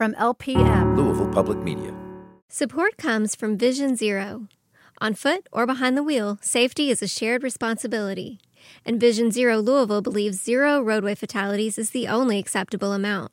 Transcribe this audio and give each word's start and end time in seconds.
From 0.00 0.14
LPM, 0.14 0.96
Louisville 0.96 1.28
Public 1.28 1.58
Media. 1.58 1.92
Support 2.48 2.96
comes 2.96 3.34
from 3.34 3.58
Vision 3.58 3.96
Zero. 3.96 4.48
On 4.96 5.12
foot 5.12 5.46
or 5.52 5.66
behind 5.66 5.94
the 5.94 6.02
wheel, 6.02 6.38
safety 6.40 6.88
is 6.88 7.02
a 7.02 7.06
shared 7.06 7.42
responsibility. 7.42 8.40
And 8.86 8.98
Vision 8.98 9.30
Zero 9.30 9.58
Louisville 9.58 10.00
believes 10.00 10.40
zero 10.40 10.80
roadway 10.80 11.14
fatalities 11.14 11.76
is 11.76 11.90
the 11.90 12.08
only 12.08 12.38
acceptable 12.38 12.94
amount. 12.94 13.30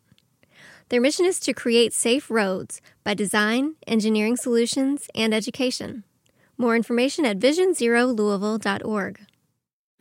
Their 0.89 0.99
mission 0.99 1.25
is 1.25 1.39
to 1.39 1.53
create 1.53 1.93
safe 1.93 2.29
roads 2.29 2.81
by 3.01 3.13
design, 3.13 3.75
engineering 3.87 4.35
solutions, 4.35 5.07
and 5.15 5.33
education. 5.33 6.03
More 6.57 6.75
information 6.75 7.25
at 7.25 7.39
visionzerolouisville.org. 7.39 9.19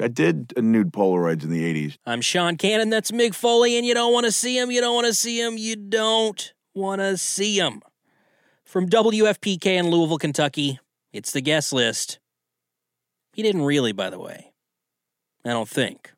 I 0.01 0.09
did 0.09 0.53
a 0.57 0.63
nude 0.63 0.93
Polaroids 0.93 1.45
in 1.45 1.51
the 1.51 1.63
80s. 1.63 1.97
I'm 2.05 2.21
Sean 2.21 2.57
Cannon. 2.57 2.91
That's 2.91 3.13
Mick 3.13 3.37
Foley, 3.37 3.77
and 3.77 3.87
you 3.87 3.95
don't 3.95 4.13
want 4.13 4.27
to 4.27 4.33
see 4.33 4.59
him. 4.59 4.73
You 4.73 4.81
don't 4.81 4.97
want 4.97 5.07
to 5.07 5.15
see 5.15 5.41
him. 5.41 5.57
You 5.57 5.77
don't 5.77 6.53
want 6.77 7.01
to 7.01 7.17
see 7.17 7.59
him. 7.59 7.83
From 8.65 8.89
WFPK 8.89 9.67
in 9.67 9.91
Louisville, 9.91 10.19
Kentucky, 10.19 10.79
it's 11.13 11.33
the 11.33 11.41
guest 11.41 11.73
list. 11.73 12.19
He 13.33 13.43
didn't 13.43 13.63
really, 13.63 13.93
by 13.93 14.11
the 14.11 14.19
way. 14.19 14.53
I 15.45 15.51
don't 15.51 15.69
think. 15.69 16.13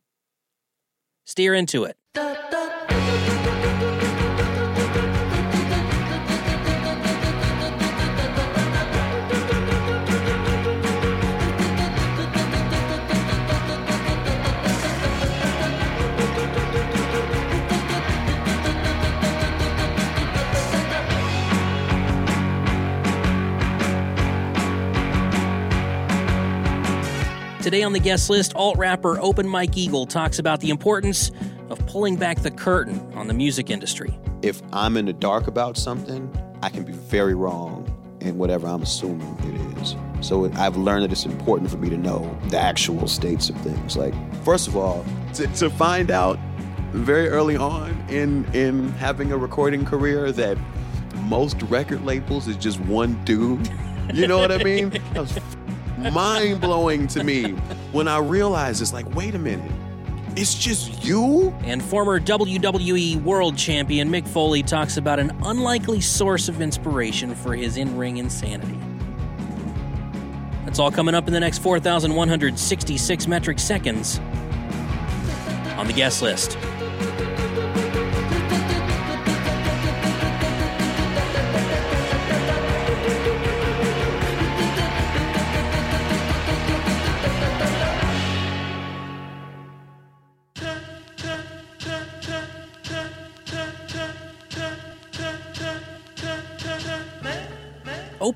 Steer 1.24 1.54
into 1.54 1.84
it. 1.84 1.96
Today 27.68 27.82
on 27.82 27.92
the 27.92 28.00
guest 28.00 28.30
list, 28.30 28.54
alt 28.54 28.78
rapper 28.78 29.20
Open 29.20 29.46
Mike 29.46 29.76
Eagle 29.76 30.06
talks 30.06 30.38
about 30.38 30.60
the 30.60 30.70
importance 30.70 31.30
of 31.68 31.78
pulling 31.86 32.16
back 32.16 32.40
the 32.40 32.50
curtain 32.50 32.98
on 33.12 33.26
the 33.26 33.34
music 33.34 33.68
industry. 33.68 34.18
If 34.40 34.62
I'm 34.72 34.96
in 34.96 35.04
the 35.04 35.12
dark 35.12 35.48
about 35.48 35.76
something, 35.76 36.34
I 36.62 36.70
can 36.70 36.82
be 36.82 36.92
very 36.92 37.34
wrong 37.34 37.86
in 38.20 38.38
whatever 38.38 38.66
I'm 38.66 38.80
assuming 38.80 39.36
it 39.40 39.82
is. 39.82 39.96
So 40.26 40.50
I've 40.54 40.78
learned 40.78 41.04
that 41.04 41.12
it's 41.12 41.26
important 41.26 41.70
for 41.70 41.76
me 41.76 41.90
to 41.90 41.98
know 41.98 42.34
the 42.48 42.58
actual 42.58 43.06
states 43.06 43.50
of 43.50 43.60
things. 43.60 43.98
Like, 43.98 44.14
first 44.44 44.66
of 44.66 44.74
all, 44.74 45.04
to, 45.34 45.46
to 45.46 45.68
find 45.68 46.10
out 46.10 46.38
very 46.92 47.28
early 47.28 47.58
on 47.58 47.90
in 48.08 48.46
in 48.54 48.92
having 48.92 49.30
a 49.30 49.36
recording 49.36 49.84
career 49.84 50.32
that 50.32 50.56
most 51.24 51.60
record 51.64 52.02
labels 52.06 52.48
is 52.48 52.56
just 52.56 52.80
one 52.80 53.22
dude. 53.26 53.70
You 54.14 54.26
know 54.26 54.38
what 54.38 54.52
I 54.52 54.64
mean? 54.64 54.90
That 55.12 55.20
was 55.20 55.57
mind 55.98 56.60
blowing 56.60 57.06
to 57.08 57.24
me 57.24 57.52
when 57.92 58.08
I 58.08 58.18
realized 58.18 58.82
it's 58.82 58.92
like, 58.92 59.14
wait 59.14 59.34
a 59.34 59.38
minute, 59.38 59.70
it's 60.36 60.54
just 60.54 61.04
you? 61.04 61.54
And 61.64 61.82
former 61.82 62.20
WWE 62.20 63.22
World 63.22 63.56
Champion 63.56 64.08
Mick 64.08 64.26
Foley 64.26 64.62
talks 64.62 64.96
about 64.96 65.18
an 65.18 65.36
unlikely 65.42 66.00
source 66.00 66.48
of 66.48 66.60
inspiration 66.60 67.34
for 67.34 67.54
his 67.54 67.76
in 67.76 67.96
ring 67.96 68.18
insanity. 68.18 68.78
That's 70.64 70.78
all 70.78 70.90
coming 70.90 71.14
up 71.14 71.26
in 71.26 71.32
the 71.32 71.40
next 71.40 71.58
4,166 71.58 73.26
metric 73.26 73.58
seconds 73.58 74.18
on 75.78 75.86
the 75.86 75.92
guest 75.92 76.22
list. 76.22 76.56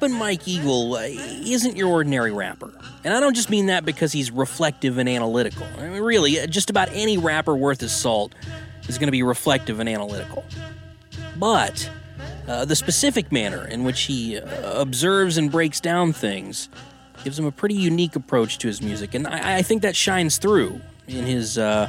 Open 0.02 0.18
Mike 0.18 0.48
Eagle 0.48 0.94
uh, 0.94 1.02
isn't 1.04 1.76
your 1.76 1.88
ordinary 1.88 2.32
rapper. 2.32 2.72
And 3.04 3.14
I 3.14 3.20
don't 3.20 3.34
just 3.34 3.50
mean 3.50 3.66
that 3.66 3.84
because 3.84 4.10
he's 4.10 4.32
reflective 4.32 4.98
and 4.98 5.08
analytical. 5.08 5.64
I 5.78 5.90
mean, 5.90 6.02
really, 6.02 6.40
uh, 6.40 6.48
just 6.48 6.70
about 6.70 6.88
any 6.90 7.18
rapper 7.18 7.54
worth 7.54 7.80
his 7.80 7.92
salt 7.92 8.34
is 8.88 8.98
going 8.98 9.06
to 9.06 9.12
be 9.12 9.22
reflective 9.22 9.78
and 9.78 9.88
analytical. 9.88 10.44
But 11.38 11.88
uh, 12.48 12.64
the 12.64 12.74
specific 12.74 13.30
manner 13.30 13.64
in 13.64 13.84
which 13.84 14.00
he 14.00 14.38
uh, 14.38 14.80
observes 14.80 15.38
and 15.38 15.52
breaks 15.52 15.78
down 15.78 16.12
things 16.12 16.68
gives 17.22 17.38
him 17.38 17.44
a 17.44 17.52
pretty 17.52 17.76
unique 17.76 18.16
approach 18.16 18.58
to 18.58 18.66
his 18.66 18.82
music. 18.82 19.14
And 19.14 19.28
I, 19.28 19.58
I 19.58 19.62
think 19.62 19.82
that 19.82 19.94
shines 19.94 20.36
through 20.36 20.80
in 21.06 21.26
his, 21.26 21.58
uh, 21.58 21.88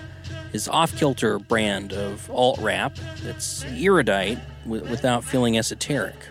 his 0.52 0.68
off 0.68 0.96
kilter 0.96 1.40
brand 1.40 1.94
of 1.94 2.30
alt 2.30 2.60
rap 2.60 2.96
that's 3.24 3.66
erudite 3.66 4.38
w- 4.66 4.84
without 4.84 5.24
feeling 5.24 5.58
esoteric. 5.58 6.28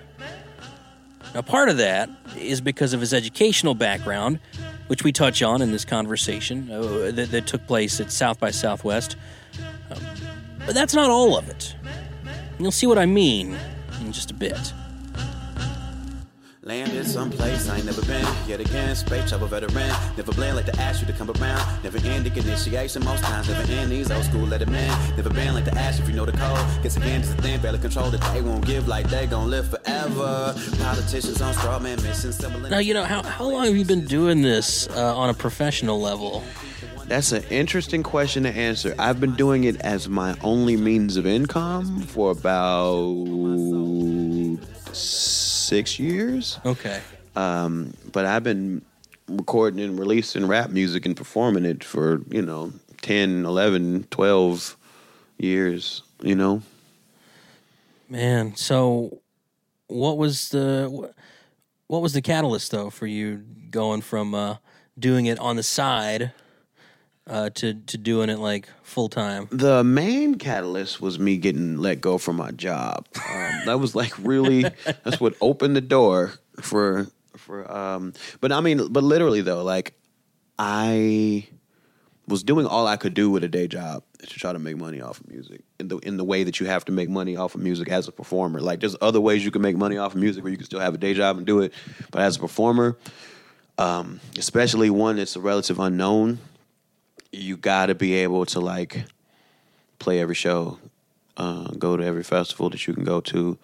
Now, 1.34 1.40
part 1.40 1.68
of 1.68 1.78
that 1.78 2.10
is 2.36 2.60
because 2.60 2.92
of 2.92 3.00
his 3.00 3.14
educational 3.14 3.74
background, 3.74 4.38
which 4.88 5.02
we 5.02 5.12
touch 5.12 5.42
on 5.42 5.62
in 5.62 5.72
this 5.72 5.84
conversation 5.84 6.70
uh, 6.70 7.10
that, 7.12 7.30
that, 7.30 7.46
took 7.46 7.66
place 7.66 8.00
at 8.00 8.12
South 8.12 8.38
by 8.38 8.50
Southwest. 8.50 9.16
Um, 9.90 10.02
but 10.66 10.74
that's 10.74 10.94
not 10.94 11.10
all 11.10 11.38
of 11.38 11.48
it. 11.48 11.74
You'll 12.58 12.70
see 12.70 12.86
what 12.86 12.98
I 12.98 13.06
mean 13.06 13.56
in 14.00 14.12
just 14.12 14.30
a 14.30 14.34
bit. 14.34 14.72
Landed 16.72 17.06
someplace 17.06 17.68
I 17.68 17.76
ain't 17.76 17.84
never 17.84 18.00
been. 18.06 18.26
Yet 18.48 18.60
again, 18.60 18.96
space 18.96 19.28
travel 19.28 19.46
veteran. 19.46 19.92
Never 20.16 20.32
blend 20.32 20.56
like 20.56 20.64
to 20.64 20.80
ask 20.80 21.02
you 21.02 21.06
to 21.06 21.12
come 21.12 21.30
around. 21.32 21.84
Never 21.84 21.98
ending 21.98 22.34
initiation 22.34 23.04
most 23.04 23.22
times. 23.22 23.46
Never 23.50 23.70
end 23.72 23.92
these 23.92 24.10
old 24.10 24.24
school 24.24 24.46
let 24.46 24.62
it 24.62 24.68
in. 24.68 24.74
Never 25.14 25.28
been 25.28 25.52
like 25.52 25.66
to 25.66 25.74
ask 25.74 26.00
if 26.00 26.08
you 26.08 26.14
know 26.14 26.24
the 26.24 26.32
code. 26.32 26.82
Guess 26.82 26.96
again, 26.96 27.20
just 27.20 27.38
a 27.38 27.42
thing, 27.42 27.60
barely 27.60 27.78
control 27.78 28.08
that 28.08 28.22
they 28.32 28.40
won't 28.40 28.64
give 28.64 28.88
like 28.88 29.06
they 29.10 29.26
gon' 29.26 29.50
live 29.50 29.68
forever. 29.68 30.54
Politicians 30.78 31.42
on 31.42 31.52
straw 31.52 31.78
man 31.78 32.02
missions. 32.02 32.40
Now, 32.70 32.78
you 32.78 32.94
know, 32.94 33.04
how, 33.04 33.22
how 33.22 33.44
long 33.44 33.66
have 33.66 33.76
you 33.76 33.84
been 33.84 34.06
doing 34.06 34.40
this 34.40 34.88
uh, 34.96 35.14
on 35.14 35.28
a 35.28 35.34
professional 35.34 36.00
level? 36.00 36.42
That's 37.04 37.32
an 37.32 37.42
interesting 37.50 38.02
question 38.02 38.44
to 38.44 38.48
answer. 38.48 38.94
I've 38.98 39.20
been 39.20 39.34
doing 39.34 39.64
it 39.64 39.78
as 39.82 40.08
my 40.08 40.38
only 40.40 40.78
means 40.78 41.18
of 41.18 41.26
income 41.26 42.00
for 42.00 42.30
about 42.30 43.02
six 45.62 45.98
years. 45.98 46.58
Okay. 46.64 47.00
Um, 47.36 47.94
but 48.12 48.26
I've 48.26 48.44
been 48.44 48.82
recording 49.28 49.80
and 49.80 49.98
releasing 49.98 50.46
rap 50.46 50.70
music 50.70 51.06
and 51.06 51.16
performing 51.16 51.64
it 51.64 51.82
for, 51.82 52.20
you 52.28 52.42
know, 52.42 52.72
10, 53.02 53.44
11, 53.44 54.06
12 54.10 54.76
years, 55.38 56.02
you 56.22 56.34
know? 56.34 56.62
Man, 58.08 58.54
so 58.56 59.20
what 59.86 60.18
was 60.18 60.50
the 60.50 61.12
what 61.86 62.02
was 62.02 62.12
the 62.12 62.22
catalyst 62.22 62.70
though 62.70 62.90
for 62.90 63.06
you 63.06 63.42
going 63.70 64.00
from 64.00 64.34
uh, 64.34 64.56
doing 64.98 65.26
it 65.26 65.38
on 65.38 65.56
the 65.56 65.62
side 65.62 66.32
uh, 67.26 67.50
to 67.50 67.74
to 67.74 67.98
doing 67.98 68.28
it 68.30 68.38
like 68.38 68.68
full 68.82 69.08
time? 69.08 69.48
The 69.50 69.84
main 69.84 70.36
catalyst 70.36 71.00
was 71.00 71.18
me 71.18 71.36
getting 71.36 71.78
let 71.78 72.00
go 72.00 72.18
from 72.18 72.36
my 72.36 72.50
job. 72.50 73.06
Um, 73.16 73.60
that 73.66 73.78
was 73.80 73.94
like 73.94 74.12
really 74.18 74.62
that's 75.04 75.20
what 75.20 75.34
opened 75.40 75.76
the 75.76 75.80
door 75.80 76.32
for 76.60 77.08
for. 77.36 77.70
Um, 77.70 78.12
but 78.40 78.52
I 78.52 78.60
mean, 78.60 78.92
but 78.92 79.04
literally 79.04 79.40
though, 79.40 79.62
like 79.62 79.94
I 80.58 81.48
was 82.28 82.42
doing 82.42 82.66
all 82.66 82.86
I 82.86 82.96
could 82.96 83.14
do 83.14 83.30
with 83.30 83.44
a 83.44 83.48
day 83.48 83.66
job 83.66 84.04
to 84.20 84.26
try 84.26 84.52
to 84.52 84.58
make 84.58 84.76
money 84.76 85.00
off 85.00 85.20
of 85.20 85.28
music 85.28 85.62
in 85.80 85.88
the 85.88 85.98
in 85.98 86.16
the 86.16 86.24
way 86.24 86.44
that 86.44 86.60
you 86.60 86.66
have 86.66 86.84
to 86.86 86.92
make 86.92 87.08
money 87.08 87.36
off 87.36 87.54
of 87.54 87.60
music 87.60 87.88
as 87.88 88.08
a 88.08 88.12
performer. 88.12 88.60
Like 88.60 88.80
there's 88.80 88.96
other 89.00 89.20
ways 89.20 89.44
you 89.44 89.50
can 89.50 89.62
make 89.62 89.76
money 89.76 89.98
off 89.98 90.14
of 90.14 90.20
music 90.20 90.44
where 90.44 90.50
you 90.50 90.56
can 90.56 90.66
still 90.66 90.80
have 90.80 90.94
a 90.94 90.98
day 90.98 91.14
job 91.14 91.36
and 91.36 91.46
do 91.46 91.60
it, 91.60 91.72
but 92.10 92.22
as 92.22 92.36
a 92.36 92.40
performer, 92.40 92.96
um, 93.78 94.20
especially 94.38 94.90
one 94.90 95.16
that's 95.16 95.36
a 95.36 95.40
relative 95.40 95.80
unknown, 95.80 96.38
you 97.32 97.56
got 97.56 97.86
to 97.86 97.94
be 97.94 98.14
able 98.14 98.44
to 98.46 98.60
like 98.60 99.04
play 99.98 100.20
every 100.20 100.34
show, 100.34 100.78
uh, 101.36 101.68
go 101.78 101.96
to 101.96 102.04
every 102.04 102.22
festival 102.22 102.70
that 102.70 102.86
you 102.86 102.94
can 102.94 103.04
go 103.04 103.20
to. 103.20 103.58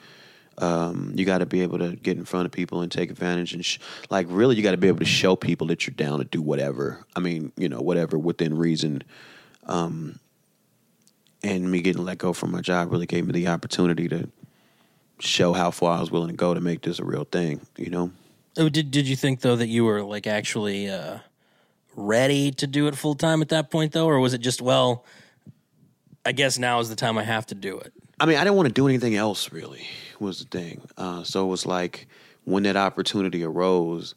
Um, 0.56 1.12
you 1.14 1.24
got 1.24 1.38
to 1.38 1.46
be 1.46 1.60
able 1.60 1.78
to 1.78 1.94
get 1.94 2.16
in 2.16 2.24
front 2.24 2.46
of 2.46 2.52
people 2.52 2.80
and 2.80 2.90
take 2.90 3.10
advantage 3.10 3.52
and 3.52 3.64
sh- 3.64 3.78
like 4.10 4.26
really 4.28 4.56
you 4.56 4.62
got 4.62 4.72
to 4.72 4.76
be 4.76 4.88
able 4.88 4.98
to 4.98 5.04
show 5.04 5.36
people 5.36 5.68
that 5.68 5.86
you're 5.86 5.94
down 5.94 6.18
to 6.18 6.24
do 6.24 6.42
whatever. 6.42 7.04
I 7.14 7.20
mean, 7.20 7.52
you 7.56 7.68
know, 7.68 7.80
whatever 7.80 8.18
within 8.18 8.56
reason. 8.56 9.04
Um, 9.66 10.18
and 11.44 11.70
me 11.70 11.80
getting 11.80 12.04
let 12.04 12.18
go 12.18 12.32
from 12.32 12.50
my 12.50 12.60
job 12.60 12.90
really 12.90 13.06
gave 13.06 13.26
me 13.26 13.32
the 13.32 13.46
opportunity 13.46 14.08
to 14.08 14.28
show 15.20 15.52
how 15.52 15.70
far 15.70 15.98
I 15.98 16.00
was 16.00 16.10
willing 16.10 16.30
to 16.30 16.34
go 16.34 16.54
to 16.54 16.60
make 16.60 16.82
this 16.82 16.98
a 16.98 17.04
real 17.04 17.24
thing. 17.24 17.60
You 17.76 17.90
know. 17.90 18.10
Oh, 18.56 18.68
did 18.68 18.90
did 18.90 19.06
you 19.06 19.14
think 19.14 19.40
though 19.40 19.54
that 19.54 19.68
you 19.68 19.84
were 19.84 20.02
like 20.02 20.26
actually 20.26 20.88
uh, 20.88 21.18
ready 21.98 22.52
to 22.52 22.66
do 22.66 22.86
it 22.86 22.94
full 22.94 23.14
time 23.14 23.42
at 23.42 23.48
that 23.48 23.70
point 23.70 23.92
though, 23.92 24.06
or 24.06 24.20
was 24.20 24.34
it 24.34 24.38
just 24.38 24.62
well? 24.62 25.04
I 26.24 26.32
guess 26.32 26.58
now 26.58 26.78
is 26.80 26.88
the 26.88 26.96
time 26.96 27.18
I 27.18 27.24
have 27.24 27.46
to 27.46 27.54
do 27.54 27.78
it. 27.78 27.92
I 28.20 28.26
mean, 28.26 28.36
I 28.36 28.44
didn't 28.44 28.56
want 28.56 28.68
to 28.68 28.74
do 28.74 28.86
anything 28.88 29.14
else 29.16 29.52
really 29.52 29.86
was 30.20 30.40
the 30.40 30.44
thing. 30.46 30.80
Uh, 30.96 31.22
so 31.22 31.44
it 31.44 31.48
was 31.48 31.66
like 31.66 32.06
when 32.44 32.64
that 32.64 32.76
opportunity 32.76 33.44
arose, 33.44 34.14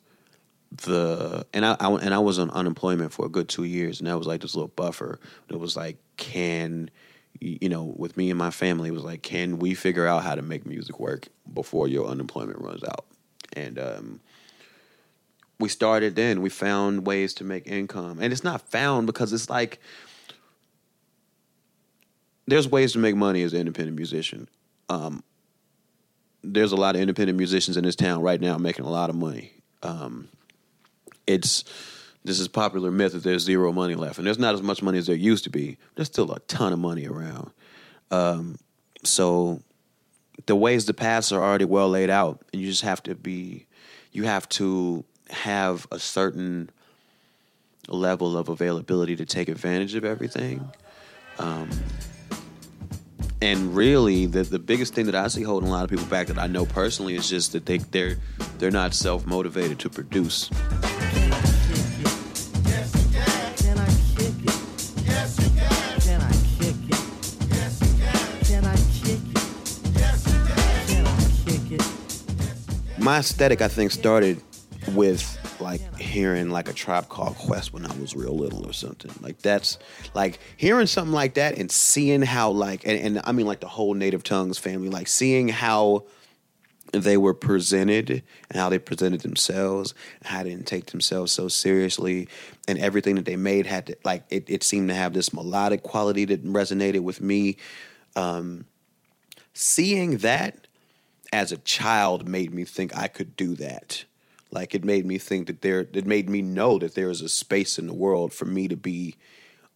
the 0.71 1.45
and 1.53 1.65
I, 1.65 1.75
I 1.79 1.91
and 1.91 2.13
I 2.13 2.19
was 2.19 2.39
on 2.39 2.49
unemployment 2.51 3.13
for 3.13 3.25
a 3.25 3.29
good 3.29 3.49
two 3.49 3.63
years, 3.63 3.99
and 3.99 4.07
that 4.07 4.17
was 4.17 4.27
like 4.27 4.41
this 4.41 4.55
little 4.55 4.69
buffer. 4.69 5.19
It 5.49 5.59
was 5.59 5.75
like, 5.75 5.97
can 6.17 6.89
you 7.39 7.69
know, 7.69 7.93
with 7.97 8.17
me 8.17 8.29
and 8.29 8.37
my 8.37 8.51
family, 8.51 8.89
it 8.89 8.93
was 8.93 9.03
like, 9.03 9.23
can 9.23 9.57
we 9.57 9.73
figure 9.73 10.05
out 10.05 10.23
how 10.23 10.35
to 10.35 10.41
make 10.41 10.65
music 10.65 10.99
work 10.99 11.27
before 11.51 11.87
your 11.87 12.07
unemployment 12.07 12.59
runs 12.59 12.83
out? 12.83 13.05
And 13.53 13.79
um, 13.79 14.19
we 15.61 15.69
started 15.69 16.15
then. 16.15 16.41
We 16.41 16.49
found 16.49 17.05
ways 17.05 17.33
to 17.35 17.43
make 17.43 17.67
income, 17.67 18.19
and 18.21 18.33
it's 18.33 18.43
not 18.43 18.69
found 18.69 19.07
because 19.07 19.31
it's 19.31 19.49
like 19.49 19.79
there's 22.47 22.67
ways 22.67 22.93
to 22.93 22.99
make 22.99 23.15
money 23.15 23.43
as 23.43 23.53
an 23.53 23.59
independent 23.61 23.95
musician. 23.95 24.49
Um, 24.89 25.23
there's 26.43 26.71
a 26.71 26.75
lot 26.75 26.95
of 26.95 27.01
independent 27.01 27.37
musicians 27.37 27.77
in 27.77 27.83
this 27.83 27.95
town 27.95 28.21
right 28.21 28.41
now 28.41 28.57
making 28.57 28.83
a 28.85 28.89
lot 28.89 29.09
of 29.09 29.15
money. 29.15 29.53
Um, 29.83 30.27
it's 31.27 31.63
this 32.23 32.39
is 32.39 32.47
popular 32.47 32.91
myth 32.91 33.13
that 33.13 33.23
there's 33.23 33.43
zero 33.43 33.71
money 33.71 33.95
left, 33.95 34.17
and 34.17 34.27
there's 34.27 34.39
not 34.39 34.53
as 34.53 34.61
much 34.61 34.81
money 34.81 34.97
as 34.97 35.07
there 35.07 35.15
used 35.15 35.43
to 35.45 35.49
be. 35.49 35.77
There's 35.95 36.07
still 36.07 36.31
a 36.31 36.39
ton 36.41 36.73
of 36.73 36.79
money 36.79 37.07
around. 37.07 37.51
Um, 38.11 38.57
so 39.03 39.61
the 40.45 40.55
ways 40.55 40.85
the 40.85 40.93
paths 40.93 41.31
are 41.31 41.41
already 41.41 41.65
well 41.65 41.89
laid 41.89 42.09
out, 42.09 42.43
and 42.51 42.61
you 42.61 42.67
just 42.67 42.83
have 42.83 43.01
to 43.03 43.15
be, 43.15 43.65
you 44.11 44.23
have 44.23 44.47
to 44.49 45.05
have 45.31 45.87
a 45.91 45.99
certain 45.99 46.69
level 47.87 48.37
of 48.37 48.49
availability 48.49 49.15
to 49.15 49.25
take 49.25 49.49
advantage 49.49 49.95
of 49.95 50.05
everything. 50.05 50.69
Um, 51.39 51.69
and 53.41 53.75
really, 53.75 54.27
the 54.27 54.43
the 54.43 54.59
biggest 54.59 54.93
thing 54.93 55.07
that 55.07 55.15
I 55.15 55.27
see 55.27 55.41
holding 55.41 55.67
a 55.67 55.71
lot 55.71 55.83
of 55.83 55.89
people 55.89 56.05
back 56.05 56.27
that 56.27 56.37
I 56.37 56.45
know 56.45 56.65
personally 56.65 57.15
is 57.15 57.27
just 57.27 57.53
that 57.53 57.65
they 57.65 57.79
they're 57.79 58.17
they're 58.59 58.69
not 58.69 58.93
self 58.93 59.25
motivated 59.25 59.79
to 59.79 59.89
produce. 59.89 60.51
My 72.99 73.17
aesthetic 73.17 73.63
I 73.63 73.67
think 73.67 73.89
started 73.89 74.43
with 74.89 75.37
like 75.59 75.81
hearing 75.97 76.49
like 76.49 76.69
a 76.69 76.73
tribe 76.73 77.07
called 77.07 77.35
Quest 77.37 77.73
when 77.73 77.85
I 77.85 77.95
was 77.97 78.15
real 78.15 78.35
little 78.35 78.67
or 78.67 78.73
something. 78.73 79.11
Like 79.21 79.39
that's 79.39 79.77
like 80.13 80.39
hearing 80.57 80.87
something 80.87 81.13
like 81.13 81.35
that 81.35 81.57
and 81.57 81.71
seeing 81.71 82.21
how 82.21 82.51
like 82.51 82.85
and, 82.85 82.99
and 82.99 83.21
I 83.23 83.31
mean 83.31 83.45
like 83.45 83.59
the 83.59 83.67
whole 83.67 83.93
Native 83.93 84.23
Tongues 84.23 84.57
family, 84.57 84.89
like 84.89 85.07
seeing 85.07 85.47
how 85.47 86.05
they 86.91 87.15
were 87.15 87.33
presented 87.33 88.23
and 88.49 88.59
how 88.59 88.69
they 88.69 88.79
presented 88.79 89.21
themselves, 89.21 89.93
how 90.23 90.43
they 90.43 90.49
didn't 90.49 90.67
take 90.67 90.87
themselves 90.87 91.31
so 91.31 91.47
seriously, 91.47 92.27
and 92.67 92.77
everything 92.79 93.15
that 93.15 93.25
they 93.25 93.35
made 93.37 93.65
had 93.65 93.87
to 93.87 93.97
like 94.03 94.23
it, 94.29 94.49
it 94.49 94.63
seemed 94.63 94.89
to 94.89 94.95
have 94.95 95.13
this 95.13 95.33
melodic 95.33 95.83
quality 95.83 96.25
that 96.25 96.43
resonated 96.43 97.01
with 97.01 97.21
me. 97.21 97.57
Um, 98.15 98.65
seeing 99.53 100.17
that 100.17 100.67
as 101.31 101.51
a 101.51 101.57
child 101.57 102.27
made 102.27 102.53
me 102.53 102.65
think 102.65 102.95
I 102.95 103.07
could 103.07 103.35
do 103.35 103.55
that. 103.55 104.03
Like 104.51 104.75
it 104.75 104.83
made 104.83 105.05
me 105.05 105.17
think 105.17 105.47
that 105.47 105.61
there, 105.61 105.87
it 105.93 106.05
made 106.05 106.29
me 106.29 106.41
know 106.41 106.77
that 106.79 106.93
there 106.93 107.09
is 107.09 107.21
a 107.21 107.29
space 107.29 107.79
in 107.79 107.87
the 107.87 107.93
world 107.93 108.33
for 108.33 108.45
me 108.45 108.67
to 108.67 108.75
be 108.75 109.15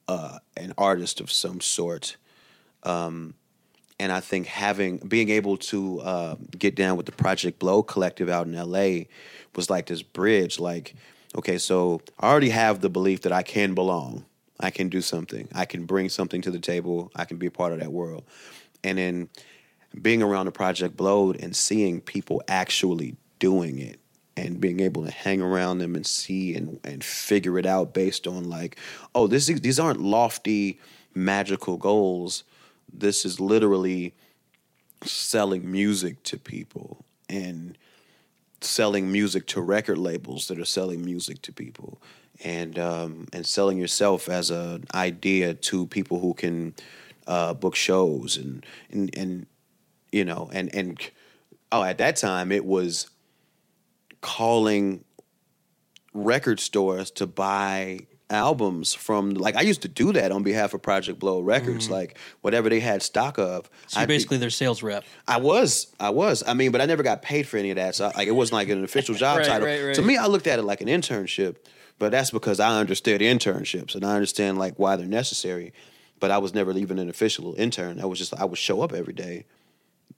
uh, 0.08 0.40
an 0.58 0.74
artist 0.78 1.22
of 1.22 1.32
some 1.32 1.62
sort. 1.62 2.18
Um, 2.84 3.36
and 4.00 4.12
I 4.12 4.20
think 4.20 4.48
having, 4.48 4.98
being 4.98 5.30
able 5.30 5.56
to 5.58 6.02
uh, 6.02 6.36
get 6.58 6.76
down 6.76 6.98
with 6.98 7.06
the 7.06 7.14
Project 7.14 7.60
Blowed 7.60 7.88
collective 7.88 8.28
out 8.28 8.48
in 8.48 8.54
LA 8.54 9.06
was 9.56 9.70
like 9.70 9.86
this 9.86 10.02
bridge. 10.02 10.60
Like, 10.60 10.96
okay, 11.38 11.58
so 11.58 12.02
I 12.20 12.30
already 12.30 12.50
have 12.50 12.82
the 12.82 12.90
belief 12.90 13.22
that 13.22 13.32
I 13.32 13.44
can 13.44 13.74
belong. 13.74 14.26
I 14.60 14.72
can 14.72 14.90
do 14.90 15.02
something. 15.02 15.48
I 15.54 15.66
can 15.66 15.86
bring 15.86 16.10
something 16.10 16.42
to 16.42 16.52
the 16.52 16.60
table. 16.60 17.12
I 17.16 17.24
can 17.26 17.38
be 17.38 17.48
a 17.48 17.52
part 17.52 17.72
of 17.72 17.80
that 17.80 17.92
world. 17.92 18.26
And 18.84 18.98
then 18.98 19.30
being 20.02 20.22
around 20.22 20.48
the 20.48 20.52
Project 20.52 20.98
Blowed 20.98 21.38
and 21.42 21.56
seeing 21.56 22.02
people 22.02 22.42
actually 22.50 23.16
doing 23.40 23.80
it 23.80 24.00
and 24.38 24.60
being 24.60 24.80
able 24.80 25.06
to 25.06 25.12
hang 25.12 25.42
around 25.42 25.78
them 25.78 25.96
and 25.96 26.06
see 26.06 26.56
and, 26.56 26.80
and 26.84 27.04
figure 27.04 27.58
it 27.58 27.66
out 27.66 27.94
based 27.94 28.28
on 28.28 28.50
like, 28.50 28.78
oh, 29.14 29.28
this 29.28 29.50
is, 29.50 29.62
these 29.62 29.80
aren't 29.80 30.02
lofty 30.02 30.80
magical 31.14 31.78
goals. 31.78 32.44
This 32.92 33.26
is 33.26 33.40
literally 33.40 34.14
selling 35.04 35.72
music 35.72 36.22
to 36.24 36.38
people 36.38 37.06
and 37.30 37.78
selling 38.62 39.12
music 39.12 39.46
to 39.48 39.62
record 39.62 39.98
labels 39.98 40.48
that 40.48 40.60
are 40.60 40.66
selling 40.66 41.04
music 41.04 41.42
to 41.44 41.54
people 41.54 42.02
and 42.44 42.78
um, 42.80 43.28
and 43.32 43.46
selling 43.46 43.78
yourself 43.78 44.28
as 44.28 44.50
an 44.50 44.86
idea 44.94 45.54
to 45.54 45.86
people 45.88 46.20
who 46.20 46.34
can 46.34 46.74
uh, 47.28 47.54
book 47.54 47.76
shows 47.76 48.38
and 48.38 48.66
and 48.92 49.16
and 49.18 49.46
you 50.12 50.26
know 50.26 50.50
and 50.52 50.74
and 50.76 51.00
oh 51.72 51.84
at 51.84 51.98
that 51.98 52.16
time 52.16 52.52
it 52.52 52.66
was 52.66 53.10
calling 54.26 55.06
record 56.12 56.60
stores 56.60 57.12
to 57.12 57.28
buy 57.28 58.00
albums 58.32 58.92
from 58.92 59.36
like 59.36 59.56
I 59.56 59.62
used 59.62 59.84
to 59.84 59.88
do 59.88 60.12
that 60.14 60.32
on 60.32 60.42
behalf 60.42 60.74
of 60.74 60.82
Project 60.82 61.20
Blowed 61.20 61.46
Records 61.46 61.86
mm-hmm. 61.86 61.94
like 61.94 62.18
whatever 62.42 62.70
they 62.70 62.80
had 62.80 63.04
stock 63.04 63.38
of 63.38 63.70
So 63.86 64.00
you're 64.00 64.02
I'd 64.02 64.08
be- 64.08 64.16
basically 64.16 64.38
their 64.38 64.50
sales 64.50 64.82
rep. 64.82 65.04
I 65.28 65.38
was, 65.38 65.94
I 66.00 66.10
was. 66.10 66.44
I 66.48 66.56
mean, 66.56 66.72
but 66.72 66.82
I 66.82 66.88
never 66.88 67.04
got 67.04 67.22
paid 67.22 67.48
for 67.48 67.58
any 67.58 67.70
of 67.70 67.76
that. 67.76 67.94
So 67.94 68.12
like, 68.18 68.28
it 68.28 68.32
wasn't 68.32 68.56
like 68.56 68.70
an 68.70 68.84
official 68.84 69.14
job 69.24 69.38
Right, 69.38 69.46
title. 69.46 69.68
right, 69.68 69.84
right. 69.84 69.96
To 69.96 70.02
me, 70.02 70.18
I 70.18 70.26
looked 70.26 70.48
at 70.48 70.58
it 70.58 70.64
like 70.64 70.82
an 70.82 70.88
internship, 70.88 71.58
but 72.00 72.12
that's 72.12 72.32
because 72.32 72.60
I 72.60 72.80
understood 72.80 73.22
internships 73.22 73.94
and 73.94 74.04
I 74.04 74.16
understand 74.16 74.58
like 74.58 74.80
why 74.80 74.96
they're 74.96 75.06
necessary. 75.06 75.72
But 76.20 76.32
I 76.32 76.40
was 76.40 76.56
never 76.56 76.72
even 76.76 76.98
an 76.98 77.10
official 77.10 77.54
intern. 77.60 78.02
I 78.02 78.06
was 78.06 78.18
just 78.18 78.34
I 78.34 78.46
would 78.46 78.58
show 78.58 78.82
up 78.82 78.92
every 78.92 79.14
day, 79.14 79.46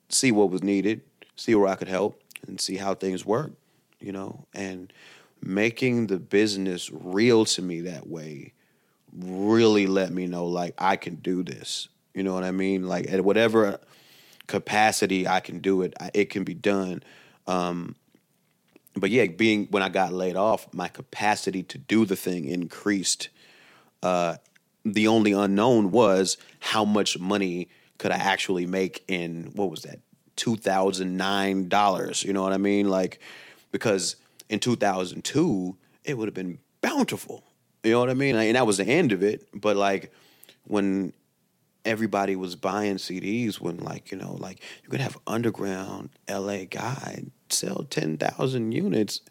see 0.07 0.31
what 0.31 0.49
was 0.49 0.63
needed, 0.63 1.01
see 1.35 1.53
where 1.55 1.67
I 1.67 1.75
could 1.75 1.89
help, 1.89 2.21
and 2.47 2.61
see 2.61 2.77
how 2.77 2.93
things 2.93 3.25
work. 3.25 3.51
You 3.99 4.11
know, 4.11 4.45
and 4.53 4.91
making 5.41 6.07
the 6.07 6.19
business 6.19 6.89
real 6.91 7.45
to 7.45 7.61
me 7.61 7.81
that 7.81 8.07
way 8.07 8.53
really 9.17 9.87
let 9.87 10.11
me 10.11 10.27
know 10.27 10.45
like 10.45 10.73
I 10.77 10.95
can 10.95 11.15
do 11.15 11.43
this. 11.43 11.87
You 12.13 12.23
know 12.23 12.33
what 12.33 12.43
I 12.43 12.51
mean? 12.51 12.87
Like 12.87 13.11
at 13.11 13.23
whatever 13.23 13.79
capacity 14.47 15.27
I 15.27 15.39
can 15.39 15.59
do 15.59 15.81
it, 15.81 15.93
it 16.13 16.29
can 16.29 16.43
be 16.43 16.53
done. 16.53 17.03
Um, 17.45 17.95
but 18.95 19.09
yeah, 19.09 19.27
being 19.27 19.67
when 19.67 19.83
I 19.83 19.89
got 19.89 20.13
laid 20.13 20.35
off, 20.35 20.73
my 20.73 20.87
capacity 20.87 21.63
to 21.63 21.77
do 21.77 22.05
the 22.05 22.15
thing 22.15 22.45
increased. 22.45 23.29
Uh, 24.01 24.37
the 24.83 25.07
only 25.07 25.33
unknown 25.33 25.91
was 25.91 26.37
how 26.59 26.85
much 26.85 27.19
money 27.19 27.69
could 27.97 28.11
I 28.11 28.15
actually 28.17 28.65
make 28.65 29.03
in 29.07 29.51
what 29.53 29.69
was 29.69 29.81
that 29.83 29.99
two 30.35 30.55
thousand 30.55 31.17
nine 31.17 31.67
dollars? 31.67 32.23
You 32.23 32.33
know 32.33 32.41
what 32.41 32.53
I 32.53 32.57
mean? 32.57 32.89
Like 32.89 33.19
because 33.79 34.15
in 34.49 34.59
two 34.59 34.75
thousand 34.75 35.23
two 35.23 35.77
it 36.03 36.17
would 36.17 36.27
have 36.27 36.33
been 36.33 36.59
bountiful. 36.81 37.43
You 37.83 37.91
know 37.91 37.99
what 37.99 38.09
I 38.09 38.15
mean? 38.15 38.35
And 38.35 38.55
that 38.55 38.65
was 38.65 38.77
the 38.77 38.85
end 38.85 39.11
of 39.11 39.23
it. 39.23 39.47
But 39.53 39.77
like 39.77 40.11
when 40.63 41.13
everybody 41.85 42.35
was 42.35 42.55
buying 42.55 42.95
CDs 42.95 43.59
when 43.61 43.77
like, 43.77 44.11
you 44.11 44.17
know, 44.17 44.33
like 44.33 44.61
you 44.83 44.89
could 44.89 44.99
have 44.99 45.17
underground 45.27 46.09
LA 46.29 46.65
guy 46.65 47.23
sell 47.49 47.85
10,000 47.89 48.71
units 48.71 49.21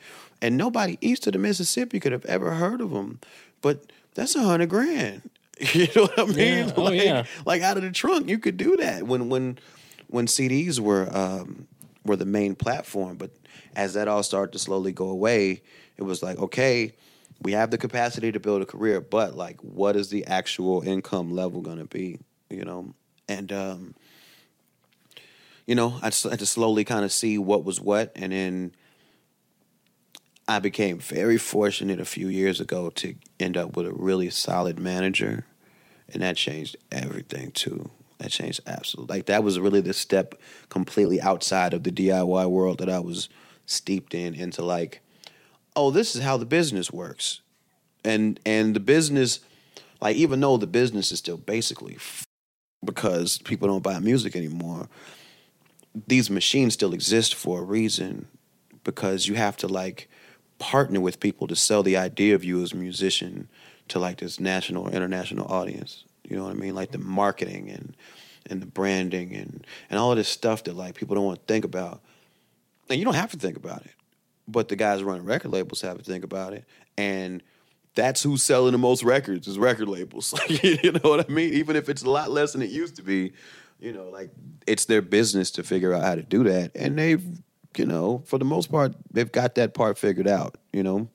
and 0.40 0.56
nobody 0.56 0.96
east 1.00 1.26
of 1.26 1.32
the 1.32 1.38
Mississippi 1.38 2.00
could 2.00 2.12
have 2.12 2.24
ever 2.26 2.54
heard 2.54 2.80
of 2.80 2.90
them. 2.90 3.20
But 3.60 3.90
that's 4.14 4.34
a 4.34 4.42
hundred 4.42 4.68
grand. 4.68 5.30
You 5.72 5.86
know 5.96 6.02
what 6.02 6.18
I 6.18 6.24
mean? 6.26 6.36
Yeah. 6.36 6.72
Oh, 6.76 6.82
like, 6.82 7.02
yeah. 7.02 7.24
like 7.46 7.62
out 7.62 7.78
of 7.78 7.82
the 7.82 7.90
trunk, 7.90 8.28
you 8.28 8.38
could 8.38 8.58
do 8.58 8.76
that 8.76 9.04
when 9.04 9.30
when 9.30 9.58
when 10.08 10.26
CDs 10.26 10.78
were 10.78 11.08
um, 11.16 11.66
were 12.04 12.16
the 12.16 12.26
main 12.26 12.54
platform. 12.54 13.16
But 13.16 13.30
as 13.74 13.94
that 13.94 14.08
all 14.08 14.22
started 14.22 14.52
to 14.52 14.58
slowly 14.58 14.92
go 14.92 15.08
away, 15.08 15.62
it 15.96 16.02
was 16.02 16.22
like, 16.22 16.38
okay, 16.38 16.92
we 17.42 17.52
have 17.52 17.70
the 17.70 17.78
capacity 17.78 18.32
to 18.32 18.40
build 18.40 18.62
a 18.62 18.66
career, 18.66 19.00
but 19.00 19.36
like, 19.36 19.60
what 19.60 19.96
is 19.96 20.10
the 20.10 20.26
actual 20.26 20.82
income 20.82 21.32
level 21.32 21.60
going 21.60 21.78
to 21.78 21.84
be? 21.84 22.18
You 22.48 22.64
know, 22.64 22.94
and 23.28 23.52
um, 23.52 23.94
you 25.66 25.74
know, 25.74 25.98
I 26.00 26.06
had 26.06 26.38
to 26.38 26.46
slowly 26.46 26.84
kind 26.84 27.04
of 27.04 27.12
see 27.12 27.38
what 27.38 27.64
was 27.64 27.80
what, 27.80 28.12
and 28.14 28.32
then 28.32 28.72
I 30.48 30.60
became 30.60 30.98
very 30.98 31.38
fortunate 31.38 32.00
a 32.00 32.04
few 32.04 32.28
years 32.28 32.60
ago 32.60 32.90
to 32.90 33.14
end 33.40 33.56
up 33.56 33.76
with 33.76 33.86
a 33.86 33.92
really 33.92 34.30
solid 34.30 34.78
manager, 34.78 35.44
and 36.12 36.22
that 36.22 36.36
changed 36.36 36.76
everything 36.92 37.50
too. 37.50 37.90
That 38.18 38.30
changed 38.30 38.60
absolutely. 38.66 39.16
Like 39.16 39.26
that 39.26 39.44
was 39.44 39.58
really 39.58 39.80
the 39.80 39.92
step 39.92 40.36
completely 40.68 41.20
outside 41.20 41.74
of 41.74 41.82
the 41.82 41.90
DIY 41.90 42.48
world 42.48 42.78
that 42.78 42.88
I 42.88 43.00
was 43.00 43.28
steeped 43.66 44.14
in 44.14 44.34
into 44.34 44.62
like, 44.62 45.00
oh, 45.74 45.90
this 45.90 46.16
is 46.16 46.22
how 46.22 46.36
the 46.36 46.46
business 46.46 46.90
works, 46.90 47.40
and 48.04 48.40
and 48.46 48.74
the 48.74 48.80
business, 48.80 49.40
like 50.00 50.16
even 50.16 50.40
though 50.40 50.56
the 50.56 50.66
business 50.66 51.12
is 51.12 51.18
still 51.18 51.36
basically 51.36 51.96
f- 51.96 52.24
because 52.84 53.38
people 53.38 53.68
don't 53.68 53.82
buy 53.82 53.98
music 53.98 54.36
anymore, 54.36 54.88
these 56.06 56.30
machines 56.30 56.74
still 56.74 56.94
exist 56.94 57.34
for 57.34 57.60
a 57.60 57.64
reason 57.64 58.26
because 58.84 59.26
you 59.26 59.34
have 59.34 59.56
to 59.58 59.66
like 59.66 60.08
partner 60.58 61.00
with 61.00 61.20
people 61.20 61.46
to 61.46 61.56
sell 61.56 61.82
the 61.82 61.96
idea 61.96 62.34
of 62.34 62.44
you 62.44 62.62
as 62.62 62.72
a 62.72 62.76
musician 62.76 63.48
to 63.88 63.98
like 63.98 64.18
this 64.18 64.40
national 64.40 64.84
or 64.84 64.90
international 64.92 65.46
audience. 65.52 66.04
You 66.28 66.36
know 66.36 66.44
what 66.44 66.52
I 66.52 66.54
mean? 66.54 66.74
Like 66.74 66.92
the 66.92 66.98
marketing 66.98 67.70
and 67.70 67.96
and 68.48 68.62
the 68.62 68.66
branding 68.66 69.34
and 69.34 69.66
and 69.90 69.98
all 69.98 70.12
of 70.12 70.16
this 70.16 70.28
stuff 70.28 70.64
that 70.64 70.74
like 70.74 70.94
people 70.94 71.14
don't 71.14 71.24
want 71.24 71.40
to 71.40 71.52
think 71.52 71.64
about. 71.64 72.00
And 72.88 72.98
you 72.98 73.04
don't 73.04 73.14
have 73.14 73.30
to 73.32 73.38
think 73.38 73.56
about 73.56 73.84
it, 73.84 73.92
but 74.46 74.68
the 74.68 74.76
guys 74.76 75.02
running 75.02 75.24
record 75.24 75.52
labels 75.52 75.80
have 75.80 75.98
to 75.98 76.04
think 76.04 76.24
about 76.24 76.52
it. 76.52 76.64
And 76.96 77.42
that's 77.94 78.22
who's 78.22 78.42
selling 78.42 78.72
the 78.72 78.78
most 78.78 79.02
records 79.02 79.48
is 79.48 79.58
record 79.58 79.88
labels. 79.88 80.34
You 80.48 80.92
know 80.92 81.10
what 81.10 81.28
I 81.28 81.32
mean? 81.32 81.54
Even 81.54 81.74
if 81.76 81.88
it's 81.88 82.02
a 82.02 82.10
lot 82.10 82.30
less 82.30 82.52
than 82.52 82.62
it 82.62 82.70
used 82.70 82.96
to 82.96 83.02
be, 83.02 83.32
you 83.80 83.92
know, 83.92 84.08
like 84.10 84.30
it's 84.66 84.84
their 84.84 85.02
business 85.02 85.50
to 85.52 85.62
figure 85.62 85.92
out 85.92 86.02
how 86.02 86.14
to 86.14 86.22
do 86.22 86.44
that. 86.44 86.72
And 86.74 86.98
they've, 86.98 87.24
you 87.76 87.86
know, 87.86 88.22
for 88.26 88.38
the 88.38 88.44
most 88.44 88.70
part, 88.70 88.94
they've 89.10 89.30
got 89.30 89.56
that 89.56 89.74
part 89.74 89.98
figured 89.98 90.28
out, 90.28 90.56
you 90.72 90.82
know. 90.82 91.08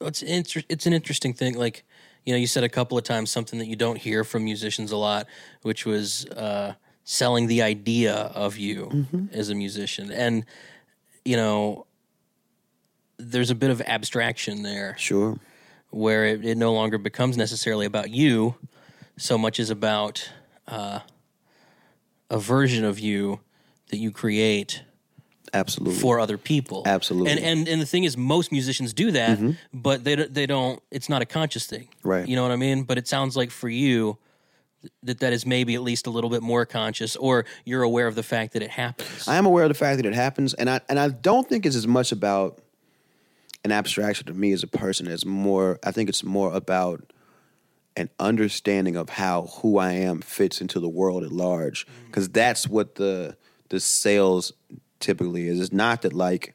it's 0.00 0.22
inter- 0.22 0.62
it's 0.68 0.86
an 0.86 0.92
interesting 0.92 1.32
thing. 1.32 1.54
Like 1.54 1.84
you 2.24 2.32
know, 2.32 2.38
you 2.38 2.46
said 2.46 2.64
a 2.64 2.68
couple 2.68 2.96
of 2.96 3.04
times 3.04 3.30
something 3.30 3.58
that 3.58 3.66
you 3.66 3.76
don't 3.76 3.98
hear 3.98 4.24
from 4.24 4.44
musicians 4.44 4.92
a 4.92 4.96
lot, 4.96 5.26
which 5.62 5.84
was 5.84 6.26
uh, 6.26 6.74
selling 7.04 7.46
the 7.48 7.60
idea 7.62 8.14
of 8.14 8.56
you 8.56 9.06
as 9.32 9.50
a 9.50 9.54
musician, 9.54 10.10
and 10.10 10.46
you 11.24 11.36
know, 11.36 11.86
there's 13.18 13.50
a 13.50 13.54
bit 13.54 13.70
of 13.70 13.80
abstraction 13.82 14.62
there 14.62 14.96
Sure. 14.98 15.38
where 15.90 16.26
it, 16.26 16.44
it 16.44 16.56
no 16.58 16.72
longer 16.72 16.98
becomes 16.98 17.36
necessarily 17.36 17.86
about 17.86 18.10
you 18.10 18.56
so 19.16 19.38
much 19.38 19.60
as 19.60 19.70
about 19.70 20.28
uh, 20.68 21.00
a 22.30 22.38
version 22.38 22.84
of 22.84 22.98
you 22.98 23.40
that 23.88 23.98
you 23.98 24.10
create 24.10 24.82
Absolutely. 25.52 25.94
for 26.00 26.18
other 26.18 26.36
people. 26.36 26.82
Absolutely. 26.84 27.30
And 27.30 27.40
and 27.40 27.68
and 27.68 27.80
the 27.80 27.86
thing 27.86 28.02
is, 28.04 28.16
most 28.16 28.50
musicians 28.50 28.92
do 28.92 29.12
that, 29.12 29.38
but 29.72 30.02
they 30.02 30.16
they 30.16 30.46
don't. 30.46 30.82
It's 30.90 31.08
not 31.08 31.22
a 31.22 31.26
conscious 31.26 31.66
thing, 31.66 31.88
Right. 32.02 32.26
You 32.26 32.34
know 32.34 32.42
what 32.42 32.50
I 32.50 32.56
mean? 32.56 32.82
But 32.82 32.98
it 32.98 33.06
sounds 33.06 33.36
like 33.36 33.52
for 33.52 33.68
you 33.68 34.18
that 35.02 35.20
that 35.20 35.32
is 35.32 35.46
maybe 35.46 35.74
at 35.74 35.82
least 35.82 36.06
a 36.06 36.10
little 36.10 36.30
bit 36.30 36.42
more 36.42 36.66
conscious, 36.66 37.16
or 37.16 37.44
you're 37.64 37.82
aware 37.82 38.06
of 38.06 38.14
the 38.14 38.22
fact 38.22 38.52
that 38.52 38.62
it 38.62 38.70
happens. 38.70 39.26
I 39.28 39.36
am 39.36 39.46
aware 39.46 39.64
of 39.64 39.70
the 39.70 39.74
fact 39.74 39.98
that 39.98 40.06
it 40.06 40.14
happens, 40.14 40.54
and 40.54 40.68
I 40.68 40.80
and 40.88 40.98
I 40.98 41.08
don't 41.08 41.48
think 41.48 41.66
it's 41.66 41.76
as 41.76 41.86
much 41.86 42.12
about 42.12 42.60
an 43.64 43.72
abstraction 43.72 44.26
to 44.26 44.34
me 44.34 44.52
as 44.52 44.62
a 44.62 44.66
person. 44.66 45.06
It's 45.06 45.24
more. 45.24 45.78
I 45.82 45.90
think 45.90 46.08
it's 46.08 46.24
more 46.24 46.52
about 46.54 47.12
an 47.96 48.10
understanding 48.18 48.96
of 48.96 49.08
how 49.08 49.42
who 49.60 49.78
I 49.78 49.92
am 49.92 50.20
fits 50.20 50.60
into 50.60 50.80
the 50.80 50.88
world 50.88 51.22
at 51.22 51.32
large, 51.32 51.86
mm. 51.86 52.06
because 52.06 52.28
that's 52.28 52.68
what 52.68 52.96
the 52.96 53.36
the 53.68 53.80
sales 53.80 54.52
typically 55.00 55.48
is. 55.48 55.60
It's 55.60 55.72
not 55.72 56.02
that 56.02 56.12
like 56.12 56.54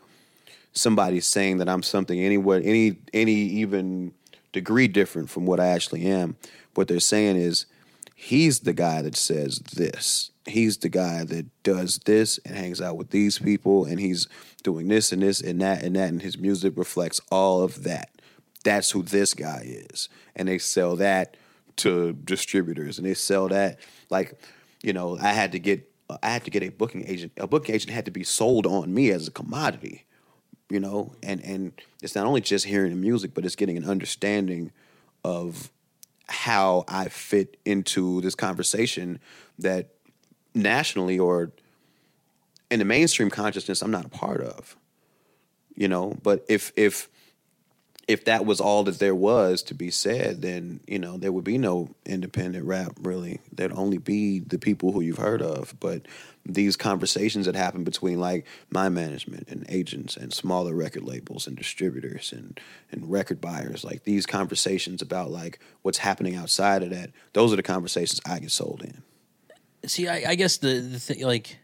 somebody's 0.74 1.26
saying 1.26 1.58
that 1.58 1.70
I'm 1.70 1.84
something 1.84 2.20
anywhere 2.20 2.62
any 2.64 2.98
any 3.14 3.34
even 3.34 4.14
degree 4.52 4.88
different 4.88 5.30
from 5.30 5.46
what 5.46 5.60
I 5.60 5.68
actually 5.68 6.06
am. 6.06 6.36
What 6.76 6.88
they're 6.88 7.00
saying 7.00 7.38
is 7.38 7.66
he's 8.22 8.60
the 8.60 8.74
guy 8.74 9.02
that 9.02 9.16
says 9.16 9.60
this. 9.60 10.32
He's 10.46 10.78
the 10.78 10.90
guy 10.90 11.24
that 11.24 11.46
does 11.64 12.00
this 12.00 12.38
and 12.40 12.54
hangs 12.54 12.82
out 12.82 12.98
with 12.98 13.12
these 13.12 13.40
people 13.40 13.86
and 13.86 13.98
he's 13.98 14.28
doing 14.62 14.90
this 14.90 15.14
and 15.14 15.22
this 15.22 15.40
and 15.40 15.62
that 15.62 15.84
and 15.84 15.96
that 15.96 16.10
and 16.10 16.22
his 16.22 16.38
music 16.38 16.74
reflects 16.76 17.22
all 17.32 17.62
of 17.62 17.84
that. 17.84 18.10
That's 18.66 18.92
who 18.92 19.04
this 19.04 19.34
guy 19.34 19.64
is. 19.66 20.10
And 20.36 20.50
they 20.50 20.58
sell 20.58 20.98
that 20.98 21.38
to 21.78 22.12
distributors 22.12 22.98
and 22.98 23.08
they 23.08 23.14
sell 23.14 23.48
that 23.48 23.80
like 24.10 24.38
you 24.84 24.92
know, 24.92 25.18
I 25.18 25.32
had 25.32 25.54
to 25.54 25.60
get 25.60 25.90
I 26.22 26.30
had 26.30 26.44
to 26.44 26.52
get 26.52 26.62
a 26.62 26.70
booking 26.70 27.06
agent. 27.08 27.32
A 27.38 27.48
booking 27.48 27.74
agent 27.74 27.94
had 27.94 28.06
to 28.06 28.12
be 28.12 28.26
sold 28.26 28.68
on 28.68 28.94
me 28.94 29.12
as 29.12 29.30
a 29.30 29.32
commodity 29.32 30.06
you 30.70 30.80
know 30.80 31.14
and 31.24 31.44
and 31.44 31.72
it's 32.04 32.14
not 32.14 32.28
only 32.28 32.42
just 32.42 32.66
hearing 32.66 32.92
the 32.92 32.96
music 32.96 33.34
but 33.34 33.44
it's 33.44 33.56
getting 33.56 33.76
an 33.76 33.86
understanding 33.86 34.72
of 35.24 35.72
how 36.30 36.84
i 36.88 37.08
fit 37.10 37.58
into 37.66 38.22
this 38.22 38.36
conversation 38.36 39.20
that 39.58 39.90
nationally 40.54 41.20
or 41.20 41.52
in 42.72 42.80
the 42.80 42.86
mainstream 42.86 43.30
consciousness 43.30 43.82
i'm 43.82 43.92
not 43.92 44.06
a 44.06 44.10
part 44.10 44.42
of 44.42 44.76
you 45.80 45.88
know? 45.88 46.16
But 46.22 46.46
if 46.48 46.72
if 46.76 47.10
if 48.08 48.26
that 48.26 48.46
was 48.46 48.60
all 48.60 48.84
that 48.84 49.00
there 49.00 49.16
was 49.16 49.62
to 49.62 49.74
be 49.76 49.92
said 49.92 50.42
then 50.42 50.80
you 50.88 50.98
know 50.98 51.18
there 51.18 51.32
would 51.32 51.44
be 51.44 51.58
no 51.58 51.90
independent 52.06 52.66
rap 52.66 52.92
really. 53.02 53.40
There'd 53.52 53.74
only 53.74 53.98
be 53.98 54.40
the 54.40 54.60
people 54.60 54.92
who 54.92 55.02
you've 55.02 55.18
heard 55.18 55.42
of. 55.42 55.74
But 55.80 56.04
these 56.54 56.76
conversations 56.76 57.46
that 57.46 57.56
happen 57.56 57.84
between 57.84 58.20
like 58.20 58.46
my 58.70 58.90
management 58.90 59.48
and 59.50 59.66
agents 59.70 60.18
and 60.18 60.34
smaller 60.34 60.74
record 60.74 61.04
labels 61.04 61.48
and 61.48 61.58
distributors 61.58 62.32
and 62.32 62.60
and 62.92 63.10
record 63.12 63.40
buyers 63.40 63.84
like 63.84 64.04
these 64.04 64.26
conversations 64.26 65.02
about 65.02 65.32
like 65.32 65.60
what's 65.82 66.00
happening 66.00 66.36
outside 66.36 66.84
of 66.84 66.90
that 66.90 67.12
those 67.34 67.54
are 67.54 67.56
the 67.56 67.64
conversations 67.64 68.20
i 68.26 68.40
get 68.40 68.52
sold 68.52 68.82
in. 68.84 69.04
See, 69.86 70.08
I, 70.08 70.32
I 70.32 70.36
guess 70.36 70.58
the 70.58 70.80
the 70.80 71.00
thing, 71.00 71.24
like, 71.24 71.58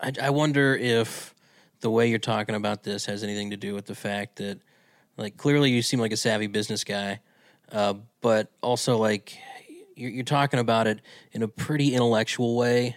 I, 0.00 0.12
I 0.22 0.30
wonder 0.30 0.76
if 0.76 1.34
the 1.80 1.90
way 1.90 2.08
you're 2.10 2.18
talking 2.18 2.54
about 2.54 2.82
this 2.82 3.06
has 3.06 3.22
anything 3.22 3.50
to 3.50 3.56
do 3.56 3.74
with 3.74 3.86
the 3.86 3.94
fact 3.94 4.36
that, 4.36 4.60
like, 5.16 5.36
clearly 5.36 5.70
you 5.70 5.80
seem 5.80 6.00
like 6.00 6.12
a 6.12 6.18
savvy 6.18 6.46
business 6.46 6.84
guy, 6.84 7.20
uh, 7.72 7.94
but 8.20 8.50
also 8.60 8.98
like 8.98 9.38
you're, 9.98 10.10
you're 10.10 10.24
talking 10.24 10.60
about 10.60 10.86
it 10.86 11.00
in 11.32 11.42
a 11.42 11.48
pretty 11.48 11.94
intellectual 11.94 12.56
way, 12.56 12.96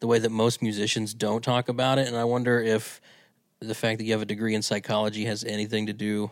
the 0.00 0.06
way 0.06 0.18
that 0.18 0.30
most 0.30 0.62
musicians 0.62 1.14
don't 1.14 1.42
talk 1.42 1.68
about 1.68 1.98
it, 1.98 2.08
and 2.08 2.16
I 2.16 2.24
wonder 2.24 2.60
if 2.60 3.00
the 3.60 3.74
fact 3.74 3.98
that 3.98 4.04
you 4.04 4.12
have 4.12 4.22
a 4.22 4.26
degree 4.26 4.54
in 4.54 4.62
psychology 4.62 5.26
has 5.26 5.44
anything 5.44 5.86
to 5.86 5.92
do 5.92 6.30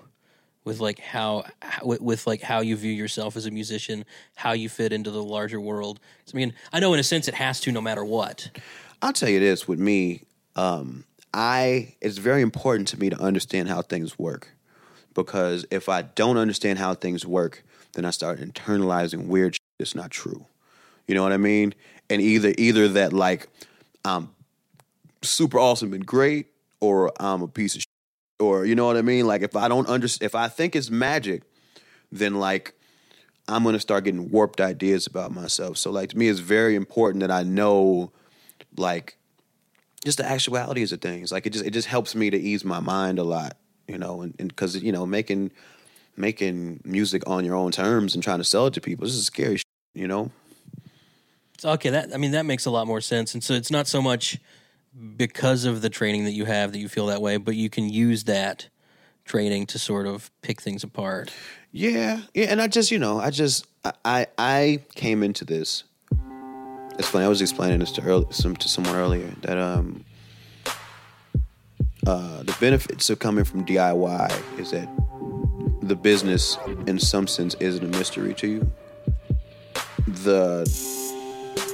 with 0.64 0.80
like 0.80 0.98
how, 0.98 1.44
with, 1.82 2.00
with 2.00 2.26
like 2.26 2.42
how 2.42 2.60
you 2.60 2.76
view 2.76 2.92
yourself 2.92 3.36
as 3.36 3.46
a 3.46 3.50
musician, 3.50 4.04
how 4.34 4.52
you 4.52 4.68
fit 4.68 4.92
into 4.92 5.10
the 5.10 5.22
larger 5.22 5.60
world. 5.60 6.00
I 6.32 6.36
mean, 6.36 6.54
I 6.72 6.80
know 6.80 6.92
in 6.94 7.00
a 7.00 7.04
sense 7.04 7.28
it 7.28 7.34
has 7.34 7.60
to, 7.60 7.72
no 7.72 7.80
matter 7.80 8.04
what. 8.04 8.50
I'll 9.00 9.12
tell 9.12 9.28
you 9.28 9.40
this 9.40 9.68
with 9.68 9.78
me, 9.78 10.22
um, 10.56 11.04
I 11.32 11.94
it's 12.00 12.18
very 12.18 12.42
important 12.42 12.88
to 12.88 12.98
me 12.98 13.10
to 13.10 13.20
understand 13.20 13.68
how 13.68 13.82
things 13.82 14.18
work. 14.18 14.48
Because 15.14 15.66
if 15.70 15.88
I 15.88 16.02
don't 16.02 16.36
understand 16.36 16.78
how 16.78 16.94
things 16.94 17.26
work, 17.26 17.64
then 17.94 18.04
I 18.04 18.10
start 18.10 18.40
internalizing 18.40 19.26
weird 19.26 19.56
that's 19.78 19.94
not 19.94 20.10
true. 20.10 20.46
You 21.06 21.14
know 21.14 21.22
what 21.22 21.32
I 21.32 21.38
mean? 21.38 21.74
And 22.10 22.20
either 22.20 22.52
either 22.58 22.88
that 22.88 23.12
like 23.12 23.48
I'm 24.04 24.30
super 25.22 25.58
awesome 25.58 25.92
and 25.92 26.04
great, 26.04 26.46
or 26.80 27.12
I'm 27.20 27.42
a 27.42 27.48
piece 27.48 27.74
of 27.74 27.82
shit. 27.82 27.88
Or 28.40 28.64
you 28.64 28.74
know 28.74 28.86
what 28.86 28.96
I 28.96 29.02
mean? 29.02 29.26
Like 29.26 29.42
if 29.42 29.56
I 29.56 29.68
don't 29.68 29.88
understand 29.88 30.26
if 30.26 30.34
I 30.34 30.48
think 30.48 30.76
it's 30.76 30.90
magic, 30.90 31.42
then 32.12 32.36
like 32.36 32.74
I'm 33.48 33.64
gonna 33.64 33.80
start 33.80 34.04
getting 34.04 34.30
warped 34.30 34.60
ideas 34.60 35.06
about 35.06 35.32
myself. 35.32 35.78
So 35.78 35.90
like 35.90 36.10
to 36.10 36.18
me 36.18 36.28
it's 36.28 36.40
very 36.40 36.76
important 36.76 37.20
that 37.20 37.30
I 37.30 37.42
know 37.42 38.12
like 38.76 39.16
just 40.04 40.18
the 40.18 40.24
actualities 40.24 40.92
of 40.92 41.00
things. 41.00 41.32
Like 41.32 41.46
it 41.46 41.50
just 41.50 41.64
it 41.64 41.70
just 41.70 41.88
helps 41.88 42.14
me 42.14 42.30
to 42.30 42.38
ease 42.38 42.64
my 42.64 42.80
mind 42.80 43.18
a 43.18 43.24
lot, 43.24 43.56
you 43.88 43.98
know, 43.98 44.22
and 44.22 44.36
because 44.36 44.80
you 44.80 44.92
know 44.92 45.04
making 45.06 45.50
making 46.16 46.80
music 46.84 47.22
on 47.26 47.44
your 47.44 47.54
own 47.54 47.72
terms 47.72 48.14
and 48.14 48.22
trying 48.22 48.38
to 48.38 48.44
sell 48.44 48.66
it 48.66 48.74
to 48.74 48.80
people 48.80 49.04
this 49.04 49.14
is 49.14 49.24
scary, 49.24 49.56
shit, 49.56 49.66
you 49.94 50.08
know. 50.08 50.30
So, 51.58 51.70
okay, 51.70 51.90
that 51.90 52.14
I 52.14 52.16
mean 52.18 52.32
that 52.32 52.46
makes 52.46 52.66
a 52.66 52.70
lot 52.70 52.86
more 52.86 53.00
sense. 53.00 53.34
And 53.34 53.42
so 53.42 53.54
it's 53.54 53.70
not 53.70 53.86
so 53.86 54.00
much 54.00 54.38
because 55.16 55.64
of 55.64 55.82
the 55.82 55.90
training 55.90 56.24
that 56.24 56.32
you 56.32 56.44
have 56.44 56.72
that 56.72 56.78
you 56.78 56.88
feel 56.88 57.06
that 57.06 57.20
way, 57.20 57.36
but 57.36 57.56
you 57.56 57.68
can 57.68 57.88
use 57.88 58.24
that 58.24 58.68
training 59.24 59.66
to 59.66 59.78
sort 59.78 60.06
of 60.06 60.30
pick 60.42 60.60
things 60.60 60.82
apart. 60.82 61.32
Yeah, 61.72 62.22
yeah, 62.34 62.46
and 62.46 62.60
I 62.60 62.68
just 62.68 62.90
you 62.90 62.98
know 62.98 63.20
I 63.20 63.30
just 63.30 63.66
I 63.84 63.92
I, 64.04 64.26
I 64.38 64.82
came 64.94 65.22
into 65.22 65.44
this. 65.44 65.84
It's 66.98 67.08
funny. 67.08 67.24
I 67.24 67.28
was 67.28 67.40
explaining 67.40 67.78
this 67.78 67.92
to 67.92 68.02
early, 68.02 68.26
some 68.30 68.56
to 68.56 68.68
someone 68.68 68.96
earlier 68.96 69.30
that 69.42 69.58
um 69.58 70.04
uh, 72.06 72.42
the 72.42 72.56
benefits 72.58 73.10
of 73.10 73.18
coming 73.18 73.44
from 73.44 73.66
DIY 73.66 74.58
is 74.58 74.70
that 74.70 74.88
the 75.82 75.94
business, 75.94 76.56
in 76.86 76.98
some 76.98 77.26
sense, 77.26 77.54
isn't 77.60 77.84
a 77.84 77.98
mystery 77.98 78.32
to 78.34 78.46
you. 78.46 78.72
The 80.14 80.64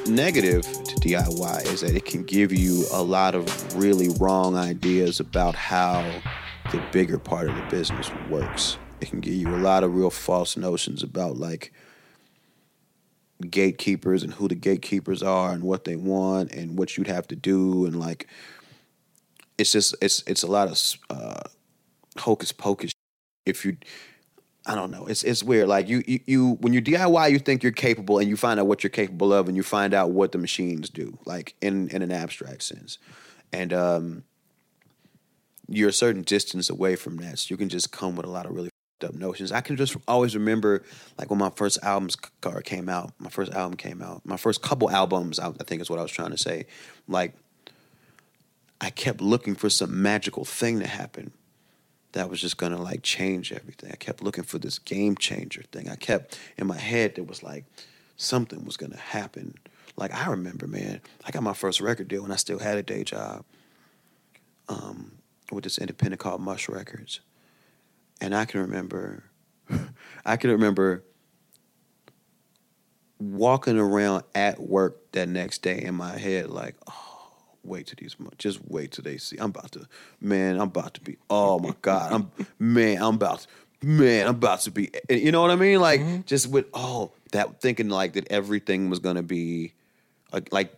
negative 0.09 0.63
to 0.63 0.95
DIY 0.97 1.73
is 1.73 1.83
that 1.83 1.95
it 1.95 2.05
can 2.05 2.25
give 2.25 2.53
you 2.53 2.85
a 2.93 3.01
lot 3.01 3.37
of 3.37 3.77
really 3.77 4.09
wrong 4.19 4.57
ideas 4.57 5.21
about 5.21 5.55
how 5.55 6.03
the 6.73 6.83
bigger 6.91 7.19
part 7.19 7.49
of 7.49 7.55
the 7.55 7.63
business 7.71 8.11
works. 8.29 8.77
It 9.01 9.11
can 9.11 9.21
give 9.21 9.35
you 9.35 9.55
a 9.55 9.59
lot 9.59 9.85
of 9.85 9.95
real 9.95 10.11
false 10.11 10.57
notions 10.57 11.05
about 11.05 11.37
like 11.37 11.73
gatekeepers 13.51 14.25
and 14.25 14.33
who 14.33 14.49
the 14.49 14.57
gatekeepers 14.57 15.23
are 15.23 15.53
and 15.53 15.63
what 15.63 15.85
they 15.85 15.95
want 15.95 16.51
and 16.51 16.77
what 16.77 16.97
you'd 16.97 17.07
have 17.07 17.29
to 17.29 17.37
do 17.37 17.87
and 17.87 18.01
like 18.01 18.27
it's 19.59 19.71
just 19.71 19.95
it's 20.03 20.25
it's 20.27 20.43
a 20.43 20.49
lot 20.49 20.69
of 20.69 20.81
uh, 21.11 21.43
hocus 22.19 22.51
pocus. 22.51 22.93
If 23.47 23.65
you 23.65 23.77
I 24.67 24.75
don't 24.75 24.91
know. 24.91 25.07
It's 25.07 25.23
it's 25.23 25.43
weird. 25.43 25.69
Like 25.69 25.89
you, 25.89 26.03
you 26.07 26.21
you 26.27 26.53
when 26.61 26.73
you 26.73 26.81
DIY, 26.81 27.31
you 27.31 27.39
think 27.39 27.63
you're 27.63 27.73
capable, 27.73 28.19
and 28.19 28.29
you 28.29 28.37
find 28.37 28.59
out 28.59 28.67
what 28.67 28.83
you're 28.83 28.91
capable 28.91 29.33
of, 29.33 29.47
and 29.49 29.57
you 29.57 29.63
find 29.63 29.93
out 29.93 30.11
what 30.11 30.33
the 30.33 30.39
machines 30.39 30.89
do, 30.89 31.19
like 31.27 31.55
in 31.61 31.89
in 31.89 32.01
an 32.01 32.11
abstract 32.11 32.63
sense, 32.63 32.99
and 33.53 33.73
um, 33.75 34.25
you're 35.69 35.91
a 35.91 35.93
certain 35.93 36.23
distance 36.23 36.71
away 36.71 36.97
from 36.97 37.19
that, 37.19 37.41
so 37.41 37.53
you 37.53 37.59
can 37.59 37.69
just 37.69 37.93
come 37.93 38.17
with 38.17 38.25
a 38.25 38.31
lot 38.31 38.47
of 38.47 38.53
really 38.53 38.71
up 39.05 39.15
notions. 39.15 39.53
I 39.53 39.61
can 39.61 39.77
just 39.77 39.97
always 40.09 40.35
remember, 40.35 40.83
like 41.19 41.29
when 41.29 41.39
my 41.39 41.51
first 41.51 41.79
albums 41.83 42.17
came 42.65 42.89
out, 42.89 43.13
my 43.19 43.29
first 43.29 43.53
album 43.53 43.77
came 43.77 44.01
out, 44.01 44.23
my 44.25 44.39
first 44.39 44.63
couple 44.63 44.91
albums, 44.91 45.39
I, 45.39 45.49
I 45.49 45.65
think 45.65 45.83
is 45.83 45.91
what 45.91 45.99
I 45.99 46.03
was 46.03 46.11
trying 46.11 46.31
to 46.31 46.39
say. 46.39 46.67
Like, 47.07 47.35
I 48.81 48.91
kept 48.91 49.21
looking 49.21 49.55
for 49.55 49.69
some 49.69 50.03
magical 50.03 50.45
thing 50.45 50.81
to 50.81 50.87
happen 50.87 51.33
that 52.15 52.31
was 52.31 52.41
just 52.41 52.57
gonna 52.57 52.81
like 52.81 53.03
change 53.03 53.53
everything. 53.53 53.91
I 53.93 53.97
kept 53.97 54.23
looking 54.23 54.45
for 54.45 54.59
this 54.59 54.79
game 54.79 55.17
changer 55.17 55.63
thing. 55.71 55.89
I 55.89 55.97
kept 55.97 56.39
in 56.57 56.67
my 56.67 56.79
head 56.79 57.15
there 57.15 57.25
was 57.25 57.43
like 57.43 57.65
something 58.17 58.65
was 58.65 58.77
gonna 58.77 58.97
happen. 58.97 59.55
Like 59.97 60.13
I 60.15 60.31
remember, 60.31 60.67
man, 60.67 61.01
I 61.25 61.31
got 61.31 61.43
my 61.43 61.53
first 61.53 61.81
record 61.81 62.09
deal 62.09 62.23
when 62.23 62.33
I 62.33 62.37
still 62.37 62.59
had 62.59 62.79
a 62.79 62.83
day 62.83 63.05
job. 63.05 63.45
Um, 64.69 65.19
with 65.53 65.65
this 65.65 65.77
independent 65.77 66.21
called 66.21 66.41
Mush 66.41 66.69
Records. 66.71 67.21
And 68.21 68.35
I 68.35 68.47
can 68.47 68.61
remember 68.61 69.25
I 70.25 70.37
can 70.37 70.51
remember 70.51 71.05
walking 73.19 73.79
around 73.79 74.25
at 74.35 74.61
work 74.61 75.13
that 75.13 75.29
next 75.29 75.63
day 75.63 75.83
in 75.83 75.95
my 75.95 76.19
head 76.19 76.51
like, 76.51 76.77
oh, 76.89 77.14
wait 77.65 77.87
till 77.87 77.97
these, 77.99 78.17
just 78.39 78.61
wait 78.67 78.93
till 78.93 79.03
they 79.03 79.19
see. 79.19 79.37
I'm 79.39 79.51
about 79.51 79.73
to, 79.73 79.87
man, 80.21 80.57
I'm 80.57 80.69
about 80.69 80.95
to 80.95 81.01
be, 81.01 81.17
oh 81.31 81.59
my 81.59 81.75
God, 81.83 82.13
I'm, 82.13 82.47
man, 82.59 83.03
I'm 83.03 83.15
about 83.17 83.47
to, 83.81 83.87
man, 83.87 84.27
I'm 84.27 84.37
about 84.37 84.61
to 84.61 84.71
be, 84.71 84.91
you 85.09 85.33
know 85.33 85.43
what 85.43 85.51
I 85.51 85.57
mean? 85.57 85.81
Like, 85.81 86.01
mm-hmm. 86.01 86.21
just 86.27 86.49
with, 86.49 86.67
oh, 86.75 87.13
that 87.33 87.61
thinking 87.61 87.89
like 87.89 88.15
that 88.15 88.31
everything 88.31 88.91
was 88.91 89.01
to 89.01 89.23
be, 89.23 89.73
like, 90.33 90.53
like 90.53 90.73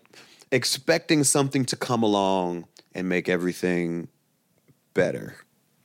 expecting 0.52 1.24
something 1.24 1.64
to 1.66 1.76
come 1.76 2.02
along 2.02 2.66
and 2.94 3.08
make 3.08 3.28
everything 3.28 4.08
better. 4.94 5.36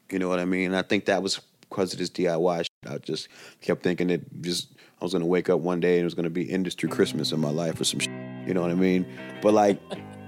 You 0.09 0.19
know 0.19 0.29
what 0.29 0.39
I 0.39 0.45
mean? 0.45 0.67
And 0.67 0.75
I 0.75 0.81
think 0.81 1.05
that 1.05 1.23
was 1.23 1.41
because 1.69 1.93
of 1.93 1.99
this 1.99 2.09
DIY 2.09 2.63
shit. 2.63 2.91
I 2.91 2.97
just 2.97 3.29
kept 3.61 3.81
thinking 3.81 4.07
that 4.07 4.41
just 4.41 4.69
I 5.01 5.05
was 5.05 5.13
gonna 5.13 5.25
wake 5.25 5.49
up 5.49 5.59
one 5.59 5.79
day 5.79 5.95
and 5.95 6.01
it 6.01 6.05
was 6.05 6.13
gonna 6.13 6.29
be 6.29 6.43
industry 6.43 6.89
Christmas 6.89 7.31
in 7.31 7.39
my 7.39 7.49
life 7.49 7.79
or 7.79 7.85
some 7.85 7.99
shit. 7.99 8.11
You 8.45 8.53
know 8.53 8.61
what 8.61 8.71
I 8.71 8.75
mean? 8.75 9.05
But 9.41 9.53
like, 9.53 9.79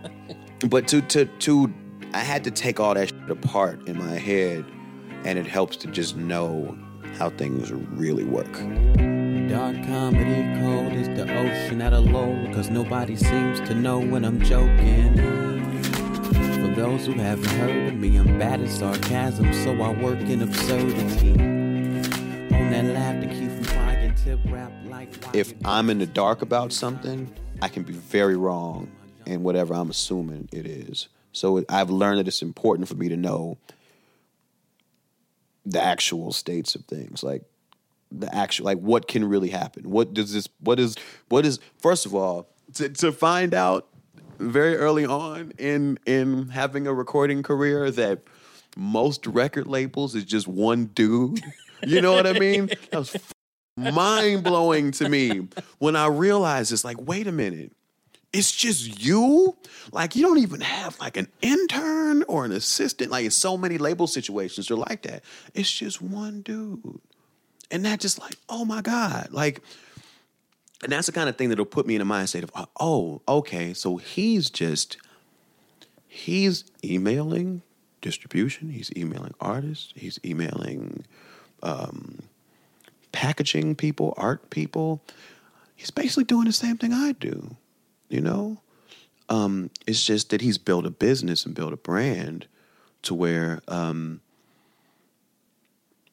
but 0.70 0.88
to 0.88 1.02
to 1.02 1.26
to, 1.26 1.74
I 2.14 2.20
had 2.20 2.44
to 2.46 2.52
take 2.52 2.80
all 2.80 2.94
that 2.94 3.10
shit 3.10 3.30
apart 3.30 3.88
in 3.88 3.98
my 3.98 4.18
head, 4.18 4.66
and 5.26 5.38
it 5.38 5.46
helps 5.46 5.78
to 5.78 5.88
just 5.88 6.16
know 6.16 6.78
how 7.18 7.30
things 7.32 7.72
really 7.72 8.24
work. 8.24 8.52
Dark 9.50 9.76
comedy 9.86 10.62
cold 10.62 10.94
is 10.94 11.08
the 11.10 11.24
ocean 11.24 11.82
at 11.82 11.94
a 11.94 12.00
low, 12.00 12.34
cause 12.54 12.70
nobody 12.70 13.16
seems 13.16 13.60
to 13.62 13.76
know 13.76 14.00
when 14.00 14.24
I'm 14.24 14.42
joking. 14.42 15.18
For 16.34 16.74
those 16.76 17.06
who 17.06 17.14
haven't 17.14 17.46
heard 17.46 17.94
of 17.94 17.96
me, 17.96 18.16
I'm 18.16 18.40
bad 18.40 18.62
at 18.62 18.70
sarcasm, 18.70 19.54
so 19.54 19.72
I 19.82 19.92
work 20.02 20.22
in 20.22 20.42
absurdity. 20.42 21.34
On 21.34 22.72
that 22.72 22.86
laugh 22.86 23.22
to 23.22 23.28
keep 23.28 23.52
from 23.52 23.66
crying, 23.66 24.16
tip 24.16 24.40
rap 24.46 24.72
like 24.86 25.14
If 25.34 25.54
I'm 25.66 25.90
in 25.90 26.00
the 26.00 26.08
dark 26.08 26.42
about 26.42 26.72
something, 26.72 27.32
I 27.62 27.68
can 27.68 27.84
be 27.84 27.94
very 27.94 28.38
wrong 28.38 28.90
in 29.26 29.44
whatever 29.44 29.74
I'm 29.74 29.90
assuming 29.90 30.50
it 30.52 30.66
is. 30.66 31.08
So 31.32 31.64
I've 31.70 31.90
learned 31.90 32.20
that 32.20 32.28
it's 32.28 32.42
important 32.42 32.88
for 32.88 32.96
me 32.96 33.10
to 33.10 33.18
know 33.18 33.58
the 35.66 35.82
actual 35.82 36.32
states 36.32 36.76
of 36.76 36.86
things, 36.86 37.24
like 37.24 37.44
the 38.12 38.34
actual, 38.34 38.66
like 38.66 38.80
what 38.80 39.08
can 39.08 39.26
really 39.26 39.50
happen. 39.50 39.90
What 39.90 40.14
does 40.14 40.34
this? 40.34 40.48
What 40.60 40.80
is? 40.80 40.96
What 41.30 41.46
is? 41.46 41.60
First 41.80 42.06
of 42.06 42.14
all, 42.14 42.50
to, 42.76 42.90
to 42.90 43.12
find 43.12 43.54
out 43.54 43.88
very 44.40 44.76
early 44.76 45.06
on 45.06 45.54
in 45.58 45.98
in 46.06 46.50
having 46.50 46.88
a 46.88 46.94
recording 46.94 47.44
career 47.44 47.90
that 47.92 48.22
most 48.76 49.26
record 49.28 49.68
labels 49.68 50.16
is 50.16 50.24
just 50.24 50.48
one 50.48 50.86
dude. 50.86 51.42
You 51.86 52.02
know 52.02 52.14
what 52.14 52.26
I 52.28 52.34
mean? 52.34 52.68
That 52.92 53.00
was 53.00 53.16
mind 53.78 54.44
blowing 54.44 54.92
to 54.92 55.10
me 55.10 55.48
when 55.80 55.96
I 55.96 56.08
realized 56.08 56.72
it's 56.72 56.86
like, 56.86 56.98
wait 57.00 57.28
a 57.28 57.32
minute. 57.32 57.72
It's 58.34 58.52
just 58.52 59.04
you? 59.04 59.56
Like 59.92 60.16
you 60.16 60.24
don't 60.24 60.40
even 60.40 60.62
have 60.62 61.00
like 61.00 61.18
an 61.18 61.28
intern 61.42 62.24
or 62.24 62.46
an 62.46 62.52
assistant. 62.52 63.12
Like 63.12 63.26
in 63.26 63.32
so 63.32 63.56
many 63.56 63.78
label 63.78 64.08
situations 64.08 64.72
are 64.72 64.76
like 64.76 65.04
that. 65.04 65.24
It's 65.54 65.72
just 65.72 66.02
one 66.02 66.42
dude. 66.42 67.00
And 67.70 67.86
that 67.86 68.00
just 68.00 68.20
like, 68.20 68.36
oh 68.50 68.66
my 68.66 68.82
God. 68.82 69.30
Like, 69.32 69.62
and 70.84 70.92
that's 70.92 71.06
the 71.06 71.14
kind 71.14 71.30
of 71.30 71.38
thing 71.38 71.50
that'll 71.50 71.66
put 71.66 71.88
me 71.88 71.96
in 71.96 72.02
a 72.02 72.06
mindset 72.06 72.44
of, 72.44 72.68
oh, 72.80 73.22
okay, 73.28 73.74
so 73.74 73.98
he's 73.98 74.50
just 74.50 74.98
he's 76.08 76.66
emailing 76.84 77.62
distribution, 78.02 78.70
he's 78.70 78.92
emailing 78.96 79.34
artists, 79.40 79.94
he's 79.96 80.20
emailing 80.26 81.06
um, 81.64 82.20
packaging 83.12 83.76
people, 83.76 84.14
art 84.18 84.50
people. 84.50 85.02
He's 85.76 85.90
basically 85.90 86.26
doing 86.26 86.46
the 86.46 86.54
same 86.54 86.78
thing 86.78 86.94
I 86.94 87.14
do, 87.14 87.56
you 88.14 88.22
know? 88.22 88.58
Um, 89.30 89.72
it's 89.88 90.06
just 90.06 90.30
that 90.30 90.42
he's 90.42 90.58
built 90.58 90.86
a 90.86 90.92
business 90.92 91.46
and 91.46 91.56
built 91.56 91.74
a 91.74 91.78
brand 91.78 92.46
to 93.02 93.14
where 93.16 93.62
um, 93.68 94.22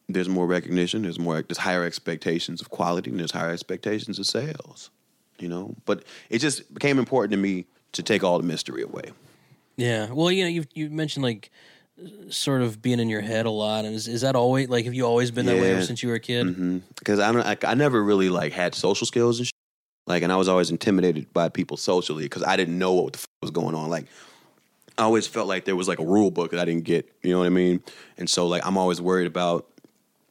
there's 0.09 0.29
more 0.29 0.47
recognition, 0.47 1.03
there's 1.03 1.19
more, 1.19 1.43
there's 1.43 1.59
higher 1.59 1.85
expectations 1.85 2.61
of 2.61 2.71
quality, 2.71 3.11
and 3.11 3.21
there's 3.21 3.33
higher 3.33 3.51
expectations 3.51 4.19
of 4.19 4.27
sales, 4.27 4.91
you 5.39 5.49
know? 5.49 5.75
But 5.85 6.05
it 6.31 6.39
just 6.39 6.73
became 6.73 6.99
important 6.99 7.33
to 7.33 7.37
me 7.37 7.67
to 7.93 8.03
take 8.03 8.25
all 8.25 8.39
the 8.39 8.47
mystery 8.47 8.83
away. 8.83 9.11
Yeah. 9.77 10.11
Well, 10.11 10.31
you 10.31 10.45
know, 10.45 10.51
you 10.51 10.65
you 10.75 10.91
mentioned 10.91 11.25
like 11.25 11.51
sort 12.29 12.63
of 12.63 12.81
being 12.81 13.01
in 13.01 13.09
your 13.09 13.21
head 13.21 13.47
a 13.47 13.51
lot, 13.51 13.85
and 13.85 13.95
is, 13.95 14.09
is 14.09 14.21
that 14.23 14.37
always 14.37 14.69
like 14.69 14.85
have 14.85 14.95
you 14.95 15.05
always 15.05 15.31
been 15.31 15.47
that 15.47 15.57
way 15.57 15.73
ever 15.73 15.83
since 15.83 16.03
you 16.03 16.09
were 16.09 16.17
a 16.17 16.21
kid? 16.21 16.83
because 16.99 17.19
I 17.19 17.33
don't, 17.33 17.43
I, 17.43 17.57
I 17.71 17.75
never 17.75 18.03
really 18.03 18.29
like 18.29 18.53
had 18.53 18.75
social 18.75 19.07
skills 19.07 19.39
and 19.39 19.47
shit. 19.47 19.50
Like, 20.11 20.23
and 20.23 20.33
I 20.33 20.37
was 20.37 20.49
always 20.49 20.71
intimidated 20.71 21.33
by 21.33 21.49
people 21.49 21.77
socially 21.77 22.25
because 22.25 22.43
I 22.43 22.57
didn't 22.57 22.79
know 22.79 22.93
what 22.93 23.15
the 23.15 23.19
f- 23.19 23.29
was 23.41 23.51
going 23.51 23.75
on. 23.75 23.89
Like, 23.89 24.07
I 24.99 25.05
always 25.05 25.27
felt 25.27 25.49
like 25.49 25.65
there 25.65 25.77
was 25.77 25.89
like 25.89 25.99
a 25.99 26.05
rule 26.05 26.31
book 26.31 26.51
that 26.51 26.61
I 26.61 26.67
didn't 26.67 26.85
get. 26.85 27.11
You 27.23 27.31
know 27.31 27.39
what 27.39 27.47
I 27.47 27.51
mean? 27.51 27.83
And 28.19 28.29
so 28.29 28.47
like 28.47 28.67
I'm 28.67 28.77
always 28.77 29.01
worried 29.01 29.27
about. 29.27 29.67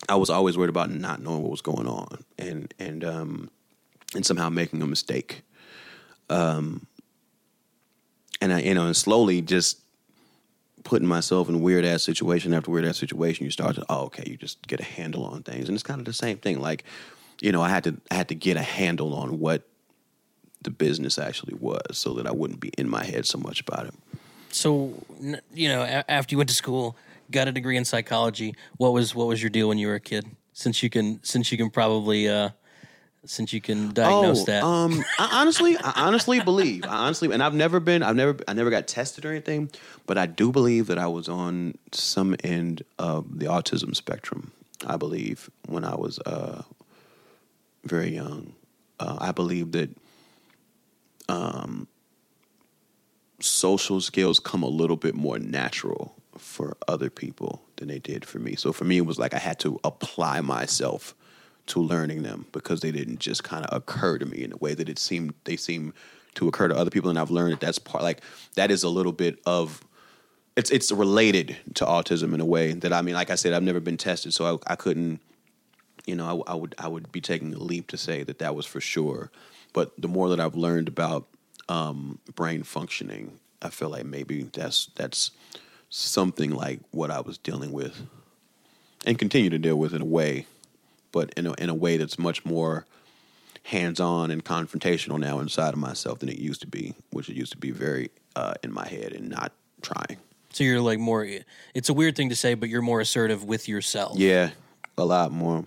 I 0.08 0.16
was 0.16 0.30
always 0.30 0.58
worried 0.58 0.70
about 0.70 0.92
not 0.92 1.22
knowing 1.22 1.42
what 1.42 1.52
was 1.52 1.62
going 1.62 1.88
on 1.88 2.24
and 2.38 2.74
and 2.80 3.04
um 3.04 3.50
and 4.16 4.26
somehow 4.26 4.50
making 4.50 4.82
a 4.82 4.88
mistake. 4.88 5.42
Um. 6.30 6.86
And 8.42 8.54
I, 8.54 8.62
you 8.62 8.74
know, 8.74 8.86
and 8.86 8.96
slowly 8.96 9.42
just 9.42 9.82
putting 10.84 11.08
myself 11.08 11.50
in 11.50 11.62
weird 11.62 11.84
ass 11.84 12.04
situation 12.04 12.54
after 12.54 12.72
weird 12.72 12.86
ass 12.86 12.98
situation, 12.98 13.46
you 13.46 13.52
start 13.52 13.76
to 13.76 13.86
oh 13.90 14.06
okay, 14.06 14.24
you 14.28 14.38
just 14.38 14.66
get 14.68 14.80
a 14.80 14.84
handle 14.84 15.26
on 15.26 15.44
things, 15.44 15.68
and 15.68 15.76
it's 15.76 15.84
kind 15.84 16.00
of 16.00 16.06
the 16.06 16.14
same 16.14 16.38
thing. 16.38 16.60
Like, 16.62 16.84
you 17.42 17.52
know, 17.52 17.62
I 17.62 17.70
had 17.70 17.84
to 17.86 17.98
I 18.12 18.16
had 18.16 18.30
to 18.30 18.36
get 18.36 18.56
a 18.56 18.62
handle 18.62 19.14
on 19.14 19.40
what 19.40 19.69
the 20.62 20.72
business 20.72 21.18
actually 21.18 21.56
was, 21.60 21.98
so 21.98 22.14
that 22.14 22.28
I 22.28 22.32
wouldn't 22.32 22.60
be 22.60 22.70
in 22.78 22.90
my 22.90 23.04
head 23.04 23.26
so 23.26 23.38
much 23.38 23.62
about 23.62 23.86
it. 23.86 23.94
So, 24.52 24.94
you 25.54 25.70
know, 25.70 25.84
after 25.84 26.34
you 26.34 26.38
went 26.38 26.50
to 26.50 26.56
school, 26.56 26.96
got 27.32 27.48
a 27.48 27.52
degree 27.52 27.78
in 27.78 27.86
psychology. 27.86 28.56
What 28.78 28.94
was 28.94 29.14
what 29.14 29.28
was 29.28 29.42
your 29.42 29.50
deal 29.50 29.70
when 29.70 29.78
you 29.78 29.88
were 29.88 29.96
a 29.96 30.00
kid? 30.00 30.26
Since 30.54 30.84
you 30.84 30.90
can, 30.90 31.24
since 31.24 31.52
you 31.52 31.58
can 31.58 31.70
probably, 31.70 32.28
uh, 32.28 32.50
since 33.26 33.54
you 33.54 33.62
can 33.62 33.94
diagnose 33.94 34.44
that. 34.46 34.64
Um, 34.64 35.04
I 35.18 35.30
honestly, 35.42 35.78
I 35.78 36.08
honestly 36.08 36.40
believe, 36.42 36.84
I 36.86 37.06
honestly, 37.06 37.32
and 37.32 37.42
I've 37.44 37.54
never 37.54 37.80
been, 37.80 38.04
I've 38.04 38.16
never, 38.16 38.38
I 38.48 38.54
never 38.54 38.70
got 38.70 38.88
tested 38.88 39.26
or 39.26 39.30
anything, 39.30 39.70
but 40.06 40.18
I 40.18 40.26
do 40.26 40.52
believe 40.52 40.88
that 40.88 40.98
I 40.98 41.08
was 41.08 41.30
on 41.30 41.76
some 41.92 42.36
end 42.44 42.84
of 42.98 43.40
the 43.40 43.46
autism 43.46 43.96
spectrum. 43.96 44.52
I 44.86 44.98
believe 44.98 45.50
when 45.68 45.84
I 45.84 45.96
was 45.96 46.20
uh, 46.20 46.64
very 47.84 48.16
young, 48.16 48.54
uh, 49.00 49.18
I 49.20 49.32
believe 49.32 49.72
that 49.74 49.90
um, 51.30 51.88
social 53.40 54.02
skills 54.02 54.40
come 54.40 54.64
a 54.64 54.68
little 54.68 54.98
bit 54.98 55.16
more 55.16 55.40
natural 55.40 56.16
for 56.38 56.76
other 56.88 57.10
people 57.10 57.62
than 57.78 57.88
they 57.88 58.00
did 58.00 58.26
for 58.26 58.40
me. 58.40 58.56
So 58.56 58.74
for 58.74 58.86
me, 58.86 58.98
it 58.98 59.06
was 59.06 59.20
like 59.20 59.34
I 59.34 59.40
had 59.40 59.60
to 59.60 59.80
apply 59.84 60.42
myself 60.42 61.16
to 61.68 61.80
learning 61.80 62.24
them 62.24 62.48
because 62.52 62.82
they 62.82 62.92
didn't 62.92 63.20
just 63.20 63.44
kind 63.44 63.66
of 63.66 63.76
occur 63.76 64.18
to 64.18 64.26
me 64.26 64.44
in 64.44 64.52
a 64.52 64.58
way 64.58 64.74
that 64.74 64.90
it 64.90 64.98
seemed 64.98 65.34
they 65.44 65.56
seem 65.56 65.94
to 66.36 66.48
occur 66.48 66.68
to 66.68 66.76
other 66.76 66.90
people. 66.90 67.10
And 67.10 67.20
I've 67.20 67.32
learned 67.32 67.54
that 67.54 67.60
that's 67.60 67.80
part 67.80 68.04
like 68.04 68.22
that 68.56 68.72
is 68.72 68.84
a 68.84 68.90
little 68.90 69.12
bit 69.12 69.40
of 69.46 69.86
it's 70.56 70.72
it's 70.72 70.92
related 70.92 71.58
to 71.76 71.86
autism 71.86 72.34
in 72.34 72.42
a 72.42 72.46
way 72.46 72.74
that 72.74 72.92
I 72.92 73.02
mean, 73.02 73.14
like 73.14 73.30
I 73.30 73.36
said, 73.36 73.54
I've 73.54 73.64
never 73.64 73.80
been 73.80 73.98
tested, 73.98 74.34
so 74.34 74.60
I, 74.68 74.74
I 74.74 74.76
couldn't 74.76 75.22
you 76.06 76.16
know, 76.16 76.44
I, 76.48 76.54
I 76.54 76.56
would 76.56 76.76
I 76.80 76.88
would 76.88 77.12
be 77.12 77.22
taking 77.22 77.54
a 77.54 77.60
leap 77.60 77.88
to 77.90 77.98
say 77.98 78.24
that 78.24 78.40
that 78.40 78.56
was 78.56 78.66
for 78.66 78.82
sure. 78.82 79.32
But 79.74 79.92
the 80.02 80.08
more 80.08 80.30
that 80.30 80.40
I've 80.40 80.56
learned 80.56 80.88
about 80.88 81.28
um, 81.68 82.20
brain 82.36 82.64
functioning, 82.64 83.40
I 83.62 83.70
feel 83.70 83.90
like 83.90 84.06
maybe 84.06 84.44
that's 84.44 84.90
that's 84.96 85.32
something 85.90 86.52
like 86.52 86.80
what 86.92 87.12
I 87.12 87.22
was 87.22 87.38
dealing 87.38 87.72
with, 87.72 88.02
and 89.06 89.18
continue 89.18 89.50
to 89.50 89.60
deal 89.60 89.78
with 89.78 89.94
in 89.94 90.02
a 90.02 90.06
way. 90.06 90.46
but 91.12 91.34
in 91.36 91.48
a, 91.48 91.54
in 91.54 91.70
a 91.70 91.74
way 91.74 91.98
that's 91.98 92.20
much 92.20 92.46
more 92.46 92.86
hands 93.64 94.00
on 94.00 94.32
and 94.32 94.44
confrontational 94.44 95.20
now 95.20 95.40
inside 95.40 95.74
of 95.74 95.80
myself 95.80 96.20
than 96.20 96.30
it 96.30 96.38
used 96.38 96.62
to 96.62 96.68
be, 96.68 96.94
which 97.12 97.30
it 97.30 97.36
used 97.36 97.52
to 97.52 97.58
be 97.58 97.72
very 97.72 98.10
uh, 98.36 98.54
in 98.64 98.72
my 98.72 98.88
head 98.88 99.14
and 99.14 99.30
not 99.30 99.52
trying. 99.82 100.18
So 100.52 100.64
you're 100.64 100.82
like 100.82 101.00
more. 101.00 101.28
It's 101.74 101.90
a 101.90 101.94
weird 101.94 102.16
thing 102.16 102.30
to 102.30 102.36
say, 102.36 102.56
but 102.56 102.70
you're 102.70 102.82
more 102.82 103.02
assertive 103.02 103.44
with 103.44 103.68
yourself. 103.68 104.18
Yeah, 104.18 104.52
a 104.98 105.06
lot 105.06 105.32
more. 105.32 105.66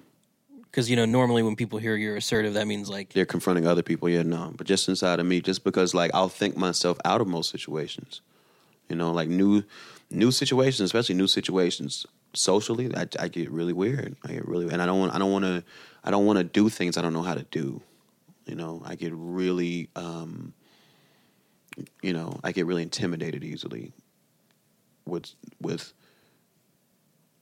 Because 0.72 0.88
you 0.88 0.96
know, 0.96 1.04
normally 1.04 1.42
when 1.42 1.54
people 1.54 1.78
hear 1.78 1.96
you're 1.96 2.16
assertive, 2.16 2.54
that 2.54 2.66
means 2.66 2.88
like 2.88 3.12
They're 3.12 3.26
confronting 3.26 3.66
other 3.66 3.82
people. 3.82 4.08
Yeah, 4.08 4.22
no, 4.22 4.54
but 4.56 4.66
just 4.66 4.88
inside 4.88 5.20
of 5.20 5.26
me, 5.26 5.42
just 5.42 5.64
because 5.64 5.92
like 5.94 6.11
I'll 6.14 6.30
think 6.30 6.56
myself 6.56 6.96
out 7.04 7.20
of 7.20 7.28
most 7.28 7.50
situations. 7.50 8.22
You 8.88 8.96
know, 8.96 9.12
like 9.12 9.28
new 9.28 9.64
new 10.11 10.30
situations, 10.30 10.80
especially 10.80 11.14
new 11.14 11.26
situations 11.26 12.06
socially. 12.32 12.90
I, 12.96 13.06
I 13.20 13.28
get 13.28 13.50
really 13.50 13.74
weird. 13.74 14.16
I 14.24 14.32
get 14.32 14.48
really, 14.48 14.72
and 14.72 14.80
I 14.80 14.87
don't 14.87 14.98
want. 14.98 15.14
I 15.14 15.18
don't 15.18 15.30
want 15.30 15.44
to. 15.44 15.62
I 16.04 16.11
don't 16.11 16.24
want 16.24 16.38
to 16.38 16.44
do 16.44 16.70
things 16.70 16.96
I 16.96 17.02
don't 17.02 17.12
know 17.12 17.22
how 17.22 17.35
to 17.35 17.44
do. 17.50 17.82
You 18.46 18.54
know, 18.54 18.82
I 18.85 18.94
get 18.94 19.12
really. 19.14 19.90
um 19.94 20.54
You 22.02 22.14
know, 22.14 22.40
I 22.42 22.52
get 22.52 22.64
really 22.64 22.82
intimidated 22.82 23.44
easily 23.44 23.92
with 25.04 25.35
with 25.61 25.92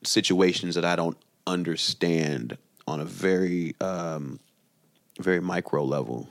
situations 0.02 0.74
that 0.74 0.84
I 0.84 0.96
don't 0.96 1.16
understand 1.46 2.58
on 2.90 3.00
a 3.00 3.04
very 3.04 3.74
um 3.80 4.38
very 5.18 5.40
micro 5.40 5.84
level. 5.84 6.28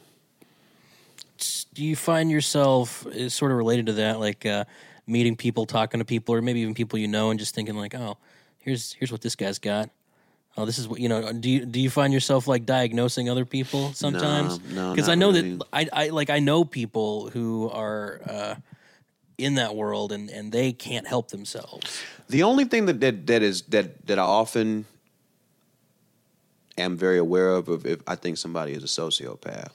do 1.74 1.84
you 1.84 1.96
find 1.96 2.30
yourself 2.32 3.06
is 3.08 3.34
sort 3.34 3.52
of 3.52 3.58
related 3.58 3.86
to 3.88 3.94
that, 3.94 4.20
like 4.20 4.46
uh, 4.46 4.66
meeting 5.08 5.36
people, 5.36 5.66
talking 5.66 6.00
to 6.00 6.06
people, 6.06 6.36
or 6.36 6.42
maybe 6.42 6.60
even 6.62 6.74
people 6.74 7.00
you 7.00 7.08
know, 7.08 7.30
and 7.30 7.40
just 7.40 7.56
thinking 7.56 7.76
like, 7.76 7.96
oh, 7.96 8.18
here's 8.60 8.94
here's 8.94 9.12
what 9.12 9.22
this 9.22 9.36
guy's 9.36 9.60
got. 9.60 9.90
Oh, 10.58 10.66
this 10.66 10.78
is 10.78 10.88
what 10.88 11.00
you 11.00 11.08
know. 11.08 11.32
Do 11.32 11.50
you 11.50 11.66
do 11.66 11.80
you 11.80 11.90
find 11.90 12.12
yourself 12.14 12.48
like 12.48 12.66
diagnosing 12.66 13.30
other 13.30 13.46
people 13.46 13.94
sometimes? 13.94 14.60
no, 14.72 14.92
because 14.92 15.08
not 15.08 15.14
I 15.14 15.16
know 15.16 15.32
really. 15.32 15.56
that 15.56 15.68
I, 15.72 15.88
I 15.94 16.10
like 16.10 16.30
I 16.30 16.40
know 16.40 16.66
people 16.66 17.30
who 17.30 17.70
are 17.70 18.22
uh, 18.28 18.56
in 19.38 19.56
that 19.56 19.76
world 19.76 20.12
and 20.12 20.30
and 20.30 20.52
they 20.52 20.74
can't 20.74 21.08
help 21.08 21.30
themselves. 21.30 22.02
The 22.28 22.44
only 22.44 22.66
thing 22.66 22.88
that 22.88 23.00
that, 23.00 23.28
that 23.28 23.42
is 23.42 23.62
that 23.64 24.06
that 24.08 24.20
I 24.20 24.24
often 24.24 24.86
am 26.80 26.98
very 26.98 27.18
aware 27.18 27.50
of, 27.50 27.70
of 27.70 27.86
if 27.86 28.02
I 28.08 28.16
think 28.16 28.38
somebody 28.38 28.74
is 28.74 28.84
a 28.84 28.88
sociopath. 28.88 29.72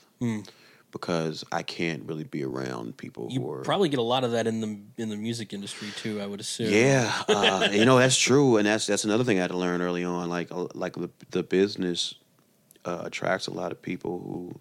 Because 0.91 1.45
I 1.51 1.63
can't 1.63 2.05
really 2.05 2.23
be 2.23 2.45
around 2.45 2.97
people 2.97 3.27
You 3.29 3.41
who 3.41 3.51
are 3.51 3.63
probably 3.63 3.89
get 3.89 3.99
a 3.99 4.03
lot 4.03 4.23
of 4.23 4.31
that 4.31 4.47
in 4.47 4.61
the 4.61 4.79
in 4.97 5.09
the 5.09 5.17
music 5.17 5.53
industry 5.53 5.89
too. 5.97 6.21
I 6.21 6.27
would 6.27 6.39
assume. 6.39 6.73
Yeah, 6.73 7.13
uh, 7.29 7.69
you 7.73 7.85
know 7.85 7.99
that's 7.99 8.17
true, 8.17 8.59
and 8.59 8.67
that's 8.67 8.87
that's 8.87 9.05
another 9.05 9.25
thing 9.25 9.39
I 9.39 9.43
had 9.43 9.51
to 9.51 9.57
learn 9.57 9.83
early 9.83 10.05
on. 10.05 10.29
Like 10.29 10.53
uh, 10.53 10.69
like 10.73 10.95
the 10.95 11.11
the 11.31 11.43
business 11.43 12.15
uh, 12.85 13.03
attracts 13.05 13.49
a 13.49 13.51
lot 13.51 13.73
of 13.73 13.83
people 13.83 14.21
who 14.21 14.61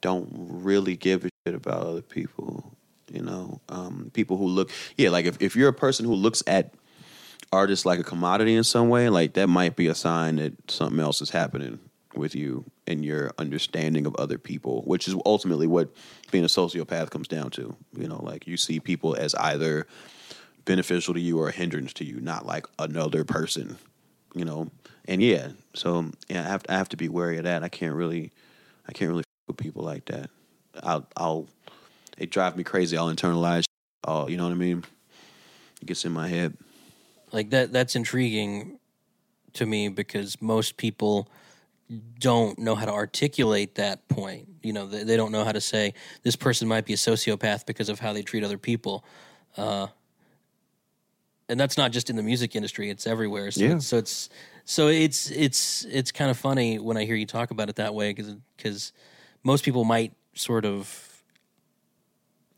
don't 0.00 0.28
really 0.32 0.94
give 0.96 1.24
a 1.24 1.30
shit 1.44 1.56
about 1.56 1.82
other 1.82 2.02
people. 2.02 2.72
You 3.12 3.22
know, 3.22 3.60
um, 3.68 4.10
people 4.14 4.36
who 4.36 4.46
look 4.46 4.70
yeah, 4.96 5.10
like 5.10 5.26
if 5.26 5.42
if 5.42 5.56
you're 5.56 5.68
a 5.68 5.72
person 5.74 6.06
who 6.06 6.14
looks 6.14 6.44
at 6.46 6.74
artists 7.52 7.86
like 7.86 7.98
a 7.98 8.04
commodity 8.04 8.54
in 8.54 8.64
some 8.64 8.88
way, 8.88 9.08
like 9.08 9.34
that 9.34 9.48
might 9.48 9.76
be 9.76 9.86
a 9.86 9.94
sign 9.94 10.36
that 10.36 10.70
something 10.70 11.00
else 11.00 11.20
is 11.20 11.30
happening 11.30 11.78
with 12.14 12.34
you 12.34 12.64
and 12.86 13.04
your 13.04 13.32
understanding 13.38 14.06
of 14.06 14.14
other 14.16 14.38
people, 14.38 14.82
which 14.82 15.06
is 15.06 15.14
ultimately 15.24 15.66
what 15.66 15.90
being 16.30 16.44
a 16.44 16.48
sociopath 16.48 17.10
comes 17.10 17.28
down 17.28 17.50
to. 17.50 17.76
You 17.96 18.08
know, 18.08 18.22
like 18.22 18.46
you 18.46 18.56
see 18.56 18.80
people 18.80 19.14
as 19.14 19.34
either 19.34 19.86
beneficial 20.64 21.14
to 21.14 21.20
you 21.20 21.38
or 21.38 21.48
a 21.48 21.52
hindrance 21.52 21.92
to 21.94 22.04
you, 22.04 22.20
not 22.20 22.46
like 22.46 22.66
another 22.78 23.24
person. 23.24 23.78
You 24.34 24.44
know, 24.44 24.70
and 25.06 25.22
yeah, 25.22 25.48
so 25.74 26.10
yeah, 26.28 26.44
I 26.44 26.48
have 26.48 26.62
to, 26.64 26.72
I 26.72 26.76
have 26.76 26.88
to 26.90 26.96
be 26.96 27.08
wary 27.08 27.38
of 27.38 27.44
that. 27.44 27.62
I 27.62 27.68
can't 27.68 27.94
really, 27.94 28.32
I 28.88 28.92
can't 28.92 29.10
really 29.10 29.24
with 29.46 29.56
people 29.56 29.82
like 29.82 30.06
that. 30.06 30.30
I'll, 30.82 31.06
I'll, 31.16 31.46
it 32.18 32.30
drives 32.30 32.56
me 32.56 32.64
crazy. 32.64 32.96
I'll 32.96 33.14
internalize. 33.14 33.64
Oh, 34.04 34.28
you 34.28 34.36
know 34.36 34.44
what 34.44 34.52
I 34.52 34.56
mean? 34.56 34.84
It 35.80 35.86
gets 35.86 36.04
in 36.04 36.12
my 36.12 36.28
head. 36.28 36.56
Like 37.36 37.50
that 37.50 37.70
that's 37.70 37.94
intriguing 37.94 38.78
to 39.52 39.66
me 39.66 39.88
because 39.90 40.40
most 40.40 40.78
people 40.78 41.28
don't 42.18 42.58
know 42.58 42.74
how 42.74 42.86
to 42.86 42.92
articulate 42.92 43.74
that 43.74 44.08
point. 44.08 44.48
You 44.62 44.72
know 44.72 44.86
they, 44.86 45.04
they 45.04 45.16
don't 45.18 45.32
know 45.32 45.44
how 45.44 45.52
to 45.52 45.60
say 45.60 45.92
this 46.22 46.34
person 46.34 46.66
might 46.66 46.86
be 46.86 46.94
a 46.94 46.96
sociopath 46.96 47.66
because 47.66 47.90
of 47.90 48.00
how 48.00 48.14
they 48.14 48.22
treat 48.22 48.42
other 48.42 48.56
people. 48.56 49.04
Uh, 49.54 49.88
and 51.50 51.60
that's 51.60 51.76
not 51.76 51.92
just 51.92 52.08
in 52.08 52.16
the 52.16 52.22
music 52.22 52.56
industry 52.56 52.88
it's 52.88 53.06
everywhere. 53.06 53.50
So, 53.50 53.64
Yeah. 53.64 53.74
it's, 53.76 53.86
so 53.86 53.98
it's 53.98 54.30
so 54.64 54.88
it's 54.88 55.30
it's 55.30 55.84
it's 55.84 56.10
kind 56.10 56.30
of 56.30 56.38
funny 56.38 56.78
when 56.78 56.96
i 56.96 57.04
hear 57.04 57.14
you 57.14 57.26
talk 57.26 57.50
about 57.50 57.68
it 57.68 57.76
that 57.76 57.94
way 57.94 58.14
because 58.14 58.92
most 59.44 59.62
people 59.62 59.84
might 59.84 60.12
sort 60.34 60.64
of 60.64 61.15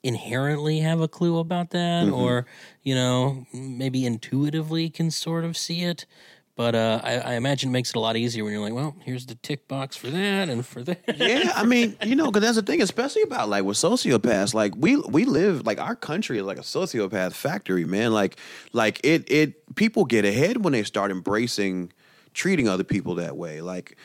inherently 0.02 0.80
have 0.80 1.00
a 1.00 1.08
clue 1.08 1.38
about 1.38 1.70
that 1.70 2.04
Mm-hmm. 2.06 2.14
or 2.14 2.46
you 2.82 2.94
know 2.94 3.46
maybe 3.52 4.06
intuitively 4.06 4.88
can 4.90 5.10
sort 5.10 5.44
of 5.44 5.56
see 5.56 5.82
it 5.82 6.06
but 6.54 6.74
uh, 6.74 7.00
I, 7.04 7.18
I 7.18 7.32
imagine 7.34 7.70
it 7.70 7.72
makes 7.72 7.90
it 7.90 7.96
a 7.96 8.00
lot 8.00 8.16
easier 8.16 8.42
when 8.42 8.52
you're 8.52 8.62
like 8.62 8.72
well 8.72 8.96
here's 9.04 9.26
the 9.26 9.34
tick 9.36 9.68
box 9.68 9.96
for 9.96 10.08
that 10.08 10.48
and 10.48 10.64
for 10.66 10.82
that 10.82 11.00
yeah, 11.16 11.52
I 11.54 11.64
mean, 11.64 11.96
you 12.04 12.16
know, 12.16 12.26
because 12.26 12.42
that's 12.42 12.56
the 12.56 12.62
thing, 12.62 12.82
especially 12.82 13.22
about 13.22 13.48
like 13.48 13.62
with 13.64 13.76
sociopaths. 13.76 14.54
Like 14.54 14.74
we 14.76 14.96
we 14.96 15.24
live 15.24 15.64
like 15.66 15.80
our 15.80 15.94
country 15.94 16.38
is 16.38 16.44
like 16.44 16.58
a 16.58 16.62
sociopath 16.62 17.32
factory, 17.32 17.84
man. 17.84 18.12
Like 18.12 18.38
like 18.72 19.00
it 19.04 19.30
it 19.30 19.74
people 19.76 20.04
get 20.04 20.24
ahead 20.24 20.64
when 20.64 20.72
they 20.72 20.82
start 20.82 21.10
embracing 21.12 21.92
treating 22.34 22.68
other 22.68 22.84
people 22.84 23.16
that 23.16 23.36
way. 23.36 23.60
Like 23.60 23.96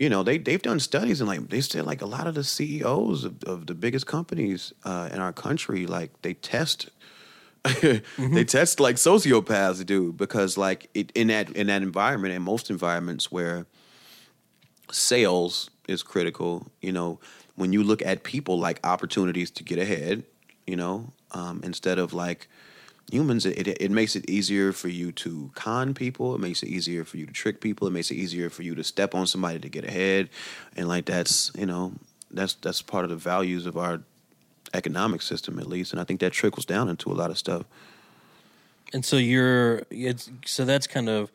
you 0.00 0.08
know 0.08 0.24
they 0.24 0.38
they've 0.38 0.62
done 0.62 0.80
studies 0.80 1.20
and 1.20 1.28
like 1.28 1.48
they 1.48 1.60
said 1.60 1.86
like 1.86 2.02
a 2.02 2.06
lot 2.06 2.26
of 2.26 2.34
the 2.34 2.42
CEOs 2.42 3.24
of, 3.24 3.44
of 3.44 3.66
the 3.66 3.74
biggest 3.74 4.08
companies 4.08 4.72
uh, 4.84 5.08
in 5.12 5.20
our 5.20 5.32
country 5.32 5.86
like 5.86 6.10
they 6.22 6.34
test 6.34 6.90
they 7.82 8.44
test 8.44 8.80
like 8.80 8.96
sociopaths 8.96 9.86
do 9.86 10.12
because 10.12 10.56
like 10.56 10.90
it, 10.94 11.12
in 11.14 11.28
that 11.28 11.50
in 11.50 11.68
that 11.68 11.82
environment 11.82 12.34
in 12.34 12.42
most 12.42 12.70
environments 12.70 13.30
where 13.30 13.66
sales 14.92 15.70
is 15.88 16.02
critical. 16.02 16.70
You 16.80 16.92
know, 16.92 17.20
when 17.56 17.72
you 17.72 17.82
look 17.82 18.02
at 18.02 18.22
people 18.22 18.58
like 18.58 18.80
opportunities 18.84 19.50
to 19.52 19.64
get 19.64 19.78
ahead, 19.78 20.24
you 20.66 20.76
know, 20.76 21.12
um, 21.32 21.60
instead 21.64 21.98
of 21.98 22.12
like 22.12 22.48
humans, 23.10 23.46
it, 23.46 23.68
it, 23.68 23.90
makes 23.90 24.16
it 24.16 24.28
easier 24.28 24.72
for 24.72 24.88
you 24.88 25.12
to 25.12 25.50
con 25.54 25.94
people. 25.94 26.34
It 26.34 26.40
makes 26.40 26.62
it 26.62 26.68
easier 26.68 27.04
for 27.04 27.16
you 27.16 27.26
to 27.26 27.32
trick 27.32 27.60
people. 27.60 27.86
It 27.86 27.92
makes 27.92 28.10
it 28.10 28.14
easier 28.14 28.50
for 28.50 28.62
you 28.62 28.74
to 28.74 28.84
step 28.84 29.14
on 29.14 29.26
somebody 29.26 29.58
to 29.58 29.68
get 29.68 29.84
ahead. 29.84 30.28
And 30.76 30.88
like 30.88 31.06
that's, 31.06 31.52
you 31.56 31.66
know, 31.66 31.92
that's 32.30 32.54
that's 32.54 32.82
part 32.82 33.04
of 33.04 33.10
the 33.10 33.16
values 33.16 33.66
of 33.66 33.76
our 33.76 34.02
economic 34.74 35.22
system 35.22 35.58
at 35.58 35.66
least. 35.66 35.92
And 35.92 36.00
I 36.00 36.04
think 36.04 36.20
that 36.20 36.32
trickles 36.32 36.64
down 36.64 36.88
into 36.88 37.10
a 37.10 37.14
lot 37.14 37.30
of 37.30 37.38
stuff. 37.38 37.64
And 38.92 39.04
so 39.04 39.16
you're 39.16 39.82
it's 39.90 40.30
so 40.44 40.64
that's 40.64 40.86
kind 40.86 41.08
of 41.08 41.30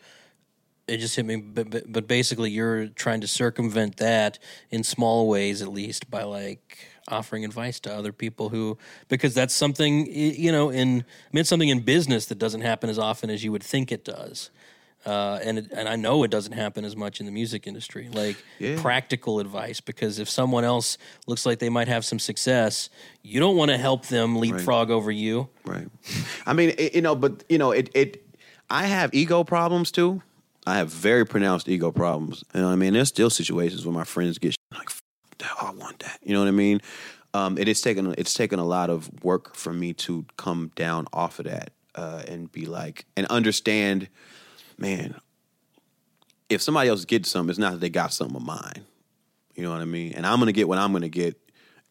it 0.88 0.98
just 0.98 1.15
hit 1.15 1.26
me 1.26 1.36
but, 1.38 1.69
but 1.69 1.91
but 1.91 2.08
basically 2.08 2.52
you're 2.52 2.88
trying 2.88 3.21
to 3.21 3.28
circumvent 3.28 3.98
that 3.98 4.38
in 4.69 4.84
small 4.84 5.28
ways 5.28 5.62
at 5.62 5.67
least 5.69 6.10
by 6.12 6.24
like 6.24 6.78
offering 7.08 7.43
advice 7.45 7.80
to 7.80 7.93
other 7.93 8.12
people 8.12 8.50
who 8.50 8.78
because 9.10 9.34
that's 9.34 9.54
something 9.54 10.06
you 10.12 10.52
know 10.52 10.69
in 10.69 10.88
I 10.89 11.30
mean 11.34 11.41
it's 11.41 11.50
something 11.50 11.69
in 11.69 11.80
business 11.82 12.26
that 12.28 12.38
doesn't 12.39 12.62
happen 12.62 12.89
as 12.89 12.98
often 13.00 13.30
as 13.30 13.43
you 13.43 13.52
would 13.52 13.63
think 13.63 13.91
it 13.91 14.04
does. 14.06 14.50
Uh, 15.06 15.39
and 15.43 15.60
it, 15.60 15.67
and 15.71 15.88
I 15.88 15.95
know 15.98 16.24
it 16.24 16.32
doesn't 16.32 16.54
happen 16.54 16.84
as 16.84 16.95
much 16.95 17.19
in 17.19 17.28
the 17.28 17.32
music 17.32 17.67
industry, 17.67 18.10
like 18.12 18.38
Yeah. 18.58 18.82
practical 18.82 19.39
advice. 19.39 19.80
Because 19.80 20.17
if 20.17 20.28
someone 20.28 20.63
else 20.63 20.98
looks 21.28 21.45
like 21.45 21.60
they 21.60 21.69
might 21.69 21.88
have 21.88 22.04
some 22.04 22.17
success, 22.17 22.89
you 23.21 23.39
don't 23.39 23.56
want 23.56 23.69
to 23.69 23.78
help 23.78 24.08
them 24.08 24.36
leapfrog 24.36 24.89
over 24.89 25.12
you. 25.12 25.48
Right. 25.63 25.88
I 26.48 26.54
mean, 26.54 26.74
it, 26.80 26.95
you 26.95 27.02
know, 27.04 27.13
but 27.15 27.43
you 27.50 27.60
know, 27.60 27.69
it 27.69 27.91
it. 27.93 28.26
I 28.67 28.88
have 28.88 29.13
ego 29.13 29.43
problems 29.43 29.91
too. 29.91 30.24
I 30.65 30.78
have 30.78 30.89
very 30.89 31.25
pronounced 31.25 31.69
ego 31.69 31.91
problems. 31.91 32.43
And 32.54 32.65
I 32.65 32.75
mean? 32.75 32.93
There's 32.93 33.10
still 33.10 33.30
situations 33.30 33.86
where 33.86 33.93
my 33.93 34.04
friends 34.04 34.38
get 34.38 34.56
like, 34.73 34.89
that, 35.38 35.51
I 35.62 35.71
want 35.71 35.99
that. 35.99 36.19
You 36.23 36.34
know 36.34 36.39
what 36.39 36.47
I 36.47 36.51
mean? 36.51 36.82
Um, 37.34 37.58
it 37.58 37.67
is 37.67 37.82
taken. 37.82 38.15
It's 38.17 38.34
taken 38.34 38.60
a 38.60 38.65
lot 38.65 38.89
of 38.89 39.10
work 39.23 39.56
for 39.56 39.73
me 39.73 39.93
to 39.93 40.25
come 40.38 40.71
down 40.75 41.06
off 41.12 41.38
of 41.39 41.45
that 41.45 41.71
uh, 41.93 42.23
and 42.28 42.49
be 42.49 42.65
like 42.65 43.06
and 43.17 43.28
understand, 43.28 44.08
man. 44.78 45.15
If 46.47 46.62
somebody 46.62 46.89
else 46.89 47.04
gets 47.04 47.30
something, 47.30 47.49
it's 47.49 47.60
not 47.60 47.73
that 47.73 47.82
they 47.82 47.89
got 47.89 48.13
something 48.13 48.38
of 48.38 48.43
mine. 48.45 48.86
You 49.54 49.63
know 49.63 49.71
what 49.71 49.82
I 49.82 49.86
mean? 49.86 50.13
And 50.13 50.25
I'm 50.25 50.39
gonna 50.39 50.54
get 50.54 50.69
what 50.69 50.78
I'm 50.78 50.93
gonna 50.93 51.10
get, 51.10 51.38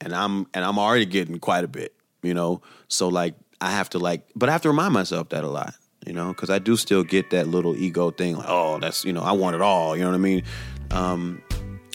and 0.00 0.14
I'm 0.14 0.46
and 0.54 0.64
I'm 0.64 0.78
already 0.78 1.04
getting 1.04 1.38
quite 1.38 1.64
a 1.64 1.68
bit. 1.68 1.94
You 2.22 2.32
know, 2.32 2.62
so 2.88 3.08
like 3.08 3.34
I 3.60 3.70
have 3.70 3.90
to 3.90 3.98
like, 3.98 4.26
but 4.34 4.48
I 4.48 4.52
have 4.52 4.62
to 4.62 4.68
remind 4.68 4.94
myself 4.94 5.28
that 5.28 5.44
a 5.44 5.48
lot. 5.48 5.74
You 6.06 6.12
know, 6.12 6.28
because 6.28 6.50
I 6.50 6.58
do 6.58 6.76
still 6.76 7.02
get 7.02 7.30
that 7.30 7.48
little 7.48 7.74
ego 7.76 8.10
thing, 8.10 8.36
like, 8.36 8.46
oh, 8.48 8.78
that's 8.78 9.04
you 9.04 9.12
know, 9.12 9.22
I 9.22 9.32
want 9.32 9.56
it 9.56 9.62
all. 9.62 9.96
You 9.96 10.02
know 10.02 10.10
what 10.10 10.16
I 10.16 10.18
mean? 10.18 10.42
Um, 10.90 11.42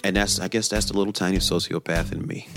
and 0.04 0.16
that's 0.16 0.40
I 0.40 0.48
guess 0.48 0.68
that's 0.68 0.88
the 0.88 0.98
little 0.98 1.14
tiny 1.14 1.38
sociopath 1.38 2.12
in 2.12 2.26
me. 2.26 2.48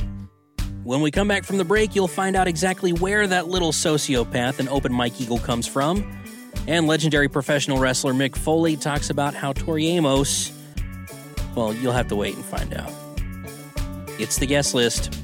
When 0.85 1.01
we 1.01 1.11
come 1.11 1.29
back 1.29 1.45
from 1.45 1.59
the 1.59 1.65
break, 1.65 1.95
you'll 1.95 2.09
find 2.09 2.35
out 2.35 2.49
exactly 2.49 2.93
where 2.93 3.27
that 3.27 3.47
little 3.47 3.71
sociopath 3.71 4.59
and 4.59 4.69
open 4.69 4.93
Mike 4.93 5.21
Eagle 5.21 5.39
comes 5.39 5.67
from. 5.67 6.21
And 6.67 6.87
legendary 6.87 7.29
professional 7.29 7.79
wrestler 7.79 8.13
Mick 8.13 8.37
Foley 8.37 8.77
talks 8.77 9.11
about 9.11 9.35
how 9.35 9.53
Tori 9.53 9.89
Amos 9.89 10.53
Well, 11.55 11.75
you'll 11.75 11.93
have 11.93 12.09
to 12.09 12.17
wait 12.17 12.35
and 12.35 12.45
find 12.45 12.75
out. 12.75 12.93
It's 14.19 14.37
the 14.37 14.47
guest 14.47 14.75
list. 14.75 15.15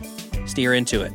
Steer 0.47 0.75
into 0.75 1.03
it. 1.03 1.12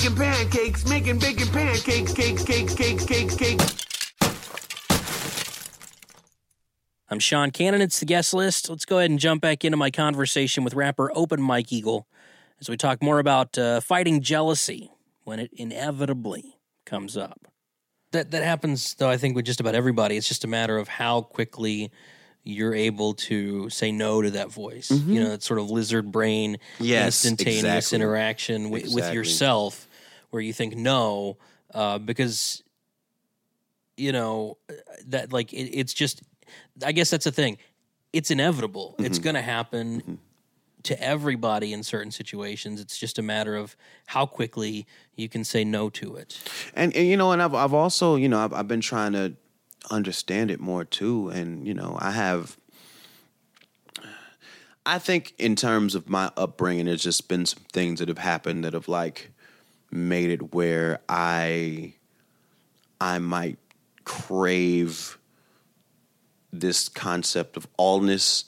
Baking 0.00 0.16
pancakes, 0.16 0.88
making 0.88 1.18
bacon 1.18 1.48
pancakes, 1.48 2.14
cakes, 2.14 2.42
cakes, 2.42 2.74
cakes, 2.74 3.04
cakes, 3.04 3.36
cakes. 3.36 3.76
I'm 7.10 7.18
Sean 7.18 7.50
Cannon. 7.50 7.82
It's 7.82 8.00
the 8.00 8.06
guest 8.06 8.32
list. 8.32 8.70
Let's 8.70 8.86
go 8.86 8.96
ahead 8.96 9.10
and 9.10 9.18
jump 9.18 9.42
back 9.42 9.62
into 9.62 9.76
my 9.76 9.90
conversation 9.90 10.64
with 10.64 10.72
rapper 10.72 11.12
Open 11.14 11.42
Mike 11.42 11.70
Eagle 11.70 12.06
as 12.62 12.70
we 12.70 12.78
talk 12.78 13.02
more 13.02 13.18
about 13.18 13.58
uh, 13.58 13.80
fighting 13.80 14.22
jealousy 14.22 14.90
when 15.24 15.38
it 15.38 15.50
inevitably 15.52 16.56
comes 16.86 17.18
up. 17.18 17.48
That 18.12 18.30
that 18.30 18.42
happens 18.42 18.94
though. 18.94 19.10
I 19.10 19.18
think 19.18 19.36
with 19.36 19.44
just 19.44 19.60
about 19.60 19.74
everybody. 19.74 20.16
It's 20.16 20.28
just 20.28 20.44
a 20.44 20.48
matter 20.48 20.78
of 20.78 20.88
how 20.88 21.20
quickly 21.20 21.90
you're 22.42 22.74
able 22.74 23.12
to 23.12 23.68
say 23.68 23.92
no 23.92 24.22
to 24.22 24.30
that 24.30 24.50
voice. 24.50 24.90
You 24.90 25.22
know, 25.22 25.28
that 25.28 25.42
sort 25.42 25.60
of 25.60 25.70
lizard 25.70 26.10
brain, 26.10 26.56
Yes, 26.78 27.26
instantaneous 27.26 27.62
exactly. 27.92 27.96
interaction 27.96 28.70
with, 28.70 28.94
with 28.94 29.12
yourself, 29.12 29.86
where 30.30 30.42
you 30.42 30.52
think 30.52 30.76
no, 30.76 31.36
uh, 31.74 31.98
because 31.98 32.62
you 33.96 34.12
know 34.12 34.56
that 35.06 35.32
like 35.32 35.52
it, 35.52 35.70
it's 35.72 35.92
just. 35.94 36.22
I 36.84 36.90
guess 36.92 37.10
that's 37.10 37.24
the 37.24 37.30
thing. 37.32 37.58
It's 38.12 38.30
inevitable. 38.30 38.96
It's 38.98 39.18
Mm-hmm. 39.18 39.22
going 39.24 39.34
to 39.36 39.42
happen 39.42 40.18
to 40.82 41.00
everybody 41.00 41.72
in 41.72 41.82
certain 41.84 42.10
situations. 42.10 42.80
It's 42.80 42.98
just 42.98 43.18
a 43.18 43.22
matter 43.22 43.54
of 43.54 43.76
how 44.06 44.26
quickly 44.26 44.86
you 45.14 45.28
can 45.28 45.44
say 45.44 45.62
no 45.62 45.90
to 45.90 46.16
it. 46.16 46.40
And, 46.74 46.92
and 46.96 47.06
you 47.06 47.16
know, 47.16 47.30
and 47.32 47.40
I've 47.42 47.54
I've 47.54 47.74
also 47.74 48.16
you 48.16 48.28
know 48.28 48.40
I've 48.40 48.52
I've 48.52 48.66
been 48.68 48.80
trying 48.80 49.12
to 49.12 49.34
understand 49.90 50.50
it 50.50 50.58
more 50.58 50.84
too, 50.84 51.28
and 51.28 51.66
you 51.66 51.74
know 51.74 51.96
I 52.00 52.10
have. 52.12 52.56
I 54.86 54.98
think 54.98 55.34
in 55.38 55.54
terms 55.56 55.94
of 55.94 56.08
my 56.08 56.32
upbringing, 56.36 56.86
there's 56.86 57.02
just 57.02 57.28
been 57.28 57.44
some 57.46 57.62
things 57.72 57.98
that 58.00 58.08
have 58.08 58.18
happened 58.18 58.64
that 58.64 58.72
have 58.72 58.88
like 58.88 59.30
made 59.90 60.30
it 60.30 60.54
where 60.54 61.00
I 61.08 61.94
I 63.00 63.18
might 63.18 63.58
crave 64.04 65.18
this 66.52 66.88
concept 66.88 67.56
of 67.56 67.66
allness 67.76 68.44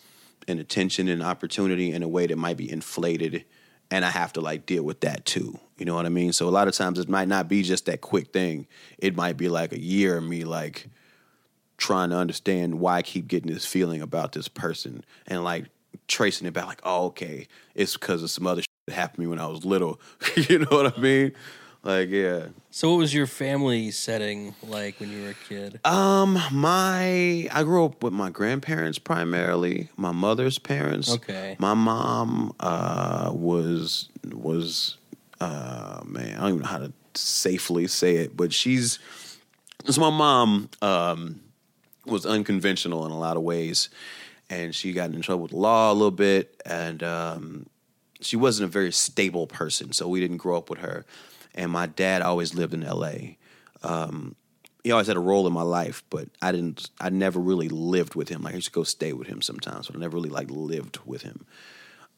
and 0.48 0.58
attention 0.58 1.08
and 1.08 1.22
opportunity 1.22 1.92
in 1.92 2.02
a 2.02 2.08
way 2.08 2.26
that 2.26 2.36
might 2.36 2.56
be 2.56 2.70
inflated 2.70 3.44
and 3.90 4.04
I 4.04 4.10
have 4.10 4.32
to 4.34 4.40
like 4.40 4.66
deal 4.66 4.82
with 4.82 5.00
that 5.00 5.24
too. 5.26 5.58
You 5.76 5.84
know 5.84 5.94
what 5.94 6.06
I 6.06 6.08
mean? 6.08 6.32
So 6.32 6.48
a 6.48 6.50
lot 6.50 6.66
of 6.66 6.74
times 6.74 6.98
it 6.98 7.08
might 7.08 7.28
not 7.28 7.48
be 7.48 7.62
just 7.62 7.86
that 7.86 8.00
quick 8.00 8.32
thing. 8.32 8.66
It 8.98 9.14
might 9.14 9.36
be 9.36 9.48
like 9.48 9.72
a 9.72 9.80
year 9.80 10.16
of 10.16 10.24
me 10.24 10.44
like 10.44 10.88
trying 11.76 12.10
to 12.10 12.16
understand 12.16 12.80
why 12.80 12.96
I 12.96 13.02
keep 13.02 13.28
getting 13.28 13.52
this 13.52 13.66
feeling 13.66 14.00
about 14.00 14.32
this 14.32 14.48
person 14.48 15.04
and 15.26 15.44
like 15.44 15.66
tracing 16.08 16.46
it 16.46 16.54
back 16.54 16.66
like, 16.66 16.80
oh, 16.84 17.06
okay, 17.06 17.48
it's 17.74 17.94
because 17.94 18.22
of 18.22 18.30
some 18.30 18.46
other 18.46 18.62
that 18.86 18.94
happened 18.94 19.16
to 19.16 19.20
me 19.22 19.26
when 19.28 19.38
I 19.38 19.46
was 19.46 19.64
little. 19.64 20.00
you 20.36 20.60
know 20.60 20.66
what 20.70 20.96
I 20.96 21.00
mean? 21.00 21.32
Like, 21.84 22.10
yeah. 22.10 22.46
So, 22.70 22.90
what 22.90 22.98
was 22.98 23.12
your 23.12 23.26
family 23.26 23.90
setting 23.90 24.54
like 24.62 24.98
when 25.00 25.10
you 25.10 25.22
were 25.22 25.30
a 25.30 25.34
kid? 25.34 25.80
Um, 25.84 26.38
my 26.52 27.48
I 27.52 27.62
grew 27.64 27.84
up 27.84 28.02
with 28.02 28.12
my 28.12 28.30
grandparents 28.30 28.98
primarily, 28.98 29.88
my 29.96 30.12
mother's 30.12 30.58
parents. 30.58 31.10
Okay. 31.10 31.56
My 31.58 31.74
mom 31.74 32.54
uh 32.60 33.30
was 33.34 34.08
was 34.32 34.96
uh 35.40 36.00
man, 36.04 36.36
I 36.36 36.40
don't 36.40 36.48
even 36.48 36.60
know 36.60 36.66
how 36.66 36.78
to 36.78 36.92
safely 37.14 37.86
say 37.88 38.16
it, 38.16 38.36
but 38.36 38.52
she's 38.52 38.98
so 39.86 40.00
my 40.00 40.10
mom 40.16 40.70
um 40.80 41.40
was 42.06 42.26
unconventional 42.26 43.06
in 43.06 43.12
a 43.12 43.18
lot 43.18 43.36
of 43.36 43.42
ways 43.42 43.88
and 44.50 44.74
she 44.74 44.92
got 44.92 45.10
in 45.10 45.22
trouble 45.22 45.42
with 45.42 45.52
the 45.52 45.56
law 45.56 45.92
a 45.92 45.94
little 45.94 46.10
bit 46.10 46.60
and 46.66 47.02
um 47.02 47.66
she 48.22 48.36
wasn't 48.36 48.68
a 48.68 48.72
very 48.72 48.92
stable 48.92 49.46
person, 49.46 49.92
so 49.92 50.08
we 50.08 50.20
didn't 50.20 50.38
grow 50.38 50.56
up 50.56 50.70
with 50.70 50.80
her. 50.80 51.04
And 51.54 51.70
my 51.70 51.86
dad 51.86 52.22
always 52.22 52.54
lived 52.54 52.74
in 52.74 52.80
LA 52.80 53.36
he 54.84 54.90
always 54.90 55.06
had 55.06 55.16
a 55.16 55.20
role 55.20 55.46
in 55.46 55.52
my 55.52 55.62
life, 55.62 56.02
but 56.10 56.28
I 56.40 56.52
didn't. 56.52 56.90
I 57.00 57.10
never 57.10 57.38
really 57.38 57.68
lived 57.68 58.14
with 58.14 58.28
him. 58.28 58.42
Like 58.42 58.54
I 58.54 58.56
used 58.56 58.68
to 58.68 58.72
go 58.72 58.82
stay 58.82 59.12
with 59.12 59.28
him 59.28 59.40
sometimes, 59.40 59.86
but 59.86 59.96
I 59.96 59.98
never 60.00 60.16
really 60.16 60.30
like 60.30 60.50
lived 60.50 60.98
with 61.06 61.22
him. 61.22 61.46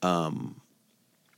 Um, 0.03 0.61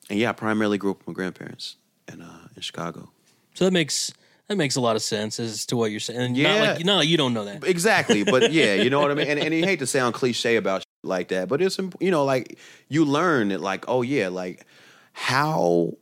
and 0.09 0.19
yeah, 0.19 0.31
I 0.31 0.33
primarily 0.33 0.79
grew 0.79 0.93
up 0.93 0.99
with 0.99 1.09
my 1.09 1.15
grandparents 1.15 1.77
in 2.13 2.23
uh, 2.23 2.49
in 2.55 2.63
Chicago. 2.63 3.11
So 3.55 3.65
that 3.65 3.73
makes 3.73 4.13
that 4.47 4.57
makes 4.57 4.77
a 4.77 4.81
lot 4.81 4.95
of 4.95 5.03
sense 5.03 5.41
as 5.41 5.67
to 5.67 5.77
what 5.77 5.91
you're 5.91 6.01
saying. 6.01 6.21
And 6.21 6.37
Yeah. 6.37 6.59
Not 6.59 6.77
like, 6.77 6.85
not 6.85 6.97
like 6.99 7.09
you 7.09 7.17
don't 7.17 7.35
know 7.35 7.45
that. 7.45 7.65
Exactly, 7.65 8.23
but 8.23 8.53
yeah, 8.53 8.75
you 8.75 8.91
know 8.91 9.01
what 9.01 9.11
I 9.11 9.15
mean. 9.15 9.27
And, 9.31 9.41
and 9.41 9.53
you 9.53 9.65
hate 9.65 9.81
to 9.81 9.87
sound 9.87 10.15
cliche 10.15 10.57
about 10.57 10.86
like 11.07 11.29
that, 11.29 11.49
but 11.49 11.63
it's 11.63 11.79
you 12.01 12.11
know 12.11 12.25
like 12.25 12.59
you 12.89 13.05
learn 13.05 13.49
that 13.49 13.61
like 13.61 13.85
oh 13.89 14.03
yeah, 14.03 14.29
like 14.29 14.67
how 15.13 15.93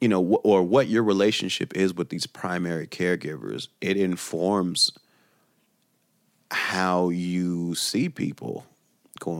you 0.00 0.08
know 0.08 0.22
wh- 0.24 0.44
or 0.44 0.62
what 0.62 0.88
your 0.88 1.02
relationship 1.02 1.74
is 1.76 1.94
with 1.94 2.08
these 2.08 2.26
primary 2.26 2.86
caregivers. 2.86 3.68
It 3.80 3.96
informs 3.96 4.92
how 6.50 7.08
you 7.08 7.74
see 7.74 8.08
people. 8.08 8.66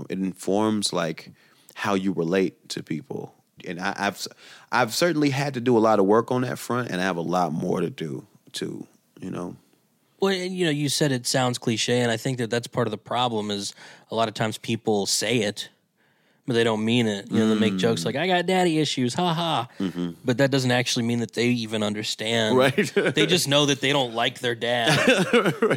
It 0.08 0.18
informs 0.18 0.92
like 0.92 1.32
how 1.74 1.94
you 1.94 2.12
relate 2.12 2.68
to 2.70 2.82
people. 2.82 3.34
And 3.66 3.80
I, 3.80 3.94
I've 3.96 4.26
I've 4.72 4.94
certainly 4.94 5.30
had 5.30 5.54
to 5.54 5.60
do 5.60 5.76
a 5.76 5.80
lot 5.80 5.98
of 5.98 6.06
work 6.06 6.30
on 6.30 6.42
that 6.42 6.58
front, 6.58 6.90
and 6.90 7.00
I 7.00 7.04
have 7.04 7.16
a 7.16 7.22
lot 7.22 7.52
more 7.52 7.80
to 7.80 7.90
do 7.90 8.26
too. 8.52 8.86
You 9.20 9.30
know. 9.30 9.56
Well, 10.18 10.32
you 10.32 10.64
know, 10.64 10.70
you 10.70 10.88
said 10.88 11.12
it 11.12 11.26
sounds 11.26 11.58
cliche, 11.58 12.00
and 12.00 12.10
I 12.10 12.16
think 12.16 12.38
that 12.38 12.48
that's 12.48 12.66
part 12.66 12.86
of 12.86 12.90
the 12.90 12.98
problem. 12.98 13.50
Is 13.50 13.74
a 14.10 14.14
lot 14.14 14.28
of 14.28 14.34
times 14.34 14.56
people 14.56 15.06
say 15.06 15.38
it, 15.38 15.68
but 16.46 16.54
they 16.54 16.64
don't 16.64 16.84
mean 16.84 17.06
it. 17.06 17.30
You 17.30 17.38
know, 17.40 17.48
they 17.48 17.60
make 17.60 17.76
jokes 17.76 18.02
Mm. 18.02 18.06
like 18.06 18.16
"I 18.16 18.26
got 18.26 18.46
daddy 18.46 18.78
issues," 18.78 19.14
ha 19.14 19.34
ha. 19.34 19.68
But 20.24 20.38
that 20.38 20.50
doesn't 20.50 20.70
actually 20.70 21.04
mean 21.04 21.20
that 21.20 21.32
they 21.32 21.48
even 21.48 21.82
understand. 21.82 22.56
Mm-hmm. 22.56 23.00
Right. 23.00 23.14
they 23.14 23.26
just 23.26 23.48
know 23.48 23.66
that 23.66 23.80
they 23.80 23.92
don't 23.92 24.14
like 24.14 24.38
their 24.40 24.54
dad. 24.54 24.96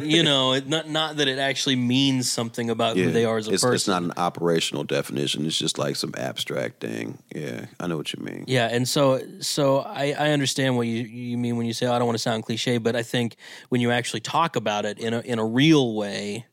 You 0.02 0.22
know, 0.22 0.54
it, 0.54 0.66
not 0.68 0.88
not 0.88 1.16
that 1.16 1.28
it 1.28 1.38
actually 1.38 1.76
means 1.76 2.30
something 2.30 2.70
about 2.70 2.96
who 2.96 3.10
they 3.10 3.24
are 3.24 3.38
as 3.38 3.48
a 3.48 3.52
it's, 3.52 3.62
person. 3.62 3.74
It's 3.74 3.88
not 3.88 4.02
an 4.02 4.12
operational 4.16 4.84
definition. 4.84 5.46
It's 5.46 5.58
just 5.58 5.78
like 5.78 5.96
some 5.96 6.14
abstract 6.16 6.80
thing. 6.80 7.18
Yeah, 7.34 7.66
I 7.78 7.86
know 7.86 7.96
what 7.96 8.12
you 8.12 8.22
mean. 8.22 8.44
Yeah, 8.46 8.68
and 8.70 8.88
so 8.88 9.20
so 9.40 9.80
I, 9.80 10.14
I 10.18 10.30
understand 10.30 10.76
what 10.76 10.86
you, 10.86 11.02
you 11.02 11.36
mean 11.38 11.56
when 11.56 11.66
you 11.66 11.72
say 11.72 11.86
oh, 11.86 11.92
I 11.92 11.98
don't 11.98 12.06
want 12.06 12.18
to 12.18 12.22
sound 12.22 12.44
cliche, 12.44 12.78
but 12.78 12.96
I 12.96 13.02
think 13.02 13.36
when 13.68 13.80
you 13.80 13.90
actually 13.90 14.20
talk 14.20 14.56
about 14.56 14.84
it 14.84 14.98
in 14.98 15.14
a 15.14 15.20
in 15.20 15.38
a 15.38 15.44
real 15.44 15.94
way, 15.94 16.46